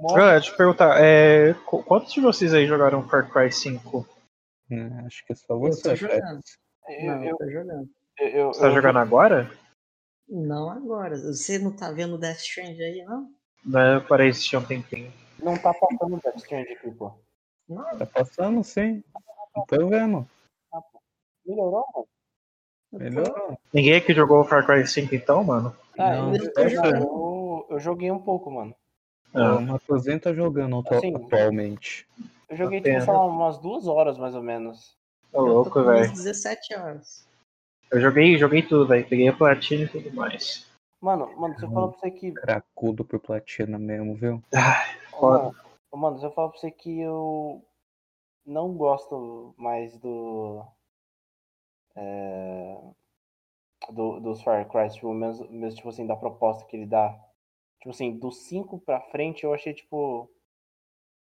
motos. 0.00 0.14
galera, 0.14 0.40
deixa 0.40 0.52
eu 0.52 0.56
perguntar, 0.56 1.00
é, 1.00 1.54
qu- 1.54 1.82
quantos 1.84 2.12
de 2.12 2.20
vocês 2.20 2.52
aí 2.52 2.66
jogaram 2.66 3.06
Far 3.08 3.30
Cry 3.30 3.52
5? 3.52 4.06
Hum, 4.70 5.06
Acho 5.06 5.24
que 5.26 5.32
é 5.32 5.36
só 5.36 5.54
Eu 5.54 5.60
você, 5.60 5.90
tô 5.90 5.96
Fred. 5.96 6.14
jogando. 6.14 6.40
Eu, 6.88 7.06
Não, 7.06 7.22
eu 7.24 7.30
eu, 7.30 7.36
tô 7.36 7.50
jogando. 7.50 7.90
eu, 8.18 8.28
eu, 8.28 8.46
Você 8.52 8.60
tá 8.60 8.66
eu- 8.68 8.74
jogando 8.74 8.98
agora? 8.98 9.50
Não 10.28 10.70
agora. 10.70 11.16
Você 11.16 11.58
não 11.58 11.74
tá 11.76 11.92
vendo 11.92 12.18
Death 12.18 12.38
Strand 12.38 12.78
aí, 12.80 13.04
não? 13.04 13.30
Não, 13.64 13.94
eu 13.94 14.04
parei 14.06 14.26
de 14.26 14.32
assistir 14.32 14.56
um 14.56 14.64
tempinho. 14.64 15.12
Não 15.38 15.56
tá 15.56 15.72
faltando 15.74 16.18
Death 16.22 16.36
Strand 16.36 16.64
aqui, 16.70 16.90
pô. 16.92 17.12
Não, 17.68 17.84
Tá 17.98 18.06
passando 18.06 18.64
sim. 18.64 19.02
Não 19.54 19.64
tô 19.66 19.86
vendo. 19.86 20.26
Melhorou, 21.46 21.84
mano? 21.94 22.08
Melhorou. 22.98 23.58
Ninguém 23.72 23.96
aqui 23.96 24.14
jogou 24.14 24.40
o 24.40 24.44
Far 24.44 24.64
Cry 24.64 24.86
5 24.86 25.14
então, 25.14 25.42
mano? 25.42 25.74
Ah, 25.98 26.16
Não, 26.16 26.34
eu, 26.34 26.52
tô 26.52 27.66
eu, 27.70 27.80
joguei 27.80 28.10
um 28.10 28.18
pouco, 28.18 28.50
mano. 28.50 28.74
Ah. 29.34 29.56
O 29.56 30.20
tá 30.20 30.32
jogando 30.32 30.84
Assim, 30.90 31.14
atualmente. 31.14 32.06
Eu 32.48 32.56
joguei, 32.56 32.80
tipo, 32.80 33.00
sei 33.00 33.12
lá, 33.12 33.26
umas 33.26 33.58
duas 33.58 33.86
horas, 33.86 34.16
mais 34.16 34.34
ou 34.34 34.42
menos. 34.42 34.96
Eu 35.32 35.40
tô 35.40 35.46
louco, 35.46 35.82
velho. 35.82 36.12
17 36.12 36.74
horas. 36.74 37.26
Eu 37.90 38.00
joguei, 38.00 38.36
joguei 38.38 38.62
tudo, 38.62 38.86
velho. 38.86 39.06
Peguei 39.08 39.28
a 39.28 39.32
platina 39.32 39.84
e 39.84 39.88
tudo 39.88 40.12
mais. 40.12 40.66
Mano, 41.00 41.30
mano, 41.36 41.58
se 41.58 41.64
eu 41.64 41.70
falar 41.70 41.88
pra 41.88 41.98
você 41.98 42.10
que... 42.10 42.32
Cracudo 42.32 43.04
por 43.04 43.20
platina 43.20 43.78
mesmo, 43.78 44.14
viu? 44.14 44.42
Ai, 44.54 44.96
foda. 45.10 45.38
Mano, 45.42 45.54
mano, 45.92 46.18
se 46.18 46.24
eu 46.24 46.30
falar 46.30 46.48
pra 46.48 46.58
você 46.58 46.70
que 46.70 47.00
eu 47.00 47.62
não 48.46 48.72
gosto 48.74 49.54
mais 49.58 49.96
do... 49.98 50.64
É, 51.96 52.76
do 53.92 54.20
dos 54.20 54.42
Far 54.42 54.68
Cry, 54.68 54.88
tipo, 54.92 55.12
mesmo, 55.12 55.48
mesmo, 55.50 55.76
tipo 55.76 55.88
assim, 55.88 56.06
da 56.06 56.16
proposta 56.16 56.64
que 56.66 56.76
ele 56.76 56.86
dá. 56.86 57.16
Tipo 57.78 57.90
assim, 57.90 58.18
do 58.18 58.30
5 58.30 58.78
pra 58.78 59.00
frente 59.00 59.44
eu 59.44 59.52
achei, 59.54 59.74
tipo... 59.74 60.30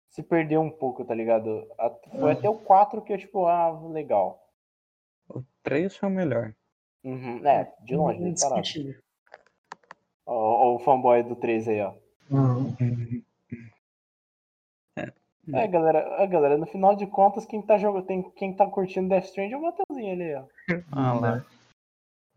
Se 0.09 0.21
perdeu 0.21 0.61
um 0.61 0.69
pouco, 0.69 1.03
tá 1.03 1.13
ligado? 1.15 1.67
A- 1.77 1.89
Foi 2.19 2.31
até 2.33 2.47
o 2.47 2.57
4 2.59 3.01
que 3.01 3.11
eu, 3.11 3.17
tipo, 3.17 3.45
ah, 3.47 3.71
legal. 3.89 4.47
O 5.27 5.43
3 5.63 5.95
foi 5.97 6.07
o 6.07 6.11
melhor. 6.11 6.53
Uhum, 7.03 7.45
é, 7.45 7.73
de 7.81 7.95
longe, 7.95 8.19
disparado. 8.33 8.61
Ó, 10.25 10.33
ó, 10.35 10.75
o 10.75 10.79
fanboy 10.79 11.23
do 11.23 11.35
3 11.35 11.67
aí, 11.67 11.81
ó. 11.81 11.93
Hum. 12.31 13.22
É, 15.51 15.67
galera, 15.67 15.99
é, 16.19 16.27
galera, 16.27 16.57
no 16.57 16.65
final 16.65 16.95
de 16.95 17.05
contas, 17.05 17.45
quem 17.45 17.61
tá 17.61 17.77
jogando, 17.77 18.05
tem, 18.05 18.23
quem 18.31 18.55
tá 18.55 18.65
curtindo 18.65 19.09
Death 19.09 19.25
Stranding 19.25 19.53
é 19.53 19.57
o 19.57 19.61
Matheusinho 19.61 20.13
ali, 20.13 20.35
ó. 20.35 20.43
Ah 20.91 21.13
lá. 21.13 21.45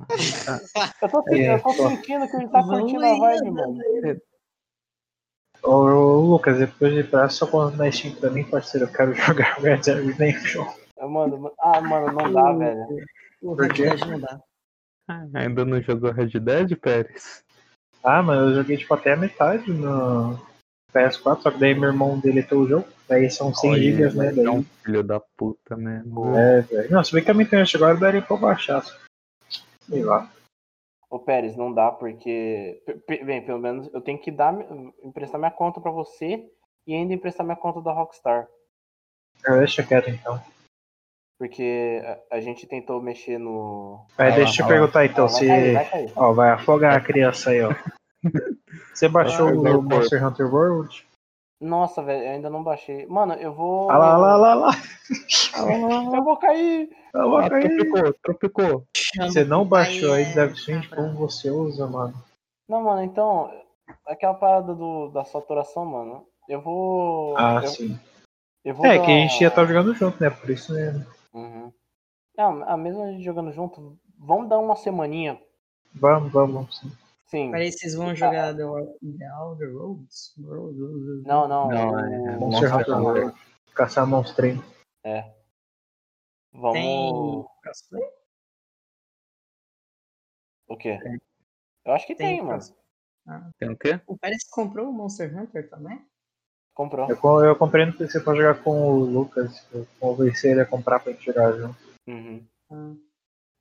Eu 1.03 1.09
tô, 1.09 1.23
É, 1.29 1.55
eu 1.55 1.63
tô 1.63 1.73
só. 1.73 1.89
sentindo 1.89 2.29
que 2.29 2.37
ele 2.37 2.49
tá 2.49 2.63
curtindo 2.63 3.05
a 3.05 3.19
vibe, 3.19 3.51
né, 3.51 3.67
mano. 3.67 3.83
Ô, 5.63 6.21
Lucas, 6.21 6.59
depois 6.59 6.95
de 6.95 7.03
pegar 7.05 7.29
sua 7.29 7.49
conta 7.49 7.77
na 7.77 7.91
Steam 7.91 8.15
pra 8.17 8.31
mim, 8.31 8.45
parceiro, 8.45 8.87
eu 8.87 8.93
quero 8.93 9.13
jogar 9.15 9.59
Red 9.59 9.79
Dead 9.79 10.05
Redemption. 10.05 10.67
Mando, 11.01 11.39
mano- 11.39 11.55
ah, 11.61 11.81
mano, 11.81 12.13
não 12.13 12.33
dá, 12.33 12.53
velho. 12.53 13.07
O 13.43 13.55
Por 13.57 13.63
Red 13.67 13.73
quê? 13.75 13.83
Dead 13.91 14.01
não 14.07 14.21
dá. 14.21 14.41
Ah, 15.09 15.27
Ainda 15.35 15.65
não 15.65 15.81
jogou 15.81 16.11
Red 16.13 16.39
Dead, 16.41 16.77
Pérez? 16.77 17.43
Ah, 18.03 18.23
mano, 18.23 18.51
eu 18.51 18.55
joguei 18.57 18.77
tipo 18.77 18.93
até 18.95 19.13
a 19.13 19.17
metade 19.17 19.71
no 19.73 20.39
PS4, 21.01 21.41
só 21.43 21.51
que 21.51 21.59
daí 21.59 21.75
meu 21.75 21.89
irmão 21.91 22.19
deletou 22.19 22.61
o 22.61 22.69
jogo. 22.69 22.87
Daí 23.09 23.31
são 23.31 23.55
100 23.55 23.71
Olha, 23.71 23.81
gigas, 23.83 24.15
né? 24.15 24.27
mas 24.27 24.39
É 24.39 24.51
um 24.51 24.55
Daí, 24.61 24.67
filho 24.85 25.03
da 25.03 25.21
puta 25.21 25.77
mesmo. 25.77 26.37
é, 26.37 26.61
velho. 26.63 26.91
Não, 26.91 27.05
se 27.05 27.13
bem 27.13 27.23
que 27.23 27.31
a 27.31 27.35
minha 27.35 27.45
internet 27.47 27.77
agora 27.77 27.97
daria 27.97 28.23
pra 28.23 28.35
eu 28.37 28.41
baixar. 28.41 28.83
Sei 29.89 30.03
lá. 30.03 30.31
Ô, 31.09 31.19
Pérez, 31.21 31.57
não 31.57 31.73
dá 31.73 31.91
porque. 31.93 32.83
Bem, 33.25 33.45
pelo 33.45 33.61
menos 33.61 33.89
eu 33.95 34.01
tenho 34.01 34.19
que 34.19 34.31
dar, 34.33 34.55
emprestar 35.05 35.39
minha 35.39 35.53
conta 35.53 35.81
pra 35.81 35.93
você 35.93 36.45
e 36.87 36.95
ainda 36.95 37.15
emprestar 37.15 37.47
minha 37.47 37.57
conta 37.57 37.81
da 37.81 37.93
Rockstar. 37.93 38.49
Ah, 39.47 39.57
Deixa 39.59 39.85
quieto 39.85 40.11
então. 40.11 40.41
Porque 41.39 42.03
a, 42.31 42.37
a 42.37 42.41
gente 42.41 42.67
tentou 42.67 43.01
mexer 43.01 43.39
no. 43.39 44.05
Vai 44.17 44.35
deixa 44.35 44.63
eu 44.63 44.67
perguntar 44.67 45.05
então 45.05 45.27
Ah, 45.27 45.29
vai 45.29 45.39
se. 45.39 45.47
cair, 45.47 45.73
vai 45.75 45.91
cair. 45.91 46.13
Ó, 46.17 46.33
vai 46.33 46.51
afogar 46.51 46.97
a 46.97 47.01
criança 47.01 47.51
aí, 47.51 47.63
ó. 47.63 47.71
Você 48.95 49.09
baixou 49.09 49.61
vai, 49.61 49.73
o. 49.73 49.83
Monster 49.83 50.25
Hunter 50.25 50.53
World? 50.53 51.07
Nossa, 51.61 52.03
velho, 52.03 52.23
eu 52.25 52.31
ainda 52.33 52.51
não 52.51 52.63
baixei. 52.63 53.07
Mano, 53.07 53.35
eu 53.35 53.53
vou. 53.55 53.91
Ah 53.91 53.97
lá, 53.99 54.17
lá, 54.17 54.37
lá, 54.37 54.55
lá. 54.55 54.71
Eu 56.15 56.23
vou 56.23 56.37
cair! 56.37 56.91
Eu 57.15 57.31
vou 57.31 57.39
Ah, 57.39 57.49
cair. 57.49 57.77
tropicou, 57.77 58.13
tropicou. 58.23 58.85
Você 59.23 59.45
não 59.45 59.65
baixou 59.65 60.13
aí, 60.13 60.35
deve 60.35 60.57
ser 60.57 60.83
cabra. 60.83 60.97
como 60.97 61.15
você 61.17 61.51
usa, 61.51 61.87
mano. 61.87 62.15
Não, 62.69 62.83
mano, 62.83 63.03
então. 63.03 63.51
Aquela 64.07 64.35
parada 64.35 64.75
do, 64.75 65.09
da 65.09 65.25
saturação, 65.25 65.87
mano. 65.87 66.27
Eu 66.49 66.61
vou. 66.61 67.37
Ah, 67.39 67.61
eu, 67.63 67.69
sim. 67.69 67.99
eu 68.65 68.75
vou 68.75 68.85
É, 68.85 68.99
dar- 68.99 69.05
que 69.05 69.11
a 69.11 69.15
gente 69.15 69.41
ia 69.41 69.49
estar 69.49 69.65
jogando 69.65 69.95
junto, 69.95 70.21
né? 70.23 70.29
Por 70.31 70.51
isso, 70.51 70.75
né? 70.75 71.07
Uhum. 71.33 71.73
Não, 72.37 72.63
a 72.69 72.77
mesma 72.77 73.05
a 73.05 73.13
gente 73.13 73.25
jogando 73.25 73.51
junto, 73.53 73.97
vamos 74.19 74.49
dar 74.49 74.59
uma 74.59 74.77
semaninha. 74.77 75.41
Vamos, 75.95 76.31
vamos. 76.33 76.79
sim. 76.81 76.93
Sim. 77.27 77.51
Peraí, 77.51 77.73
vocês 77.73 77.95
vão 77.95 78.15
jogar 78.15 78.55
The, 78.55 78.63
The 78.63 79.25
Elder 79.27 79.75
Roads? 79.77 80.35
Roads? 80.39 81.25
Não, 81.27 81.49
não. 81.49 81.69
Não, 81.69 81.99
é- 82.01 82.35
é 82.35 82.37
Monster 82.39 82.75
Hunter. 82.75 83.01
World. 83.03 83.41
Caçar 83.75 84.07
monstrinho. 84.07 84.65
É. 85.05 85.35
Vamos. 86.53 86.73
Tem 86.73 87.45
crossplay? 87.63 88.05
O 90.69 90.77
quê? 90.77 90.99
Eu 91.85 91.93
acho 91.93 92.07
que 92.07 92.15
tem, 92.15 92.39
mano. 92.43 92.49
cross- 92.59 92.75
Tem 93.59 93.71
o 93.71 93.77
quê? 93.77 94.01
O 94.07 94.17
Pérez 94.19 94.45
comprou 94.51 94.89
o 94.89 94.93
Monster 94.93 95.37
Hunter 95.37 95.69
também? 95.69 96.05
Comprou. 96.75 97.09
Eu, 97.09 97.45
eu 97.45 97.57
comprei 97.57 97.87
no 97.87 97.97
PC 97.97 98.21
pra 98.21 98.35
jogar 98.35 98.63
com 98.63 98.91
o 98.91 98.99
Lucas. 99.05 99.67
Eu 99.73 99.87
conversei 100.01 100.53
ele 100.53 100.61
a 100.61 100.67
comprar 100.67 101.01
pra 101.01 101.13
gente 101.13 101.25
jogar 101.27 101.53
junto. 101.53 101.79
Uhum. 102.07 102.47
Ah, 102.71 102.95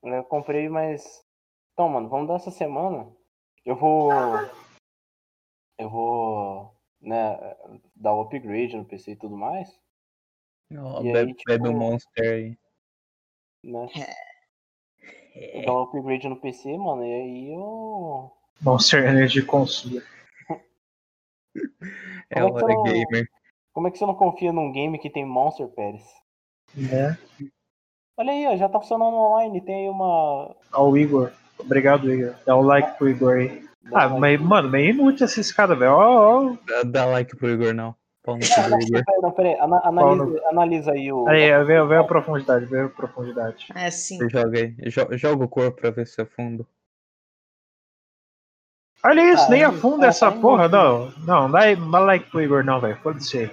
Eu 0.03 0.23
comprei, 0.23 0.67
mas. 0.69 1.23
Então, 1.73 1.89
mano, 1.89 2.09
vamos 2.09 2.27
dar 2.27 2.35
essa 2.35 2.51
semana. 2.51 3.11
Eu 3.65 3.75
vou. 3.75 4.11
Eu 5.77 5.89
vou. 5.89 6.75
Né, 7.01 7.37
dar 7.95 8.13
o 8.13 8.21
upgrade 8.21 8.75
no 8.75 8.85
PC 8.85 9.11
e 9.11 9.15
tudo 9.15 9.37
mais. 9.37 9.69
Ó, 10.75 11.01
E 11.03 11.07
aí, 11.07 11.13
bebe, 11.13 11.33
tipo- 11.35 11.51
bebe 11.51 11.69
o 11.69 11.73
Monster 11.73 12.33
aí. 12.33 12.57
Né? 13.63 13.87
é. 15.35 15.65
Dar 15.65 15.73
o 15.73 15.81
upgrade 15.83 16.27
no 16.27 16.37
PC, 16.39 16.75
mano, 16.77 17.05
e 17.05 17.13
aí 17.13 17.53
eu. 17.53 18.31
Monster 18.61 19.05
Energy 19.05 19.43
Consumer. 19.45 20.03
É 22.29 22.41
Como 22.41 22.59
é 22.59 22.63
hora 22.63 22.73
eu- 22.73 22.83
gamer. 22.83 23.29
Como 23.71 23.87
é 23.87 23.91
que 23.91 23.97
você 23.99 24.05
não 24.05 24.15
confia 24.15 24.51
num 24.51 24.71
game 24.71 24.97
que 24.97 25.09
tem 25.09 25.25
Monster 25.25 25.67
Pérez? 25.67 26.03
Né? 26.73 27.17
Olha 28.17 28.31
aí, 28.31 28.47
ó, 28.47 28.55
já 28.57 28.67
tá 28.67 28.79
funcionando 28.79 29.15
online. 29.15 29.61
Tem 29.61 29.75
aí 29.83 29.89
uma. 29.89 30.55
Ó, 30.73 30.89
o 30.89 30.97
Igor. 30.97 31.31
Obrigado, 31.59 32.11
Igor. 32.11 32.33
Dá 32.45 32.55
um 32.57 32.61
like 32.61 32.97
pro 32.97 33.09
Igor 33.09 33.35
aí. 33.35 33.65
Ah, 33.93 34.09
mas, 34.09 34.39
mano, 34.41 34.69
meio 34.69 34.89
inútil 34.91 35.25
essa 35.25 35.39
escada, 35.39 35.75
velho. 35.75 35.91
Ó, 35.91 36.51
ó. 36.51 36.57
Dá, 36.67 36.83
dá 36.83 37.05
like 37.05 37.35
pro 37.35 37.49
Igor, 37.49 37.73
não. 37.73 37.95
Igor. 38.25 39.03
Peraí, 39.05 39.21
não, 39.21 39.31
peraí. 39.31 39.53
Ana- 39.59 39.81
analisa, 39.83 40.41
analisa 40.49 40.91
aí 40.93 41.11
o. 41.11 41.27
Aí, 41.27 41.63
vê, 41.63 41.85
vê 41.85 41.95
a 41.97 42.03
profundidade, 42.03 42.65
vê 42.65 42.81
a 42.81 42.89
profundidade. 42.89 43.67
Ah, 43.75 43.91
sim. 43.91 44.17
Joga 44.29 44.57
aí. 44.59 44.75
Jo- 44.89 45.15
Joga 45.17 45.45
o 45.45 45.49
corpo 45.49 45.79
pra 45.81 45.91
ver 45.91 46.07
se 46.07 46.21
é 46.21 46.25
fundo. 46.25 46.65
Olha 49.03 49.33
isso, 49.33 49.43
Ah, 49.45 49.49
nem 49.49 49.61
é, 49.61 49.65
afunda 49.65 50.07
é, 50.07 50.09
essa 50.09 50.31
tá 50.31 50.37
porra, 50.39 50.67
não. 50.67 51.11
Não, 51.19 51.51
dá, 51.51 51.59
dá 51.75 51.99
like 51.99 52.29
pro 52.31 52.41
Igor 52.41 52.63
não, 52.63 52.81
velho. 52.81 52.97
Foda-se 52.97 53.37
ele. 53.37 53.51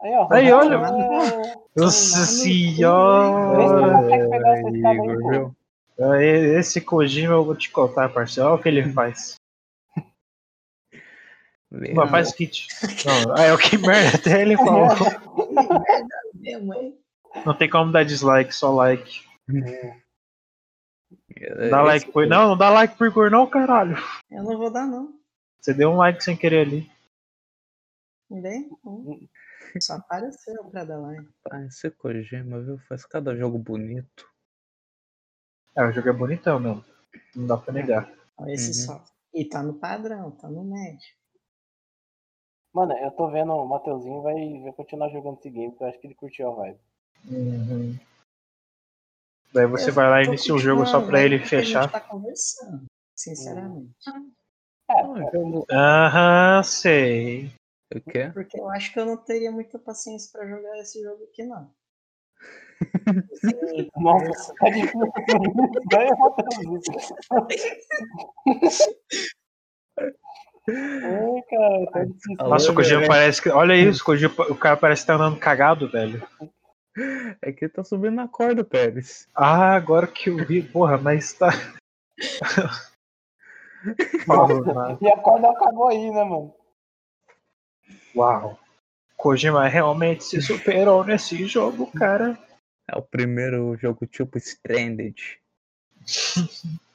Aí, 0.00 0.14
ó. 0.14 0.28
Aí, 0.32 0.50
olha. 0.52 0.76
É... 0.76 1.66
Nossa 1.76 2.20
Vê 2.20 2.24
se 2.26 2.42
senhora. 2.42 3.58
não 3.58 4.02
consegue 4.02 4.28
pegar 4.30 4.58
essa 4.58 4.68
escada 4.70 4.88
aí, 5.02 5.08
Igor, 5.10 5.50
pô. 5.50 5.55
E- 5.98 6.58
Esse 6.58 6.80
Kojima 6.80 7.34
eu 7.34 7.44
vou 7.44 7.56
te 7.56 7.70
contar, 7.70 8.08
parceiro. 8.08 8.48
Olha 8.50 8.58
o 8.58 8.62
que 8.62 8.68
ele 8.68 8.92
faz. 8.92 9.36
Não, 11.70 12.08
faz 12.08 12.32
kit. 12.32 12.68
Não, 13.04 13.34
ah, 13.36 13.42
é 13.42 13.52
o 13.52 13.58
que 13.58 13.76
merda, 13.76 14.16
até 14.16 14.42
ele 14.42 14.56
falou. 14.56 14.88
Mesmo, 16.34 16.74
hein? 16.74 16.98
Não 17.44 17.54
tem 17.56 17.68
como 17.68 17.92
dar 17.92 18.04
dislike, 18.04 18.54
só 18.54 18.72
like. 18.72 19.24
É, 21.36 21.68
Dá 21.68 21.82
like 21.82 22.10
pro 22.10 22.26
Não, 22.26 22.48
não 22.48 22.56
dá 22.56 22.70
like 22.70 22.96
pro 22.96 23.06
Igor 23.06 23.30
não, 23.30 23.46
caralho. 23.46 23.96
Eu 24.30 24.42
não 24.42 24.56
vou 24.56 24.70
dar, 24.70 24.86
não. 24.86 25.18
Você 25.60 25.74
deu 25.74 25.90
um 25.90 25.96
like 25.96 26.22
sem 26.22 26.36
querer 26.36 26.66
ali. 26.66 26.90
Não. 28.30 29.20
Só 29.80 29.94
apareceu 29.94 30.64
pra 30.70 30.84
dar 30.84 30.98
like. 30.98 31.28
Ah, 31.50 31.62
esse 31.64 31.90
Kojima, 31.90 32.60
viu? 32.60 32.78
Faz 32.88 33.04
cada 33.04 33.36
jogo 33.36 33.58
bonito. 33.58 34.28
É, 35.76 35.84
o 35.84 35.92
jogo 35.92 36.08
é 36.08 36.12
bonitão 36.12 36.58
mesmo. 36.58 36.84
Não 37.34 37.46
dá 37.46 37.56
pra 37.56 37.72
negar. 37.72 38.10
Esse 38.48 38.68
Uhum. 38.90 38.98
só. 38.98 39.04
E 39.34 39.44
tá 39.44 39.62
no 39.62 39.74
padrão, 39.74 40.30
tá 40.32 40.48
no 40.48 40.64
médio. 40.64 41.14
Mano, 42.72 42.92
eu 42.98 43.10
tô 43.12 43.30
vendo 43.30 43.52
o 43.52 43.66
Mateuzinho 43.66 44.22
vai, 44.22 44.60
vai 44.62 44.72
continuar 44.72 45.08
jogando 45.10 45.38
esse 45.38 45.50
game, 45.50 45.70
porque 45.70 45.84
eu 45.84 45.88
acho 45.88 45.98
que 46.00 46.06
ele 46.06 46.14
curtiu 46.14 46.50
a 46.50 46.54
vibe. 46.54 46.80
Uhum. 47.30 47.98
Daí 49.52 49.66
você 49.66 49.90
Eu 49.90 49.94
vai 49.94 50.10
lá 50.10 50.22
e 50.22 50.26
inicia 50.26 50.54
o 50.54 50.58
jogo 50.58 50.84
só 50.86 51.00
pra 51.00 51.18
né, 51.18 51.24
ele 51.24 51.38
porque 51.38 51.56
A 51.56 51.58
fechar. 51.60 51.82
gente 51.82 51.92
tá 51.92 52.00
conversando, 52.00 52.84
sinceramente. 53.14 53.94
É, 54.90 55.00
Ah, 55.00 55.30
jogo. 55.32 55.66
Aham, 55.70 56.62
sei. 56.62 57.50
O 57.94 58.00
quê? 58.00 58.30
Porque 58.32 58.60
eu 58.60 58.68
acho 58.70 58.92
que 58.92 59.00
eu 59.00 59.06
não 59.06 59.16
teria 59.16 59.50
muita 59.50 59.78
paciência 59.78 60.30
pra 60.32 60.46
jogar 60.46 60.76
esse 60.78 61.02
jogo 61.02 61.24
aqui, 61.24 61.44
não. 61.44 61.72
Sim, 63.34 63.88
Nossa, 63.96 64.54
tá 64.58 64.68
difícil. 64.68 65.12
Vai, 70.66 71.42
cara, 71.48 71.86
tá 71.92 72.04
difícil. 72.04 72.36
Alô, 72.38 72.50
Nossa, 72.50 72.72
o 72.72 72.74
Kojima 72.74 73.06
parece 73.06 73.40
que. 73.40 73.48
Olha 73.48 73.74
isso, 73.74 74.02
o, 74.02 74.04
Kojima, 74.04 74.34
o 74.50 74.56
cara 74.56 74.76
parece 74.76 75.02
que 75.02 75.06
tá 75.06 75.14
andando 75.14 75.38
cagado, 75.38 75.88
velho. 75.88 76.26
É 77.42 77.52
que 77.52 77.68
tá 77.68 77.84
subindo 77.84 78.14
na 78.14 78.26
corda, 78.26 78.64
Pérez. 78.64 79.28
Ah, 79.34 79.74
agora 79.74 80.06
que 80.06 80.30
eu 80.30 80.36
vi, 80.38 80.62
porra, 80.62 80.96
mas 80.96 81.32
tá. 81.34 81.50
Porra, 84.26 84.98
E 85.00 85.08
a 85.08 85.16
corda 85.18 85.50
acabou 85.50 85.88
aí, 85.88 86.10
né, 86.10 86.24
mano? 86.24 86.54
Uau. 88.14 88.58
Kojima 89.16 89.66
realmente 89.68 90.24
se 90.24 90.40
superou 90.40 91.04
nesse 91.04 91.46
jogo, 91.46 91.90
cara. 91.92 92.38
É 92.88 92.96
o 92.96 93.02
primeiro 93.02 93.76
jogo 93.76 94.06
tipo 94.06 94.38
Stranded. 94.38 95.40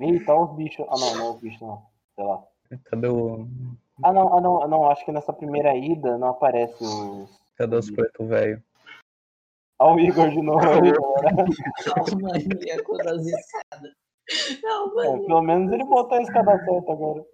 Ih, 0.00 0.24
tá 0.24 0.34
os 0.38 0.56
bichos. 0.56 0.86
Ah, 0.88 0.96
não, 0.98 1.14
não 1.16 1.26
é 1.26 1.30
os 1.30 1.40
bichos, 1.40 1.60
não. 1.60 1.86
Sei 2.14 2.24
lá. 2.24 2.42
Cadê 2.84 3.08
o. 3.08 3.46
Ah, 4.02 4.12
não, 4.12 4.36
ah, 4.36 4.40
não, 4.40 4.62
ah, 4.62 4.68
não. 4.68 4.90
Acho 4.90 5.04
que 5.04 5.12
nessa 5.12 5.32
primeira 5.32 5.76
ida 5.76 6.18
não 6.18 6.28
aparece 6.28 6.82
os. 6.82 7.30
Cadê 7.56 7.76
os 7.76 7.90
preto 7.90 8.26
velho? 8.26 8.62
Olha 9.78 9.96
o 9.96 10.00
Igor 10.00 10.30
de 10.30 10.42
novo. 10.42 10.60
Calma, 11.84 12.32
das 13.04 13.26
escadas. 13.26 13.94
Não, 14.62 15.00
É, 15.00 15.26
pelo 15.26 15.42
menos 15.42 15.72
ele 15.72 15.84
botou 15.84 16.18
a 16.18 16.22
escada 16.22 16.58
certa 16.64 16.92
agora. 16.92 17.24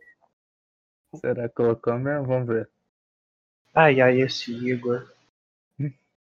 Será 1.16 1.48
que 1.48 1.54
colocou 1.54 1.98
mesmo? 1.98 2.26
Vamos 2.26 2.48
ver. 2.48 2.70
Ai, 3.74 4.00
ai, 4.00 4.20
esse 4.20 4.52
Igor. 4.52 5.06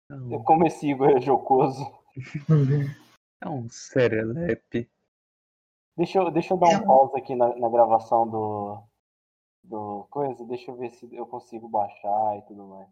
Não, 0.09 0.43
Como 0.43 0.65
esse 0.65 0.89
Igor 0.89 1.09
é 1.09 1.21
jocoso. 1.21 1.83
é 3.41 3.49
um 3.49 3.69
serelepe. 3.69 4.89
Deixa 5.97 6.19
eu, 6.19 6.31
deixa 6.31 6.53
eu 6.53 6.57
dar 6.57 6.69
um 6.69 6.85
pause 6.85 7.17
aqui 7.17 7.35
na, 7.35 7.55
na 7.55 7.69
gravação 7.69 8.27
do. 8.27 8.83
Do 9.63 10.07
coisa. 10.09 10.45
Deixa 10.45 10.71
eu 10.71 10.75
ver 10.75 10.91
se 10.91 11.13
eu 11.13 11.25
consigo 11.25 11.67
baixar 11.67 12.37
e 12.37 12.41
tudo 12.43 12.65
mais. 12.67 12.89